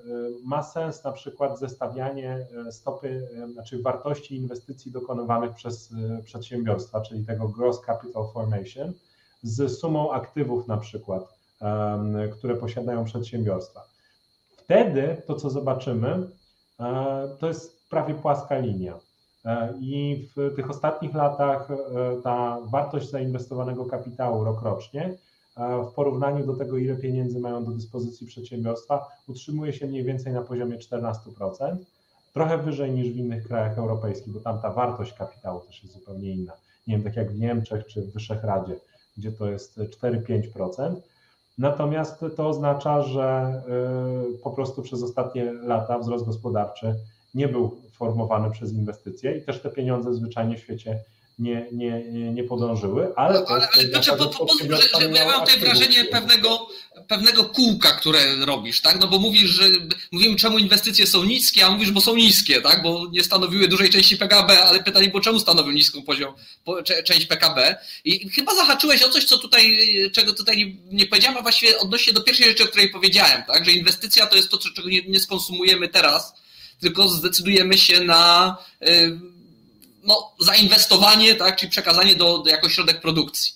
ma 0.43 0.63
sens 0.63 1.03
na 1.03 1.11
przykład 1.11 1.59
zestawianie 1.59 2.47
e, 2.67 2.71
stopy, 2.71 3.27
znaczy 3.53 3.81
wartości 3.81 4.35
inwestycji 4.35 4.91
dokonywanych 4.91 5.53
przez 5.53 5.93
przedsiębiorstwa, 6.23 7.01
czyli 7.01 7.25
tego 7.25 7.47
gross 7.47 7.81
capital 7.81 8.23
formation, 8.33 8.93
z 9.43 9.79
sumą 9.79 10.11
aktywów 10.11 10.67
na 10.67 10.77
przykład, 10.77 11.23
które 12.37 12.55
posiadają 12.55 13.05
przedsiębiorstwa. 13.05 13.81
Wtedy 14.57 15.21
to, 15.27 15.35
co 15.35 15.49
zobaczymy, 15.49 16.29
to 17.39 17.47
jest 17.47 17.89
prawie 17.89 18.13
płaska 18.13 18.57
linia. 18.57 18.99
I 19.79 20.27
w 20.35 20.55
tych 20.55 20.69
ostatnich 20.69 21.13
latach 21.13 21.67
ta 22.23 22.57
wartość 22.61 23.09
zainwestowanego 23.09 23.85
kapitału 23.85 24.43
rokrocznie 24.43 25.17
w 25.57 25.93
porównaniu 25.95 26.45
do 26.45 26.55
tego, 26.55 26.77
ile 26.77 26.95
pieniędzy 26.95 27.39
mają 27.39 27.65
do 27.65 27.71
dyspozycji 27.71 28.27
przedsiębiorstwa, 28.27 29.07
utrzymuje 29.27 29.73
się 29.73 29.87
mniej 29.87 30.03
więcej 30.03 30.33
na 30.33 30.41
poziomie 30.41 30.77
14%, 30.77 31.13
trochę 32.33 32.57
wyżej 32.57 32.91
niż 32.91 33.09
w 33.09 33.15
innych 33.15 33.47
krajach 33.47 33.77
europejskich, 33.77 34.33
bo 34.33 34.39
tam 34.39 34.61
ta 34.61 34.71
wartość 34.71 35.13
kapitału 35.13 35.59
też 35.59 35.83
jest 35.83 35.95
zupełnie 35.95 36.31
inna. 36.31 36.53
Nie 36.87 36.95
wiem, 36.95 37.03
tak 37.03 37.15
jak 37.15 37.31
w 37.31 37.39
Niemczech 37.39 37.85
czy 37.85 38.01
w 38.01 38.13
Wyszehradzie, 38.13 38.75
gdzie 39.17 39.31
to 39.31 39.47
jest 39.47 39.79
4-5%. 39.79 40.95
Natomiast 41.57 42.25
to 42.35 42.47
oznacza, 42.47 43.01
że 43.03 43.61
y, 44.35 44.37
po 44.37 44.51
prostu 44.51 44.81
przez 44.81 45.03
ostatnie 45.03 45.53
lata 45.53 45.99
wzrost 45.99 46.25
gospodarczy 46.25 46.95
nie 47.33 47.47
był 47.47 47.81
formowany 47.91 48.51
przez 48.51 48.73
inwestycje 48.73 49.37
i 49.37 49.41
też 49.41 49.61
te 49.61 49.69
pieniądze 49.69 50.13
zwyczajnie 50.13 50.57
w 50.57 50.59
świecie 50.59 50.99
nie, 51.39 51.67
nie, 51.71 52.03
nie 52.33 52.43
podążyły, 52.43 53.15
ale... 53.15 53.39
No, 53.39 53.45
ale, 53.47 53.67
ale 53.73 53.87
znaczy, 53.87 54.11
po, 54.17 54.25
po, 54.27 54.47
że, 54.69 54.81
że 55.01 55.11
ja 55.11 55.25
mam 55.25 55.39
tutaj 55.39 55.59
wrażenie 55.59 56.05
pewnego, 56.05 56.67
pewnego 57.07 57.45
kółka, 57.45 57.91
które 57.91 58.35
robisz, 58.45 58.81
tak? 58.81 58.99
No 58.99 59.07
bo 59.07 59.19
mówisz, 59.19 59.49
że 59.49 59.63
mówimy 60.11 60.35
czemu 60.35 60.59
inwestycje 60.59 61.07
są 61.07 61.23
niskie, 61.23 61.65
a 61.65 61.71
mówisz, 61.71 61.91
bo 61.91 62.01
są 62.01 62.15
niskie, 62.15 62.61
tak? 62.61 62.83
Bo 62.83 63.07
nie 63.11 63.23
stanowiły 63.23 63.67
dużej 63.67 63.89
części 63.89 64.17
PKB, 64.17 64.59
ale 64.63 64.83
pytanie 64.83 65.07
było, 65.07 65.21
czemu 65.21 65.39
stanowią 65.39 65.71
niską 65.71 66.01
poziom, 66.01 66.33
część 67.05 67.25
PKB? 67.25 67.75
I 68.03 68.29
chyba 68.29 68.55
zahaczyłeś 68.55 69.03
o 69.03 69.09
coś, 69.09 69.25
co 69.25 69.37
tutaj, 69.37 69.79
czego 70.13 70.33
tutaj 70.33 70.77
nie 70.91 71.05
powiedziałem, 71.05 71.37
a 71.37 71.41
właściwie 71.41 71.79
odnośnie 71.79 72.13
do 72.13 72.21
pierwszej 72.21 72.47
rzeczy, 72.47 72.63
o 72.63 72.67
której 72.67 72.89
powiedziałem, 72.89 73.43
tak? 73.47 73.65
Że 73.65 73.71
inwestycja 73.71 74.27
to 74.27 74.35
jest 74.35 74.49
to, 74.49 74.57
czego 74.57 74.89
nie, 74.89 75.01
nie 75.01 75.19
skonsumujemy 75.19 75.87
teraz, 75.87 76.33
tylko 76.79 77.07
zdecydujemy 77.07 77.77
się 77.77 77.99
na... 77.99 78.57
Yy, 78.81 79.36
no, 80.07 80.31
zainwestowanie, 80.39 81.35
tak, 81.35 81.59
czyli 81.59 81.71
przekazanie 81.71 82.15
do, 82.15 82.37
do 82.37 82.49
jako 82.49 82.69
środek 82.69 83.01
produkcji. 83.01 83.53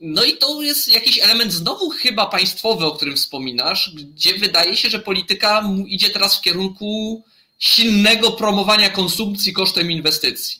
No 0.00 0.24
i 0.24 0.36
to 0.36 0.62
jest 0.62 0.88
jakiś 0.88 1.18
element 1.18 1.52
znowu 1.52 1.90
chyba 1.90 2.26
państwowy, 2.26 2.86
o 2.86 2.90
którym 2.90 3.16
wspominasz, 3.16 3.90
gdzie 3.94 4.38
wydaje 4.38 4.76
się, 4.76 4.90
że 4.90 4.98
polityka 4.98 5.70
idzie 5.86 6.10
teraz 6.10 6.36
w 6.36 6.40
kierunku 6.40 7.22
silnego 7.58 8.30
promowania 8.30 8.90
konsumpcji 8.90 9.52
kosztem 9.52 9.90
inwestycji. 9.90 10.58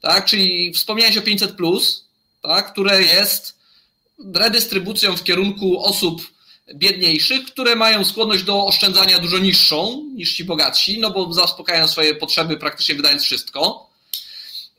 Tak? 0.00 0.24
Czyli 0.24 0.72
wspomniałeś 0.74 1.16
o 1.16 1.22
500, 1.22 1.56
tak? 2.42 2.72
które 2.72 3.02
jest 3.02 3.58
redystrybucją 4.34 5.16
w 5.16 5.24
kierunku 5.24 5.84
osób 5.84 6.22
biedniejszych, 6.74 7.44
które 7.44 7.76
mają 7.76 8.04
skłonność 8.04 8.42
do 8.42 8.66
oszczędzania 8.66 9.18
dużo 9.18 9.38
niższą 9.38 10.04
niż 10.14 10.34
ci 10.34 10.44
bogatsi, 10.44 10.98
no 10.98 11.10
bo 11.10 11.32
zaspokajają 11.32 11.88
swoje 11.88 12.14
potrzeby 12.14 12.56
praktycznie 12.56 12.94
wydając 12.94 13.22
wszystko. 13.22 13.87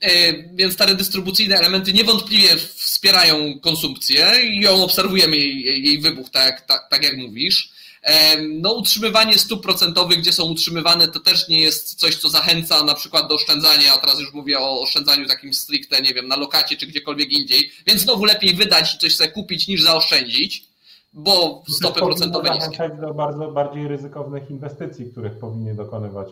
E, 0.01 0.33
więc 0.53 0.77
te 0.77 0.85
redystrybucyjne 0.85 1.55
elementy 1.55 1.93
niewątpliwie 1.93 2.57
wspierają 2.57 3.59
konsumpcję 3.59 4.31
i 4.43 4.61
ją 4.61 4.83
obserwujemy, 4.83 5.37
jej, 5.37 5.85
jej 5.85 5.99
wybuch, 5.99 6.29
tak, 6.29 6.61
tak, 6.61 6.87
tak 6.89 7.03
jak 7.03 7.17
mówisz. 7.17 7.71
E, 8.03 8.41
no, 8.41 8.73
utrzymywanie 8.73 9.37
stóp 9.37 9.63
procentowych, 9.63 10.19
gdzie 10.19 10.33
są 10.33 10.43
utrzymywane, 10.43 11.07
to 11.07 11.19
też 11.19 11.47
nie 11.47 11.61
jest 11.61 11.95
coś, 11.95 12.15
co 12.15 12.29
zachęca 12.29 12.83
na 12.83 12.93
przykład 12.93 13.27
do 13.27 13.35
oszczędzania, 13.35 13.93
a 13.93 13.97
teraz 13.97 14.19
już 14.19 14.33
mówię 14.33 14.59
o 14.59 14.81
oszczędzaniu 14.81 15.27
takim 15.27 15.53
stricte, 15.53 16.01
nie 16.01 16.13
wiem, 16.13 16.27
na 16.27 16.35
lokacie 16.35 16.77
czy 16.77 16.87
gdziekolwiek 16.87 17.31
indziej, 17.31 17.71
więc 17.87 18.01
znowu 18.01 18.25
lepiej 18.25 18.53
wydać 18.53 18.95
i 18.95 18.97
coś 18.97 19.15
sobie 19.15 19.31
kupić 19.31 19.67
niż 19.67 19.81
zaoszczędzić, 19.81 20.63
bo 21.13 21.63
stopy 21.69 21.99
procentowe 21.99 22.49
niskie. 22.49 22.89
do 23.01 23.13
bardzo 23.13 23.51
bardziej 23.51 23.87
ryzykownych 23.87 24.49
inwestycji, 24.49 25.11
których 25.11 25.39
powinny 25.39 25.75
dokonywać 25.75 26.27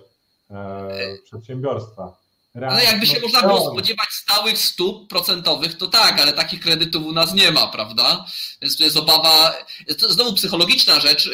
e, 0.51 1.18
przedsiębiorstwa. 1.24 2.26
Ale 2.66 2.84
jakby 2.84 3.08
się 3.08 3.20
można 3.20 3.41
było 3.41 3.72
spodziewać 3.72 4.10
stałych 4.10 4.58
stóp 4.58 5.10
procentowych, 5.10 5.78
to 5.78 5.88
tak, 5.88 6.22
ale 6.22 6.34
takich 6.34 6.60
kredytów 6.60 7.05
u 7.05 7.12
nas 7.12 7.34
nie 7.34 7.51
ma, 7.51 7.68
prawda? 7.68 8.26
Więc 8.62 8.78
to 8.78 8.84
jest 8.84 8.97
obawa, 8.97 9.53
to 9.99 10.14
znowu 10.14 10.34
psychologiczna 10.34 10.99
rzecz. 10.99 11.28
Y, 11.28 11.32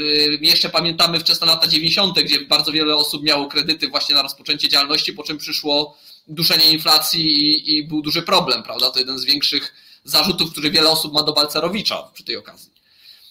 y, 0.00 0.38
jeszcze 0.40 0.68
pamiętamy 0.68 1.20
wczesne 1.20 1.46
lata 1.46 1.68
90., 1.68 2.22
gdzie 2.22 2.40
bardzo 2.40 2.72
wiele 2.72 2.96
osób 2.96 3.22
miało 3.22 3.46
kredyty 3.46 3.88
właśnie 3.88 4.14
na 4.14 4.22
rozpoczęcie 4.22 4.68
działalności, 4.68 5.12
po 5.12 5.22
czym 5.22 5.38
przyszło 5.38 5.98
duszenie 6.28 6.72
inflacji 6.72 7.26
i, 7.26 7.76
i 7.76 7.84
był 7.84 8.02
duży 8.02 8.22
problem, 8.22 8.62
prawda? 8.62 8.90
To 8.90 8.98
jeden 8.98 9.18
z 9.18 9.24
większych 9.24 9.74
zarzutów, 10.04 10.52
który 10.52 10.70
wiele 10.70 10.90
osób 10.90 11.12
ma 11.12 11.22
do 11.22 11.32
Balcerowicza 11.32 12.02
przy 12.14 12.24
tej 12.24 12.36
okazji. 12.36 12.70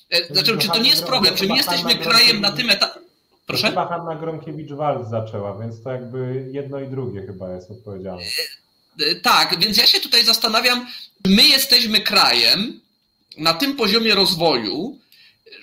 E, 0.10 0.34
znaczy, 0.34 0.58
czy 0.58 0.68
to 0.68 0.78
nie 0.78 0.90
jest 0.90 1.04
problem? 1.04 1.36
Czy 1.36 1.48
nie 1.48 1.58
jesteśmy 1.58 1.96
krajem 1.96 2.42
na 2.42 2.52
tym 2.52 2.70
etapie? 2.70 3.07
Proszę? 3.48 3.68
Chyba 3.68 3.88
Hanna 3.88 4.16
Gromkiewicz-Walc 4.16 5.10
zaczęła, 5.10 5.58
więc 5.58 5.84
to 5.84 5.92
jakby 5.92 6.50
jedno 6.52 6.80
i 6.80 6.88
drugie 6.88 7.22
chyba 7.22 7.56
jest 7.56 7.72
odpowiedzialne. 7.72 8.24
E, 9.00 9.16
tak, 9.16 9.60
więc 9.60 9.78
ja 9.78 9.88
się 9.88 10.00
tutaj 10.00 10.26
zastanawiam, 10.26 10.88
my 11.26 11.44
jesteśmy 11.44 12.02
krajem 12.02 12.80
na 13.38 13.54
tym 13.54 13.76
poziomie 13.76 14.16
rozwoju, 14.16 15.00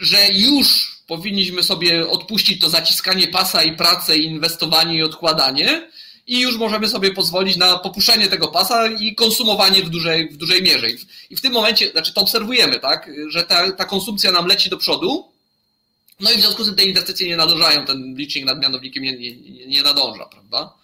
że 0.00 0.18
już 0.32 0.94
powinniśmy 1.06 1.62
sobie 1.62 2.08
odpuścić 2.08 2.60
to 2.60 2.70
zaciskanie 2.70 3.28
pasa 3.28 3.62
i 3.62 3.76
pracę, 3.76 4.18
i 4.18 4.24
inwestowanie 4.24 4.96
i 4.96 5.02
odkładanie 5.02 5.88
i 6.26 6.40
już 6.40 6.56
możemy 6.56 6.88
sobie 6.88 7.10
pozwolić 7.10 7.56
na 7.56 7.78
popuszczenie 7.78 8.28
tego 8.28 8.48
pasa 8.48 8.86
i 8.86 9.14
konsumowanie 9.14 9.82
w 9.82 9.90
dużej, 9.90 10.28
w 10.28 10.36
dużej 10.36 10.62
mierze. 10.62 10.86
I 11.30 11.36
w 11.36 11.40
tym 11.40 11.52
momencie, 11.52 11.90
znaczy 11.90 12.14
to 12.14 12.20
obserwujemy, 12.20 12.80
tak, 12.80 13.10
że 13.28 13.42
ta, 13.42 13.72
ta 13.72 13.84
konsumpcja 13.84 14.32
nam 14.32 14.46
leci 14.46 14.70
do 14.70 14.76
przodu, 14.76 15.33
no 16.20 16.30
i 16.30 16.36
w 16.36 16.40
związku 16.40 16.64
z 16.64 16.66
tym 16.66 16.76
te 16.76 16.84
inwestycje 16.84 17.28
nie 17.28 17.36
nadążają, 17.36 17.86
ten 17.86 18.14
licznik 18.14 18.44
nad 18.44 18.62
mianownikiem 18.62 19.02
nie, 19.02 19.18
nie, 19.18 19.66
nie 19.66 19.82
nadąża, 19.82 20.26
prawda? 20.26 20.74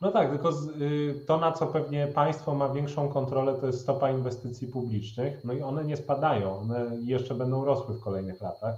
No 0.00 0.12
tak, 0.12 0.30
tylko 0.30 0.50
y, 0.80 1.24
to, 1.26 1.38
na 1.38 1.52
co 1.52 1.66
pewnie 1.66 2.06
państwo 2.06 2.54
ma 2.54 2.68
większą 2.68 3.08
kontrolę, 3.08 3.56
to 3.60 3.66
jest 3.66 3.80
stopa 3.80 4.10
inwestycji 4.10 4.68
publicznych, 4.68 5.44
no 5.44 5.52
i 5.52 5.62
one 5.62 5.84
nie 5.84 5.96
spadają, 5.96 6.58
one 6.58 6.90
jeszcze 7.04 7.34
będą 7.34 7.64
rosły 7.64 7.94
w 7.94 8.00
kolejnych 8.00 8.40
latach, 8.40 8.74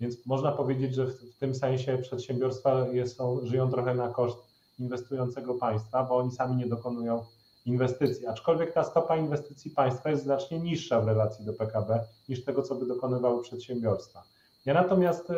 więc 0.00 0.26
można 0.26 0.52
powiedzieć, 0.52 0.94
że 0.94 1.06
w, 1.06 1.38
tym 1.38 1.54
sensie 1.54 1.98
przedsiębiorstwa 1.98 2.86
są, 3.06 3.40
żyją 3.46 3.70
trochę 3.70 3.94
na 3.94 4.08
koszt 4.08 4.38
inwestującego 4.78 5.54
państwa, 5.54 6.04
bo 6.04 6.16
oni 6.16 6.32
sami 6.32 6.56
nie 6.56 6.66
dokonują 6.66 7.24
inwestycji, 7.66 8.26
aczkolwiek 8.26 8.72
ta 8.72 8.84
stopa 8.84 9.16
inwestycji 9.16 9.70
państwa 9.70 10.10
jest 10.10 10.22
znacznie 10.22 10.58
niższa 10.58 11.00
w 11.00 11.06
relacji 11.06 11.44
do 11.44 11.52
PKB 11.52 12.04
niż 12.28 12.44
tego, 12.44 12.62
co 12.62 12.74
by 12.74 12.86
dokonywały 12.86 13.42
przedsiębiorstwa. 13.42 14.22
Ja 14.64 14.74
natomiast 14.74 15.28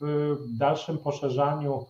w 0.00 0.36
dalszym 0.58 0.98
poszerzaniu 0.98 1.86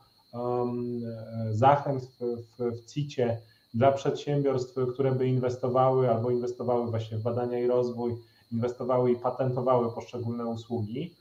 zachęt 1.51 2.05
w, 2.05 2.18
w, 2.18 2.82
w 2.82 2.86
CIT-ie 2.86 3.41
dla 3.74 3.93
przedsiębiorstw, 3.93 4.74
które 4.93 5.12
by 5.12 5.26
inwestowały 5.26 6.11
albo 6.11 6.30
inwestowały 6.30 6.91
właśnie 6.91 7.18
w 7.18 7.22
badania 7.22 7.59
i 7.59 7.66
rozwój, 7.66 8.16
inwestowały 8.53 9.12
i 9.12 9.16
patentowały 9.16 9.93
poszczególne 9.93 10.47
usługi, 10.47 11.14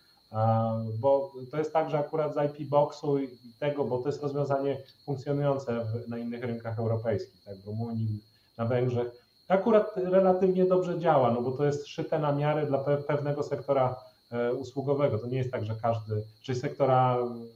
bo 0.99 1.31
to 1.51 1.57
jest 1.57 1.73
tak, 1.73 1.89
że 1.89 1.99
akurat 1.99 2.35
z 2.35 2.59
IP 2.59 2.69
Boxu 2.69 3.19
i 3.19 3.29
tego, 3.59 3.85
bo 3.85 3.97
to 3.97 4.09
jest 4.09 4.23
rozwiązanie 4.23 4.77
funkcjonujące 5.05 5.85
na 6.07 6.17
innych 6.17 6.43
rynkach 6.43 6.79
europejskich, 6.79 7.43
tak 7.43 7.57
w 7.57 7.65
Rumunii, 7.65 8.23
na 8.57 8.65
Węgrzech, 8.65 9.07
akurat 9.47 9.97
relatywnie 9.97 10.65
dobrze 10.65 10.99
działa, 10.99 11.31
no 11.31 11.41
bo 11.41 11.51
to 11.51 11.65
jest 11.65 11.87
szyte 11.87 12.19
na 12.19 12.31
miarę 12.31 12.65
dla 12.65 12.79
pewnego 13.07 13.43
sektora 13.43 13.95
e, 13.95 14.08
usługowego. 14.57 15.19
To 15.19 15.27
nie 15.27 15.37
jest 15.37 15.51
tak, 15.51 15.65
że 15.65 15.75
każdy, 15.81 16.23
czy 16.41 16.55
sektora 16.55 17.17
mm, 17.17 17.47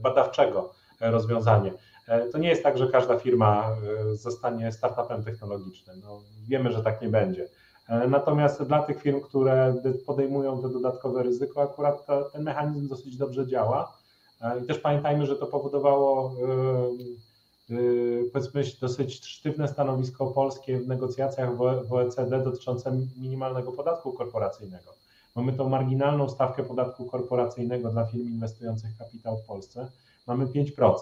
badawczego 0.00 0.74
rozwiązanie. 1.00 1.72
E, 2.08 2.26
to 2.26 2.38
nie 2.38 2.48
jest 2.48 2.62
tak, 2.62 2.78
że 2.78 2.88
każda 2.88 3.18
firma 3.18 3.70
e, 4.10 4.16
zostanie 4.16 4.72
startupem 4.72 5.24
technologicznym. 5.24 6.00
No, 6.04 6.20
wiemy, 6.48 6.72
że 6.72 6.82
tak 6.82 7.02
nie 7.02 7.08
będzie. 7.08 7.48
E, 7.88 8.08
natomiast 8.08 8.62
dla 8.62 8.82
tych 8.82 9.02
firm, 9.02 9.20
które 9.20 9.74
podejmują 10.06 10.62
to 10.62 10.68
dodatkowe 10.68 11.22
ryzyko, 11.22 11.62
akurat 11.62 12.06
ten 12.32 12.42
mechanizm 12.42 12.88
dosyć 12.88 13.16
dobrze 13.16 13.46
działa. 13.46 13.92
E, 14.40 14.60
I 14.60 14.66
też 14.66 14.78
pamiętajmy, 14.78 15.26
że 15.26 15.36
to 15.36 15.46
powodowało 15.46 16.32
e, 17.70 17.78
powiedzmy 18.32 18.62
dosyć 18.80 19.26
sztywne 19.26 19.68
stanowisko 19.68 20.26
polskie 20.26 20.78
w 20.78 20.88
negocjacjach 20.88 21.56
w 21.56 21.92
OECD 21.92 22.42
dotyczące 22.44 22.92
minimalnego 23.16 23.72
podatku 23.72 24.12
korporacyjnego. 24.12 24.97
Mamy 25.38 25.52
tą 25.52 25.68
marginalną 25.68 26.28
stawkę 26.28 26.64
podatku 26.64 27.04
korporacyjnego 27.04 27.90
dla 27.90 28.06
firm 28.06 28.28
inwestujących 28.28 28.96
kapitał 28.98 29.38
w 29.38 29.46
Polsce. 29.46 29.88
Mamy 30.26 30.46
5% 30.46 30.94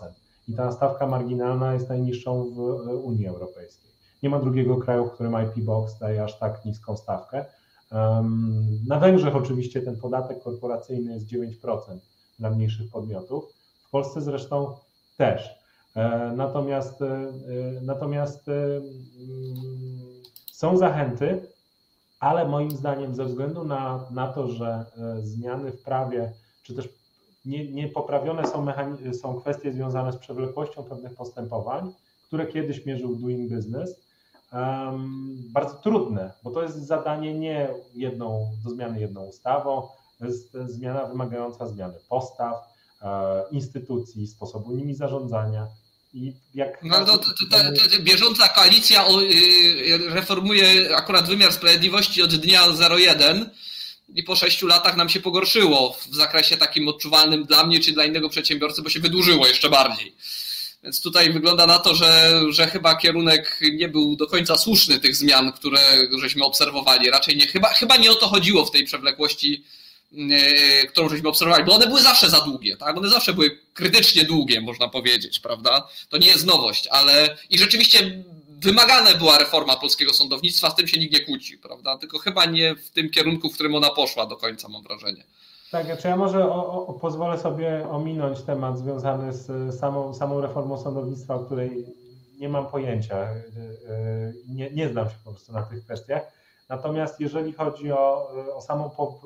i 0.48 0.54
ta 0.54 0.72
stawka 0.72 1.06
marginalna 1.06 1.74
jest 1.74 1.88
najniższą 1.88 2.44
w 2.44 2.58
Unii 3.04 3.26
Europejskiej. 3.26 3.90
Nie 4.22 4.30
ma 4.30 4.38
drugiego 4.38 4.76
kraju, 4.76 5.06
w 5.06 5.12
którym 5.12 5.36
IP 5.44 5.64
Box 5.64 5.98
daje 5.98 6.24
aż 6.24 6.38
tak 6.38 6.64
niską 6.64 6.96
stawkę. 6.96 7.44
Na 8.88 8.98
Węgrzech 9.00 9.36
oczywiście 9.36 9.82
ten 9.82 9.96
podatek 9.96 10.42
korporacyjny 10.42 11.14
jest 11.14 11.26
9% 11.26 11.98
dla 12.38 12.50
mniejszych 12.50 12.90
podmiotów. 12.90 13.44
W 13.88 13.90
Polsce 13.90 14.20
zresztą 14.20 14.76
też. 15.16 15.50
E, 15.94 16.32
natomiast, 16.36 17.02
e, 17.02 17.06
e, 17.06 17.30
natomiast 17.82 18.46
są 20.52 20.76
zachęty, 20.76 21.55
ale 22.26 22.48
moim 22.48 22.70
zdaniem 22.70 23.14
ze 23.14 23.24
względu 23.24 23.64
na, 23.64 24.06
na 24.10 24.26
to, 24.26 24.48
że 24.48 24.84
zmiany 25.22 25.72
w 25.72 25.82
prawie, 25.82 26.32
czy 26.62 26.74
też 26.74 26.88
nie, 27.44 27.72
nie 27.72 27.92
są, 28.46 28.66
są 29.20 29.40
kwestie 29.40 29.72
związane 29.72 30.12
z 30.12 30.16
przewlekłością 30.16 30.82
pewnych 30.82 31.14
postępowań, 31.14 31.92
które 32.26 32.46
kiedyś 32.46 32.86
mierzył 32.86 33.16
Doing 33.16 33.52
Business, 33.52 34.00
bardzo 35.52 35.74
trudne, 35.74 36.32
bo 36.42 36.50
to 36.50 36.62
jest 36.62 36.86
zadanie 36.86 37.38
nie 37.38 37.68
jedną, 37.94 38.50
do 38.64 38.70
zmiany 38.70 39.00
jedną 39.00 39.24
ustawą, 39.26 39.88
to 40.18 40.26
jest 40.26 40.52
zmiana 40.52 41.06
wymagająca 41.06 41.66
zmiany 41.66 41.94
postaw, 42.08 42.54
e, 43.02 43.42
instytucji, 43.50 44.26
sposobu 44.26 44.72
nimi 44.72 44.94
zarządzania. 44.94 45.66
Jak 46.54 46.82
no, 46.82 47.04
to, 47.04 47.18
to, 47.18 47.32
to, 47.50 47.98
bieżąca 47.98 48.48
koalicja 48.48 49.04
y, 49.08 49.98
reformuje 50.08 50.96
akurat 50.96 51.28
wymiar 51.28 51.52
sprawiedliwości 51.52 52.22
od 52.22 52.34
dnia 52.34 52.62
01 52.90 53.50
i 54.14 54.22
po 54.22 54.36
sześciu 54.36 54.66
latach 54.66 54.96
nam 54.96 55.08
się 55.08 55.20
pogorszyło 55.20 55.96
w 56.10 56.14
zakresie 56.14 56.56
takim 56.56 56.88
odczuwalnym 56.88 57.44
dla 57.44 57.66
mnie 57.66 57.80
czy 57.80 57.92
dla 57.92 58.04
innego 58.04 58.28
przedsiębiorcy, 58.28 58.82
bo 58.82 58.88
się 58.88 59.00
wydłużyło 59.00 59.46
jeszcze 59.46 59.70
bardziej. 59.70 60.14
Więc 60.82 61.00
tutaj 61.00 61.32
wygląda 61.32 61.66
na 61.66 61.78
to, 61.78 61.94
że, 61.94 62.40
że 62.48 62.66
chyba 62.66 62.96
kierunek 62.96 63.60
nie 63.72 63.88
był 63.88 64.16
do 64.16 64.26
końca 64.26 64.58
słuszny 64.58 65.00
tych 65.00 65.16
zmian, 65.16 65.52
które 65.52 65.80
żeśmy 66.20 66.44
obserwowali. 66.44 67.10
Raczej 67.10 67.36
nie, 67.36 67.46
chyba, 67.46 67.68
chyba 67.68 67.96
nie 67.96 68.10
o 68.10 68.14
to 68.14 68.28
chodziło 68.28 68.64
w 68.64 68.70
tej 68.70 68.84
przewlekłości, 68.84 69.64
którą 70.88 71.08
żeśmy 71.08 71.28
obserwowali, 71.28 71.64
bo 71.64 71.74
one 71.74 71.86
były 71.86 72.02
zawsze 72.02 72.30
za 72.30 72.40
długie, 72.40 72.76
tak? 72.76 72.96
One 72.96 73.08
zawsze 73.08 73.32
były 73.32 73.58
krytycznie 73.74 74.24
długie, 74.24 74.60
można 74.60 74.88
powiedzieć, 74.88 75.40
prawda? 75.40 75.88
To 76.08 76.18
nie 76.18 76.26
jest 76.26 76.46
nowość, 76.46 76.86
ale 76.86 77.36
i 77.50 77.58
rzeczywiście 77.58 78.24
wymagana 78.48 79.14
była 79.14 79.38
reforma 79.38 79.76
polskiego 79.76 80.14
sądownictwa, 80.14 80.70
z 80.70 80.74
tym 80.74 80.88
się 80.88 81.00
nikt 81.00 81.12
nie 81.12 81.20
kłóci, 81.20 81.58
prawda? 81.58 81.98
Tylko 81.98 82.18
chyba 82.18 82.44
nie 82.44 82.74
w 82.74 82.90
tym 82.90 83.10
kierunku, 83.10 83.50
w 83.50 83.54
którym 83.54 83.74
ona 83.74 83.90
poszła 83.90 84.26
do 84.26 84.36
końca, 84.36 84.68
mam 84.68 84.82
wrażenie. 84.82 85.24
Tak, 85.70 85.98
czy 86.02 86.08
ja 86.08 86.16
może 86.16 86.44
o, 86.44 86.86
o, 86.86 86.92
pozwolę 86.92 87.38
sobie 87.38 87.88
ominąć 87.90 88.42
temat 88.42 88.78
związany 88.78 89.32
z 89.32 89.74
samą, 89.80 90.14
samą 90.14 90.40
reformą 90.40 90.82
sądownictwa, 90.82 91.34
o 91.34 91.38
której 91.38 91.86
nie 92.38 92.48
mam 92.48 92.66
pojęcia, 92.66 93.30
y, 93.34 94.34
nie, 94.48 94.70
nie 94.70 94.88
znam 94.88 95.08
się 95.08 95.14
po 95.24 95.30
prostu 95.30 95.52
na 95.52 95.62
tych 95.62 95.84
kwestiach. 95.84 96.22
Natomiast 96.68 97.20
jeżeli 97.20 97.52
chodzi 97.52 97.92
o, 97.92 98.30
o 98.54 98.90
po 98.96 99.20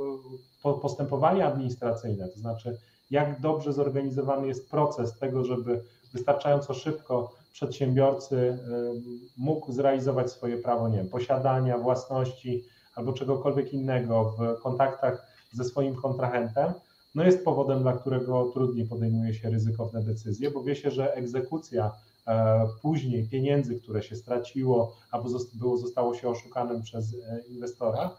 postępowanie 0.62 1.46
administracyjne, 1.46 2.28
to 2.28 2.38
znaczy 2.38 2.78
jak 3.10 3.40
dobrze 3.40 3.72
zorganizowany 3.72 4.46
jest 4.46 4.70
proces 4.70 5.18
tego, 5.18 5.44
żeby 5.44 5.82
wystarczająco 6.12 6.74
szybko 6.74 7.34
przedsiębiorcy 7.52 8.36
y, 8.36 8.58
mógł 9.36 9.72
zrealizować 9.72 10.32
swoje 10.32 10.56
prawo, 10.56 10.88
nie 10.88 10.96
wiem, 10.96 11.08
posiadania, 11.08 11.78
własności 11.78 12.64
albo 12.94 13.12
czegokolwiek 13.12 13.72
innego 13.72 14.34
w 14.38 14.62
kontaktach 14.62 15.26
ze 15.52 15.64
swoim 15.64 15.94
kontrahentem, 15.94 16.72
no 17.14 17.24
jest 17.24 17.44
powodem, 17.44 17.82
dla 17.82 17.92
którego 17.92 18.50
trudniej 18.54 18.86
podejmuje 18.86 19.34
się 19.34 19.50
ryzykowne 19.50 20.02
decyzje, 20.02 20.50
bo 20.50 20.62
wie 20.62 20.76
się, 20.76 20.90
że 20.90 21.14
egzekucja 21.14 21.92
e, 22.26 22.66
później 22.82 23.28
pieniędzy, 23.28 23.80
które 23.80 24.02
się 24.02 24.16
straciło 24.16 24.96
albo 25.10 25.28
było, 25.54 25.76
zostało 25.76 26.14
się 26.14 26.28
oszukanym 26.28 26.82
przez 26.82 27.14
e, 27.14 27.40
inwestora, 27.48 28.10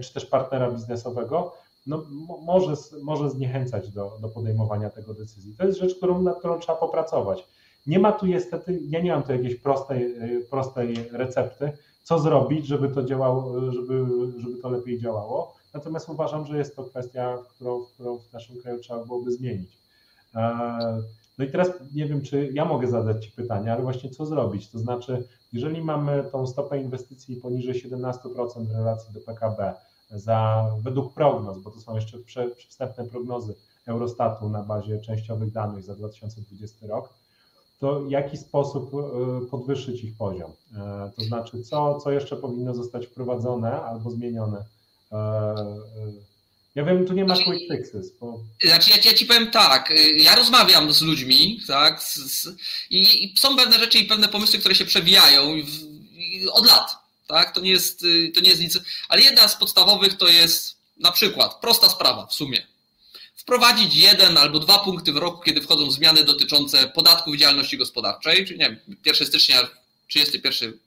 czy 0.00 0.14
też 0.14 0.26
partnera 0.26 0.70
biznesowego, 0.70 1.52
no, 1.86 2.04
może, 2.42 2.74
może 3.02 3.30
zniechęcać 3.30 3.90
do, 3.90 4.18
do 4.20 4.28
podejmowania 4.28 4.90
tego 4.90 5.14
decyzji. 5.14 5.54
To 5.58 5.66
jest 5.66 5.78
rzecz, 5.78 5.94
którą, 5.94 6.22
nad 6.22 6.38
którą 6.38 6.58
trzeba 6.58 6.78
popracować. 6.78 7.46
Nie 7.86 7.98
ma 7.98 8.12
tu 8.12 8.26
niestety, 8.26 8.80
ja 8.88 9.00
nie 9.00 9.12
mam 9.12 9.22
tu 9.22 9.32
jakiejś 9.32 9.54
prostej, 9.54 10.14
e, 10.16 10.40
prostej 10.40 10.94
recepty, 11.12 11.72
co 12.02 12.18
zrobić, 12.18 12.66
żeby 12.66 12.88
to 12.88 13.02
działało, 13.02 13.70
żeby, 13.72 14.06
żeby 14.38 14.58
to 14.62 14.68
lepiej 14.70 15.00
działało. 15.00 15.54
Natomiast 15.74 16.08
uważam, 16.08 16.46
że 16.46 16.58
jest 16.58 16.76
to 16.76 16.84
kwestia, 16.84 17.38
którą, 17.54 17.84
którą 17.84 18.18
w 18.18 18.32
naszym 18.32 18.60
kraju 18.62 18.80
trzeba 18.80 19.04
byłoby 19.04 19.32
zmienić. 19.32 19.78
E, 20.34 21.02
no 21.38 21.44
i 21.44 21.50
teraz 21.50 21.70
nie 21.94 22.06
wiem, 22.06 22.22
czy 22.22 22.50
ja 22.52 22.64
mogę 22.64 22.88
zadać 22.88 23.24
Ci 23.24 23.30
pytanie, 23.30 23.72
ale 23.72 23.82
właśnie 23.82 24.10
co 24.10 24.26
zrobić? 24.26 24.70
To 24.70 24.78
znaczy, 24.78 25.24
jeżeli 25.52 25.82
mamy 25.82 26.24
tą 26.32 26.46
stopę 26.46 26.78
inwestycji 26.78 27.36
poniżej 27.36 27.74
17% 27.74 28.66
w 28.66 28.70
relacji 28.70 29.14
do 29.14 29.20
PKB, 29.20 29.74
za, 30.10 30.70
według 30.82 31.14
prognoz, 31.14 31.58
bo 31.58 31.70
to 31.70 31.80
są 31.80 31.94
jeszcze 31.94 32.18
wstępne 32.68 33.04
prognozy 33.04 33.54
Eurostatu 33.86 34.48
na 34.48 34.62
bazie 34.62 35.00
częściowych 35.00 35.52
danych 35.52 35.84
za 35.84 35.94
2020 35.94 36.86
rok, 36.86 37.08
to 37.78 38.02
jaki 38.08 38.36
sposób 38.36 38.92
e, 38.94 39.46
podwyższyć 39.46 40.04
ich 40.04 40.16
poziom? 40.16 40.52
E, 40.76 41.10
to 41.16 41.24
znaczy, 41.24 41.62
co, 41.62 42.00
co 42.00 42.10
jeszcze 42.10 42.36
powinno 42.36 42.74
zostać 42.74 43.06
wprowadzone 43.06 43.82
albo 43.82 44.10
zmienione 44.10 44.64
e, 45.12 45.54
ja 46.74 46.84
wiem, 46.84 47.06
tu 47.06 47.12
nie 47.12 47.24
ma 47.24 47.36
quick 47.36 47.72
fixes. 47.72 48.18
Bo... 48.20 48.40
Znaczy, 48.64 48.90
ja, 48.90 48.96
ja 48.96 49.14
ci 49.14 49.26
powiem 49.26 49.50
tak, 49.50 49.90
y, 49.90 50.16
ja 50.16 50.34
rozmawiam 50.36 50.92
z 50.92 51.02
ludźmi, 51.02 51.60
tak, 51.66 52.02
z, 52.02 52.14
z, 52.14 52.56
i, 52.90 53.24
i, 53.24 53.38
są 53.38 53.56
pewne 53.56 53.78
rzeczy 53.78 53.98
i 53.98 54.04
pewne 54.04 54.28
pomysły, 54.28 54.58
które 54.58 54.74
się 54.74 54.84
przewijają 54.84 55.62
w, 55.62 56.48
od 56.52 56.66
lat, 56.66 56.96
tak, 57.28 57.54
to 57.54 57.60
nie, 57.60 57.70
jest, 57.70 58.02
y, 58.04 58.32
to 58.34 58.40
nie 58.40 58.48
jest 58.48 58.60
nic, 58.60 58.78
ale 59.08 59.22
jedna 59.22 59.48
z 59.48 59.56
podstawowych 59.56 60.16
to 60.16 60.28
jest 60.28 60.76
na 60.96 61.12
przykład, 61.12 61.60
prosta 61.60 61.88
sprawa 61.88 62.26
w 62.26 62.34
sumie, 62.34 62.66
wprowadzić 63.36 63.96
jeden 63.96 64.38
albo 64.38 64.58
dwa 64.58 64.78
punkty 64.78 65.12
w 65.12 65.16
roku, 65.16 65.42
kiedy 65.42 65.60
wchodzą 65.60 65.90
zmiany 65.90 66.24
dotyczące 66.24 66.88
podatków 66.88 67.36
działalności 67.36 67.78
gospodarczej, 67.78 68.46
czyli 68.46 68.58
nie 68.58 68.70
wiem, 68.86 68.96
1 69.06 69.26
stycznia, 69.26 69.68
31 70.08 70.78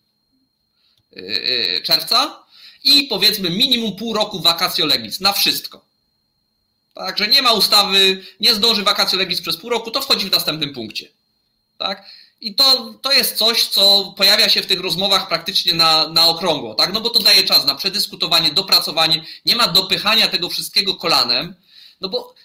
y, 1.17 1.81
czerwca 1.83 2.44
i 2.85 3.03
powiedzmy 3.03 3.49
minimum 3.49 3.95
pół 3.95 4.13
roku 4.13 4.39
vacatio 4.39 4.85
legis 4.85 5.19
na 5.19 5.33
wszystko. 5.33 5.85
Także 6.93 7.27
nie 7.27 7.41
ma 7.41 7.51
ustawy, 7.51 8.25
nie 8.39 8.55
zdąży 8.55 8.83
vacatio 8.83 9.17
legis 9.17 9.41
przez 9.41 9.57
pół 9.57 9.69
roku, 9.69 9.91
to 9.91 10.01
wchodzi 10.01 10.29
w 10.29 10.31
następnym 10.31 10.73
punkcie. 10.73 11.07
Tak? 11.77 12.05
I 12.41 12.55
to, 12.55 12.93
to 13.01 13.11
jest 13.11 13.37
coś, 13.37 13.63
co 13.63 14.13
pojawia 14.17 14.49
się 14.49 14.61
w 14.61 14.67
tych 14.67 14.79
rozmowach 14.79 15.27
praktycznie 15.27 15.73
na, 15.73 16.07
na 16.07 16.27
okrągło, 16.27 16.75
tak? 16.75 16.93
No 16.93 17.01
bo 17.01 17.09
to 17.09 17.19
daje 17.19 17.43
czas 17.43 17.65
na 17.65 17.75
przedyskutowanie, 17.75 18.51
dopracowanie, 18.51 19.25
nie 19.45 19.55
ma 19.55 19.67
dopychania 19.67 20.27
tego 20.27 20.49
wszystkiego 20.49 20.95
kolanem, 20.95 21.55
no 22.01 22.09
bo 22.09 22.35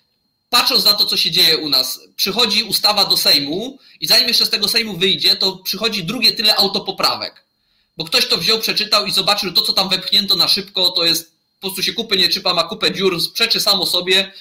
patrząc 0.50 0.84
na 0.84 0.94
to, 0.94 1.04
co 1.04 1.16
się 1.16 1.30
dzieje 1.30 1.58
u 1.58 1.68
nas, 1.68 2.00
przychodzi 2.16 2.64
ustawa 2.64 3.04
do 3.04 3.16
Sejmu 3.16 3.78
i 4.00 4.06
zanim 4.06 4.28
jeszcze 4.28 4.46
z 4.46 4.50
tego 4.50 4.68
Sejmu 4.68 4.96
wyjdzie, 4.96 5.36
to 5.36 5.56
przychodzi 5.56 6.04
drugie 6.04 6.32
tyle 6.32 6.56
autopoprawek. 6.56 7.44
Bo 8.00 8.04
ktoś 8.04 8.26
to 8.26 8.38
wziął, 8.38 8.58
przeczytał 8.58 9.06
i 9.06 9.12
zobaczył, 9.12 9.48
że 9.48 9.54
to, 9.54 9.62
co 9.62 9.72
tam 9.72 9.88
wepchnięto 9.88 10.36
na 10.36 10.48
szybko, 10.48 10.90
to 10.90 11.04
jest 11.04 11.32
po 11.60 11.66
prostu 11.66 11.82
się 11.82 11.92
kupy 11.92 12.16
nie 12.16 12.28
czypa, 12.28 12.54
ma 12.54 12.62
kupę 12.62 12.92
dziur, 12.92 13.20
sprzeczy 13.20 13.60
samo 13.60 13.86
sobie. 13.86 14.32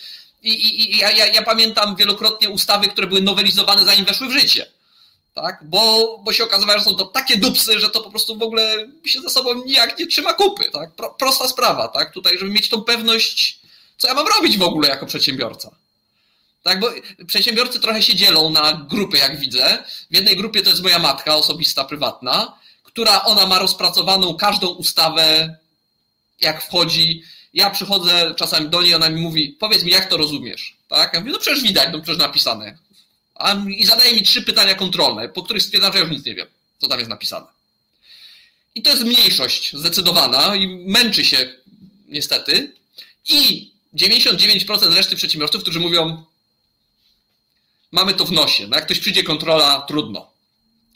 I, 0.43 0.49
i, 0.49 0.95
i 0.95 0.97
ja, 0.97 1.11
ja, 1.11 1.41
pamiętam 1.41 1.95
wielokrotnie 1.95 2.49
ustawy, 2.49 2.87
które 2.87 3.07
były 3.07 3.21
nowelizowane 3.21 3.85
zanim 3.85 4.05
weszły 4.05 4.27
w 4.27 4.31
życie 4.31 4.65
tak? 5.41 5.59
Bo, 5.63 6.17
bo 6.23 6.33
się 6.33 6.43
okazywało, 6.43 6.79
że 6.79 6.85
są 6.85 6.95
to 6.95 7.05
takie 7.05 7.37
dupsy, 7.37 7.79
że 7.79 7.89
to 7.89 8.01
po 8.01 8.09
prostu 8.09 8.37
w 8.37 8.43
ogóle 8.43 8.87
się 9.05 9.21
ze 9.21 9.29
sobą 9.29 9.65
nijak 9.65 9.99
nie 9.99 10.07
trzyma 10.07 10.33
kupy, 10.33 10.71
tak? 10.71 10.91
Pro, 10.91 11.09
prosta 11.09 11.47
sprawa, 11.47 11.87
tak? 11.87 12.13
Tutaj, 12.13 12.37
żeby 12.37 12.51
mieć 12.51 12.69
tą 12.69 12.81
pewność, 12.81 13.59
co 13.97 14.07
ja 14.07 14.13
mam 14.13 14.27
robić 14.27 14.57
w 14.57 14.61
ogóle 14.61 14.89
jako 14.89 15.05
przedsiębiorca. 15.05 15.71
Tak, 16.63 16.79
bo 16.79 16.89
przedsiębiorcy 17.27 17.79
trochę 17.79 18.01
się 18.03 18.15
dzielą 18.15 18.49
na 18.49 18.85
grupy, 18.89 19.17
jak 19.17 19.39
widzę. 19.39 19.83
W 20.11 20.15
jednej 20.15 20.35
grupie 20.35 20.61
to 20.61 20.69
jest 20.69 20.83
moja 20.83 20.99
matka 20.99 21.35
osobista, 21.35 21.83
prywatna, 21.83 22.59
która 22.91 23.23
ona 23.23 23.45
ma 23.45 23.59
rozpracowaną 23.59 24.35
każdą 24.35 24.67
ustawę, 24.67 25.57
jak 26.41 26.63
wchodzi. 26.63 27.23
Ja 27.53 27.69
przychodzę 27.69 28.33
czasami 28.37 28.69
do 28.69 28.81
niej, 28.81 28.95
ona 28.95 29.09
mi 29.09 29.21
mówi, 29.21 29.57
powiedz 29.59 29.83
mi, 29.83 29.91
jak 29.91 30.09
to 30.09 30.17
rozumiesz? 30.17 30.75
Tak? 30.87 31.13
Ja 31.13 31.19
mówię, 31.19 31.31
no 31.31 31.39
przecież 31.39 31.63
widać, 31.63 31.89
no 31.91 32.01
przecież 32.01 32.19
napisane 32.19 32.77
i 33.77 33.85
zadaje 33.85 34.13
mi 34.13 34.23
trzy 34.23 34.41
pytania 34.41 34.75
kontrolne, 34.75 35.29
po 35.29 35.43
których 35.43 35.63
stwierdzam, 35.63 35.93
że 35.93 35.99
ja 35.99 36.05
już 36.05 36.13
nic 36.13 36.25
nie 36.25 36.35
wiem, 36.35 36.47
co 36.77 36.87
tam 36.87 36.99
jest 36.99 37.09
napisane. 37.09 37.47
I 38.75 38.81
to 38.81 38.89
jest 38.89 39.03
mniejszość 39.03 39.75
zdecydowana 39.75 40.55
i 40.55 40.67
męczy 40.67 41.25
się 41.25 41.53
niestety. 42.07 42.73
I 43.29 43.71
99% 43.95 44.93
reszty 44.93 45.15
przedsiębiorców, 45.15 45.61
którzy 45.61 45.79
mówią, 45.79 46.23
mamy 47.91 48.13
to 48.13 48.25
w 48.25 48.31
nosie. 48.31 48.67
No 48.67 48.75
jak 48.75 48.85
ktoś 48.85 48.99
przyjdzie 48.99 49.23
kontrola, 49.23 49.81
trudno. 49.81 50.31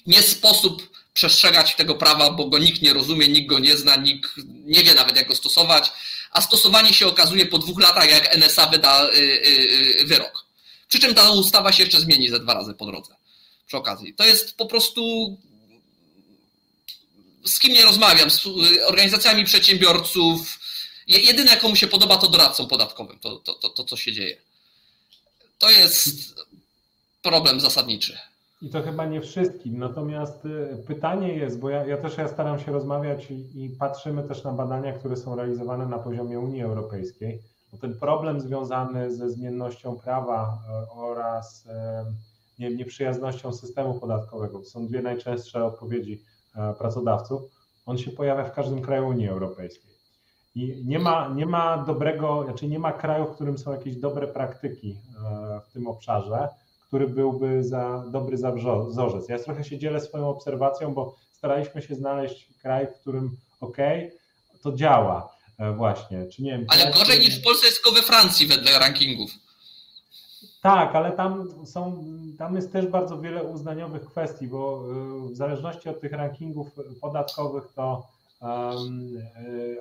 Nie 0.07 0.21
sposób 0.21 0.92
przestrzegać 1.13 1.75
tego 1.75 1.95
prawa, 1.95 2.31
bo 2.31 2.45
go 2.45 2.57
nikt 2.57 2.81
nie 2.81 2.93
rozumie, 2.93 3.27
nikt 3.27 3.47
go 3.47 3.59
nie 3.59 3.77
zna, 3.77 3.95
nikt 3.95 4.31
nie 4.47 4.83
wie 4.83 4.93
nawet 4.93 5.15
jak 5.15 5.27
go 5.27 5.35
stosować, 5.35 5.91
a 6.31 6.41
stosowanie 6.41 6.93
się 6.93 7.07
okazuje 7.07 7.45
po 7.45 7.57
dwóch 7.57 7.81
latach, 7.81 8.11
jak 8.11 8.35
NSA 8.35 8.67
wyda 8.67 9.09
y, 9.09 9.17
y, 9.17 10.01
y, 10.01 10.05
wyrok. 10.05 10.45
Przy 10.87 10.99
czym 10.99 11.15
ta 11.15 11.31
ustawa 11.31 11.71
się 11.71 11.83
jeszcze 11.83 12.01
zmieni 12.01 12.29
ze 12.29 12.39
dwa 12.39 12.53
razy 12.53 12.73
po 12.73 12.85
drodze. 12.85 13.15
Przy 13.67 13.77
okazji. 13.77 14.13
To 14.13 14.25
jest 14.25 14.57
po 14.57 14.65
prostu. 14.65 15.37
Z 17.45 17.59
kim 17.59 17.73
nie 17.73 17.81
rozmawiam, 17.81 18.29
z 18.29 18.47
organizacjami 18.87 19.45
przedsiębiorców. 19.45 20.59
Jedyne, 21.07 21.57
komu 21.57 21.75
się 21.75 21.87
podoba, 21.87 22.17
to 22.17 22.27
doradcom 22.27 22.67
podatkowym, 22.67 23.19
to, 23.19 23.35
to, 23.35 23.53
to, 23.53 23.69
to 23.69 23.83
co 23.83 23.97
się 23.97 24.13
dzieje. 24.13 24.37
To 25.57 25.71
jest 25.71 26.09
problem 27.21 27.59
zasadniczy. 27.59 28.19
I 28.63 28.69
to 28.69 28.81
chyba 28.81 29.05
nie 29.05 29.21
wszystkim. 29.21 29.79
Natomiast 29.79 30.45
y, 30.45 30.83
pytanie 30.87 31.33
jest, 31.33 31.59
bo 31.59 31.69
ja, 31.69 31.85
ja 31.85 31.97
też 31.97 32.17
ja 32.17 32.27
staram 32.27 32.59
się 32.59 32.71
rozmawiać 32.71 33.31
i, 33.31 33.63
i, 33.63 33.69
patrzymy 33.69 34.23
też 34.23 34.43
na 34.43 34.51
badania, 34.51 34.93
które 34.93 35.17
są 35.17 35.35
realizowane 35.35 35.85
na 35.85 35.99
poziomie 35.99 36.39
Unii 36.39 36.61
Europejskiej 36.61 37.39
bo 37.73 37.79
ten 37.79 37.99
problem 37.99 38.41
związany 38.41 39.15
ze 39.15 39.29
zmiennością 39.29 39.95
prawa 39.95 40.59
e, 40.69 40.91
oraz 40.91 41.67
e, 41.67 42.05
nie, 42.59 42.75
nieprzyjaznością 42.75 43.53
systemu 43.53 43.99
podatkowego, 43.99 44.59
to 44.59 44.65
są 44.65 44.87
dwie 44.87 45.01
najczęstsze 45.01 45.65
odpowiedzi 45.65 46.23
e, 46.55 46.73
pracodawców, 46.73 47.41
on 47.85 47.97
się 47.97 48.11
pojawia 48.11 48.43
w 48.43 48.53
każdym 48.53 48.81
kraju 48.81 49.07
Unii 49.07 49.29
Europejskiej. 49.29 49.93
I 50.55 50.83
nie 50.85 50.99
ma, 50.99 51.27
nie 51.35 51.45
ma 51.45 51.77
dobrego, 51.77 52.43
znaczy 52.43 52.67
nie 52.67 52.79
ma 52.79 52.91
kraju, 52.91 53.25
w 53.25 53.35
którym 53.35 53.57
są 53.57 53.71
jakieś 53.71 53.95
dobre 53.95 54.27
praktyki 54.27 54.97
w 55.65 55.73
tym 55.73 55.87
obszarze, 55.87 56.49
który 56.93 57.07
byłby 57.07 57.63
za, 57.63 58.03
dobry 58.07 58.37
za 58.37 58.51
wzorzec. 58.89 59.29
Ja 59.29 59.39
trochę 59.39 59.63
się 59.63 59.77
dzielę 59.77 60.01
swoją 60.01 60.29
obserwacją, 60.29 60.93
bo 60.93 61.15
staraliśmy 61.31 61.81
się 61.81 61.95
znaleźć 61.95 62.49
kraj, 62.61 62.87
w 62.87 62.99
którym 62.99 63.37
ok, 63.61 63.77
to 64.61 64.71
działa, 64.71 65.33
E, 65.57 65.73
właśnie. 65.73 66.25
Czy 66.27 66.43
nie 66.43 66.51
wiem, 66.51 66.65
ale 66.67 66.91
gorzej 66.91 67.19
niż 67.19 67.39
w 67.39 67.43
Polsce 67.43 67.65
jest 67.65 67.83
tylko 67.83 67.99
we 67.99 68.05
Francji 68.05 68.47
wedle 68.47 68.79
rankingów. 68.79 69.31
Tak, 70.61 70.95
ale 70.95 71.11
tam 71.11 71.49
są, 71.65 72.03
tam 72.37 72.55
jest 72.55 72.71
też 72.71 72.87
bardzo 72.87 73.21
wiele 73.21 73.43
uznaniowych 73.43 74.05
kwestii, 74.05 74.47
bo 74.47 74.83
e, 75.27 75.33
w 75.33 75.35
zależności 75.35 75.89
od 75.89 76.01
tych 76.01 76.11
rankingów 76.11 76.67
podatkowych 77.01 77.63
to 77.75 78.07
e, 78.41 78.75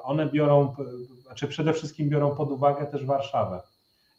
one 0.03 0.27
biorą, 0.27 0.75
znaczy 1.23 1.49
przede 1.49 1.73
wszystkim 1.73 2.09
biorą 2.09 2.37
pod 2.37 2.51
uwagę 2.51 2.87
też 2.87 3.05
Warszawę. 3.05 3.61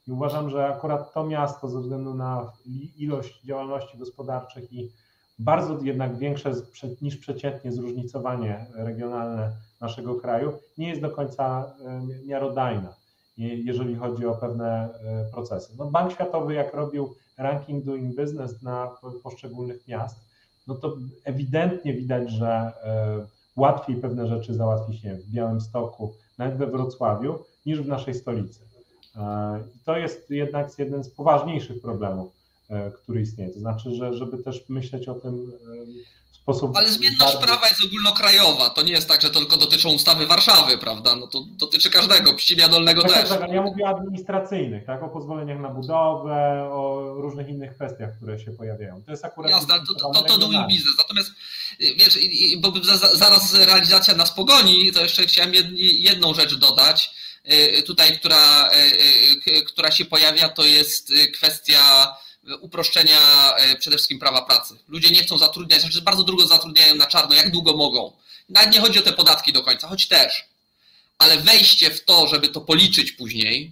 I 0.07 0.11
uważam, 0.11 0.49
że 0.49 0.67
akurat 0.67 1.13
to 1.13 1.23
miasto 1.25 1.69
ze 1.69 1.79
względu 1.79 2.13
na 2.13 2.51
ilość 2.97 3.41
działalności 3.43 3.97
gospodarczych 3.97 4.73
i 4.73 4.91
bardzo 5.39 5.79
jednak 5.81 6.17
większe 6.17 6.51
niż 7.01 7.17
przeciętnie 7.17 7.71
zróżnicowanie 7.71 8.65
regionalne 8.73 9.51
naszego 9.81 10.15
kraju 10.15 10.53
nie 10.77 10.89
jest 10.89 11.01
do 11.01 11.11
końca 11.11 11.73
miarodajna, 12.25 12.95
jeżeli 13.37 13.95
chodzi 13.95 14.25
o 14.25 14.35
pewne 14.35 14.89
e, 15.03 15.25
procesy. 15.31 15.73
No 15.77 15.91
Bank 15.91 16.11
Światowy, 16.11 16.53
jak 16.53 16.73
robił 16.73 17.15
ranking 17.37 17.85
doing 17.85 18.15
business 18.15 18.61
na 18.61 18.91
poszczególnych 19.23 19.87
miast, 19.87 20.19
no 20.67 20.75
to 20.75 20.95
ewidentnie 21.23 21.93
widać, 21.93 22.31
że 22.31 22.47
e, 22.47 23.25
łatwiej 23.55 23.95
pewne 23.95 24.27
rzeczy 24.27 24.53
załatwić 24.53 25.03
nie 25.03 25.15
w 25.15 25.29
Białymstoku, 25.29 26.13
nawet 26.37 26.57
we 26.57 26.67
Wrocławiu, 26.67 27.39
niż 27.65 27.81
w 27.81 27.87
naszej 27.87 28.13
stolicy. 28.13 28.72
E, 29.15 29.63
to 29.85 29.97
jest 29.97 30.29
jednak 30.29 30.79
jeden 30.79 31.03
z 31.03 31.09
poważniejszych 31.09 31.81
problemów 31.81 32.43
E, 32.69 32.91
który 32.91 33.21
istnieje. 33.21 33.49
To 33.49 33.59
znaczy, 33.59 33.95
że 33.95 34.13
żeby 34.13 34.37
też 34.37 34.63
myśleć 34.69 35.07
o 35.07 35.13
tym 35.13 35.51
w 36.31 36.35
sposób. 36.35 36.77
Ale 36.77 36.89
zmienność 36.89 37.33
bardzo... 37.33 37.47
prawa 37.47 37.67
jest 37.67 37.85
ogólnokrajowa. 37.85 38.69
To 38.69 38.81
nie 38.81 38.91
jest 38.91 39.07
tak, 39.07 39.21
że 39.21 39.29
to 39.29 39.39
tylko 39.39 39.57
dotyczą 39.57 39.89
ustawy 39.89 40.27
Warszawy, 40.27 40.77
prawda? 40.77 41.15
No 41.15 41.27
to 41.27 41.43
dotyczy 41.59 41.89
każdego, 41.89 42.33
Pścimia 42.33 42.67
Dolnego 42.67 43.01
tak, 43.01 43.11
też. 43.11 43.29
Tak, 43.29 43.51
ja 43.51 43.61
mówię 43.61 43.85
o 43.85 43.87
administracyjnych, 43.87 44.85
tak? 44.85 45.03
O 45.03 45.09
pozwoleniach 45.09 45.59
na 45.59 45.69
budowę, 45.69 46.69
o 46.71 47.13
różnych 47.17 47.49
innych 47.49 47.75
kwestiach, 47.75 48.15
które 48.17 48.39
się 48.39 48.51
pojawiają. 48.51 49.01
To 49.05 49.11
jest 49.11 49.25
akurat. 49.25 49.51
Jasne, 49.51 49.75
to, 49.87 50.13
to, 50.13 50.21
to 50.21 50.37
doing 50.37 50.67
biznes. 50.67 50.93
Natomiast 50.97 51.31
wiesz, 51.79 52.19
bo 52.57 52.71
zaraz 53.13 53.53
realizacja 53.53 54.15
nas 54.15 54.31
pogoni, 54.31 54.91
to 54.91 55.01
jeszcze 55.01 55.23
chciałem 55.23 55.51
jedną 55.77 56.33
rzecz 56.33 56.55
dodać. 56.55 57.22
Y, 57.51 57.83
tutaj, 57.83 58.19
która, 58.19 58.69
y, 58.71 59.51
y, 59.51 59.63
która 59.63 59.91
się 59.91 60.05
pojawia, 60.05 60.49
to 60.49 60.65
jest 60.65 61.13
kwestia 61.33 62.15
uproszczenia 62.61 63.53
e, 63.55 63.75
przede 63.75 63.97
wszystkim 63.97 64.19
prawa 64.19 64.41
pracy. 64.41 64.77
Ludzie 64.87 65.09
nie 65.09 65.23
chcą 65.23 65.37
zatrudniać, 65.37 65.81
znaczy 65.81 66.01
bardzo 66.01 66.23
długo 66.23 66.47
zatrudniają 66.47 66.95
na 66.95 67.05
czarno, 67.05 67.35
jak 67.35 67.51
długo 67.51 67.77
mogą. 67.77 68.11
Nawet 68.49 68.73
nie 68.73 68.81
chodzi 68.81 68.99
o 68.99 69.01
te 69.01 69.13
podatki 69.13 69.53
do 69.53 69.63
końca, 69.63 69.87
choć 69.87 70.07
też. 70.07 70.45
Ale 71.17 71.37
wejście 71.37 71.91
w 71.91 72.05
to, 72.05 72.27
żeby 72.27 72.49
to 72.49 72.61
policzyć 72.61 73.11
później 73.11 73.71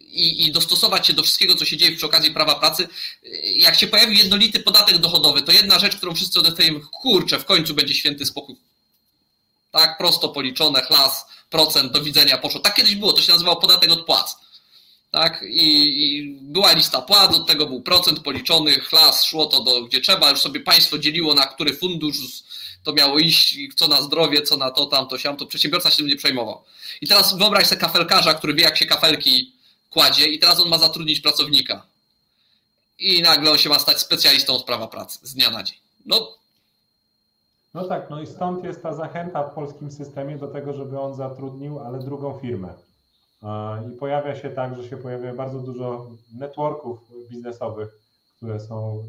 i, 0.00 0.46
i 0.46 0.52
dostosować 0.52 1.06
się 1.06 1.12
do 1.12 1.22
wszystkiego, 1.22 1.54
co 1.54 1.64
się 1.64 1.76
dzieje 1.76 1.96
przy 1.96 2.06
okazji 2.06 2.30
prawa 2.30 2.54
pracy, 2.54 2.88
jak 3.56 3.78
się 3.78 3.86
pojawił 3.86 4.18
jednolity 4.18 4.60
podatek 4.60 4.98
dochodowy, 4.98 5.42
to 5.42 5.52
jedna 5.52 5.78
rzecz, 5.78 5.96
którą 5.96 6.14
wszyscy 6.14 6.40
odetejemy, 6.40 6.80
kurczę, 6.80 7.38
w 7.38 7.44
końcu 7.44 7.74
będzie 7.74 7.94
święty 7.94 8.26
spokój. 8.26 8.56
Tak, 9.74 9.98
prosto 9.98 10.28
policzone, 10.28 10.82
chlas, 10.82 11.26
procent, 11.50 11.92
do 11.92 12.02
widzenia 12.02 12.38
poszło. 12.38 12.60
Tak 12.60 12.74
kiedyś 12.74 12.94
było, 12.94 13.12
to 13.12 13.22
się 13.22 13.32
nazywało 13.32 13.56
podatek 13.56 13.90
od 13.90 14.06
płac 14.06 14.36
tak? 15.14 15.42
I, 15.42 15.66
I, 16.04 16.22
była 16.40 16.72
lista 16.72 17.02
płac, 17.02 17.34
od 17.34 17.46
tego 17.46 17.66
był 17.66 17.82
procent 17.82 18.20
policzony, 18.20 18.72
chlas, 18.72 19.24
szło 19.24 19.46
to 19.46 19.60
do 19.60 19.82
gdzie 19.82 20.00
trzeba, 20.00 20.30
już 20.30 20.40
sobie 20.40 20.60
państwo 20.60 20.98
dzieliło 20.98 21.34
na 21.34 21.46
który 21.46 21.76
fundusz 21.76 22.16
to 22.84 22.92
miało 22.92 23.18
iść, 23.18 23.58
co 23.76 23.88
na 23.88 24.02
zdrowie, 24.02 24.42
co 24.42 24.56
na 24.56 24.70
to, 24.70 24.86
tamto, 24.86 25.18
siam, 25.18 25.36
to 25.36 25.46
przedsiębiorca 25.46 25.90
się 25.90 25.96
tym 25.96 26.06
nie 26.06 26.16
przejmował. 26.16 26.64
I 27.00 27.08
teraz 27.08 27.38
wyobraź 27.38 27.66
sobie 27.66 27.80
kafelkarza, 27.80 28.34
który 28.34 28.54
wie, 28.54 28.62
jak 28.62 28.76
się 28.76 28.86
kafelki 28.86 29.52
kładzie 29.90 30.28
i 30.28 30.38
teraz 30.38 30.60
on 30.60 30.68
ma 30.68 30.78
zatrudnić 30.78 31.20
pracownika. 31.20 31.86
I 32.98 33.22
nagle 33.22 33.50
on 33.50 33.58
się 33.58 33.68
ma 33.68 33.78
stać 33.78 34.00
specjalistą 34.00 34.54
od 34.54 34.64
prawa 34.64 34.88
pracy 34.88 35.18
z 35.22 35.34
dnia 35.34 35.50
na 35.50 35.62
dzień. 35.62 35.76
No, 36.06 36.38
no 37.74 37.84
tak, 37.88 38.10
no 38.10 38.20
i 38.20 38.26
stąd 38.26 38.64
jest 38.64 38.82
ta 38.82 38.94
zachęta 38.94 39.42
w 39.42 39.54
polskim 39.54 39.90
systemie 39.90 40.38
do 40.38 40.48
tego, 40.48 40.72
żeby 40.72 41.00
on 41.00 41.14
zatrudnił, 41.14 41.78
ale 41.78 41.98
drugą 41.98 42.38
firmę 42.38 42.74
I 43.88 43.96
pojawia 43.96 44.36
się 44.36 44.50
tak, 44.50 44.76
że 44.76 44.84
się 44.84 44.96
pojawia 44.96 45.34
bardzo 45.34 45.58
dużo 45.58 46.10
networków 46.34 46.98
biznesowych, 47.30 47.88
które 48.36 48.60
są 48.60 49.04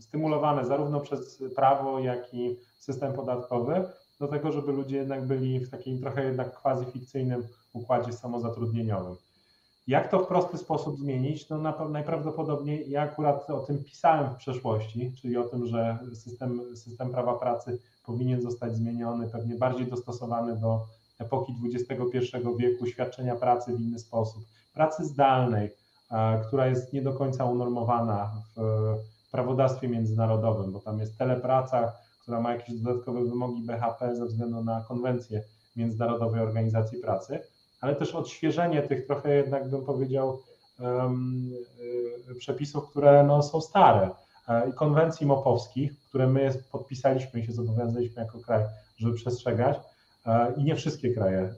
stymulowane 0.00 0.66
zarówno 0.66 1.00
przez 1.00 1.42
prawo, 1.56 1.98
jak 1.98 2.34
i 2.34 2.56
system 2.78 3.12
podatkowy, 3.12 3.84
do 4.20 4.28
tego, 4.28 4.52
żeby 4.52 4.72
ludzie 4.72 4.96
jednak 4.96 5.26
byli 5.26 5.60
w 5.60 5.70
takim 5.70 6.00
trochę 6.00 6.24
jednak 6.24 6.60
quasi 6.60 6.92
fikcyjnym 6.92 7.48
układzie 7.72 8.12
samozatrudnieniowym. 8.12 9.16
Jak 9.86 10.10
to 10.10 10.18
w 10.18 10.26
prosty 10.26 10.58
sposób 10.58 10.98
zmienić? 10.98 11.48
No 11.48 11.88
najprawdopodobniej 11.88 12.90
ja 12.90 13.02
akurat 13.02 13.50
o 13.50 13.60
tym 13.60 13.84
pisałem 13.84 14.34
w 14.34 14.36
przeszłości, 14.36 15.12
czyli 15.20 15.36
o 15.36 15.44
tym, 15.44 15.66
że 15.66 15.98
system, 16.14 16.76
system 16.76 17.10
prawa 17.10 17.34
pracy 17.34 17.78
powinien 18.06 18.42
zostać 18.42 18.76
zmieniony, 18.76 19.28
pewnie 19.28 19.54
bardziej 19.54 19.86
dostosowany 19.86 20.56
do 20.56 20.86
epoki 21.18 21.54
XXI 21.64 22.20
wieku, 22.58 22.86
świadczenia 22.86 23.36
pracy 23.36 23.76
w 23.76 23.80
inny 23.80 23.98
sposób, 23.98 24.44
pracy 24.74 25.04
zdalnej, 25.04 25.70
która 26.46 26.66
jest 26.66 26.92
nie 26.92 27.02
do 27.02 27.12
końca 27.12 27.44
unormowana 27.44 28.30
w 28.56 29.30
prawodawstwie 29.30 29.88
międzynarodowym, 29.88 30.72
bo 30.72 30.80
tam 30.80 30.98
jest 30.98 31.18
telepraca, 31.18 31.92
która 32.22 32.40
ma 32.40 32.52
jakieś 32.52 32.80
dodatkowe 32.80 33.24
wymogi 33.24 33.62
BHP 33.62 34.16
ze 34.16 34.26
względu 34.26 34.64
na 34.64 34.84
konwencję 34.88 35.42
Międzynarodowej 35.76 36.40
Organizacji 36.40 36.98
Pracy, 36.98 37.40
ale 37.80 37.96
też 37.96 38.14
odświeżenie 38.14 38.82
tych 38.82 39.06
trochę 39.06 39.36
jednak 39.36 39.70
bym 39.70 39.84
powiedział 39.84 40.42
przepisów, 42.38 42.90
które 42.90 43.24
no, 43.24 43.42
są 43.42 43.60
stare 43.60 44.10
e, 44.48 44.68
i 44.68 44.72
konwencji 44.72 45.26
mopowskich, 45.26 46.00
które 46.08 46.26
my 46.26 46.62
podpisaliśmy 46.72 47.40
i 47.40 47.46
się 47.46 47.52
zobowiązaliśmy 47.52 48.22
jako 48.22 48.38
kraj, 48.38 48.64
żeby 48.96 49.14
przestrzegać 49.14 49.78
e, 50.26 50.54
i 50.56 50.64
nie 50.64 50.76
wszystkie 50.76 51.14
kraje 51.14 51.38
e, 51.38 51.54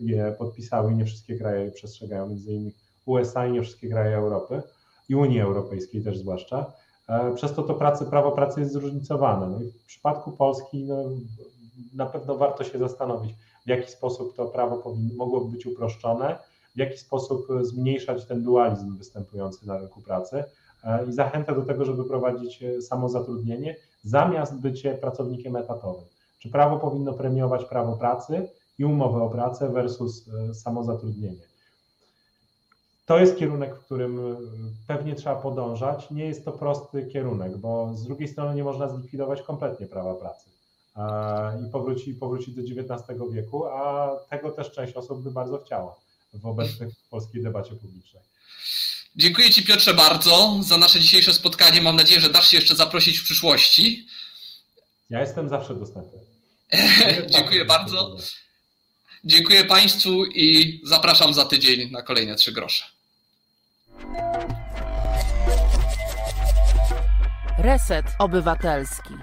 je 0.00 0.34
podpisały 0.38 0.92
i 0.92 0.96
nie 0.96 1.04
wszystkie 1.04 1.38
kraje 1.38 1.64
je 1.64 1.70
przestrzegają, 1.70 2.28
między 2.28 2.52
innymi 2.52 2.72
USA 3.06 3.46
i 3.46 3.52
nie 3.52 3.62
wszystkie 3.62 3.88
kraje 3.88 4.16
Europy 4.16 4.62
i 5.08 5.14
Unii 5.14 5.40
Europejskiej 5.40 6.02
też 6.04 6.18
zwłaszcza. 6.18 6.72
E, 7.08 7.34
przez 7.34 7.54
to 7.54 7.62
to 7.62 7.74
pracy, 7.74 8.06
prawo 8.06 8.32
pracy 8.32 8.60
jest 8.60 8.72
zróżnicowane. 8.72 9.46
No 9.46 9.62
i 9.62 9.70
w 9.70 9.84
przypadku 9.84 10.32
Polski 10.32 10.84
no, 10.84 11.04
na 11.94 12.06
pewno 12.06 12.36
warto 12.36 12.64
się 12.64 12.78
zastanowić, 12.78 13.34
w 13.66 13.68
jaki 13.68 13.90
sposób 13.90 14.36
to 14.36 14.46
prawo 14.46 14.94
mogłoby 15.16 15.52
być 15.52 15.66
uproszczone, 15.66 16.38
w 16.74 16.78
jaki 16.78 16.98
sposób 16.98 17.46
zmniejszać 17.62 18.24
ten 18.24 18.42
dualizm 18.42 18.96
występujący 18.96 19.66
na 19.66 19.78
rynku 19.78 20.00
pracy 20.00 20.44
e, 20.84 21.06
i 21.06 21.12
zachętę 21.12 21.54
do 21.54 21.62
tego, 21.62 21.84
żeby 21.84 22.04
prowadzić 22.04 22.62
e, 22.62 22.82
samozatrudnienie 22.82 23.76
zamiast 24.04 24.54
bycie 24.54 24.94
pracownikiem 24.94 25.56
etatowym. 25.56 26.04
Czy 26.38 26.50
prawo 26.50 26.76
powinno 26.76 27.12
premiować 27.12 27.64
prawo 27.64 27.96
pracy 27.96 28.48
i 28.78 28.84
umowę 28.84 29.22
o 29.22 29.30
pracę 29.30 29.68
versus 29.68 30.24
samozatrudnienie? 30.52 31.46
to 33.06 33.18
jest 33.18 33.36
kierunek, 33.36 33.76
w 33.76 33.84
którym 33.84 34.36
pewnie 34.86 35.14
trzeba 35.14 35.36
podążać. 35.36 36.10
Nie 36.10 36.24
jest 36.24 36.44
to 36.44 36.52
prosty 36.52 37.06
kierunek, 37.06 37.56
bo 37.56 37.94
z 37.94 38.04
drugiej 38.04 38.28
strony 38.28 38.54
nie 38.54 38.64
można 38.64 38.88
zlikwidować 38.88 39.42
kompletnie 39.42 39.86
prawa 39.86 40.14
pracy 40.14 40.55
i 41.66 41.70
powrócić, 41.70 42.18
powrócić 42.18 42.54
do 42.54 42.62
XIX 42.62 43.18
wieku, 43.32 43.66
a 43.66 44.10
tego 44.30 44.50
też 44.50 44.72
część 44.72 44.94
osób 44.94 45.22
by 45.22 45.30
bardzo 45.30 45.58
chciała 45.58 45.94
w 46.34 46.46
obecnej 46.46 46.90
polskiej 47.10 47.42
debacie 47.42 47.74
publicznej. 47.74 48.22
Dziękuję 49.16 49.50
Ci 49.50 49.62
Piotrze 49.62 49.94
bardzo 49.94 50.56
za 50.60 50.78
nasze 50.78 51.00
dzisiejsze 51.00 51.34
spotkanie. 51.34 51.82
Mam 51.82 51.96
nadzieję, 51.96 52.20
że 52.20 52.30
dasz 52.30 52.48
się 52.48 52.56
jeszcze 52.56 52.76
zaprosić 52.76 53.18
w 53.18 53.24
przyszłości. 53.24 54.06
Ja 55.10 55.20
jestem 55.20 55.48
zawsze 55.48 55.74
dostępny. 55.74 56.18
Dziękuję 57.34 57.64
bardzo. 57.64 58.16
Dziękuję 59.24 59.64
Państwu 59.64 60.24
i 60.24 60.80
zapraszam 60.84 61.34
za 61.34 61.44
tydzień 61.44 61.90
na 61.90 62.02
kolejne 62.02 62.34
trzy 62.34 62.52
grosze. 62.52 62.84
Reset 67.58 68.06
Obywatelski. 68.18 69.14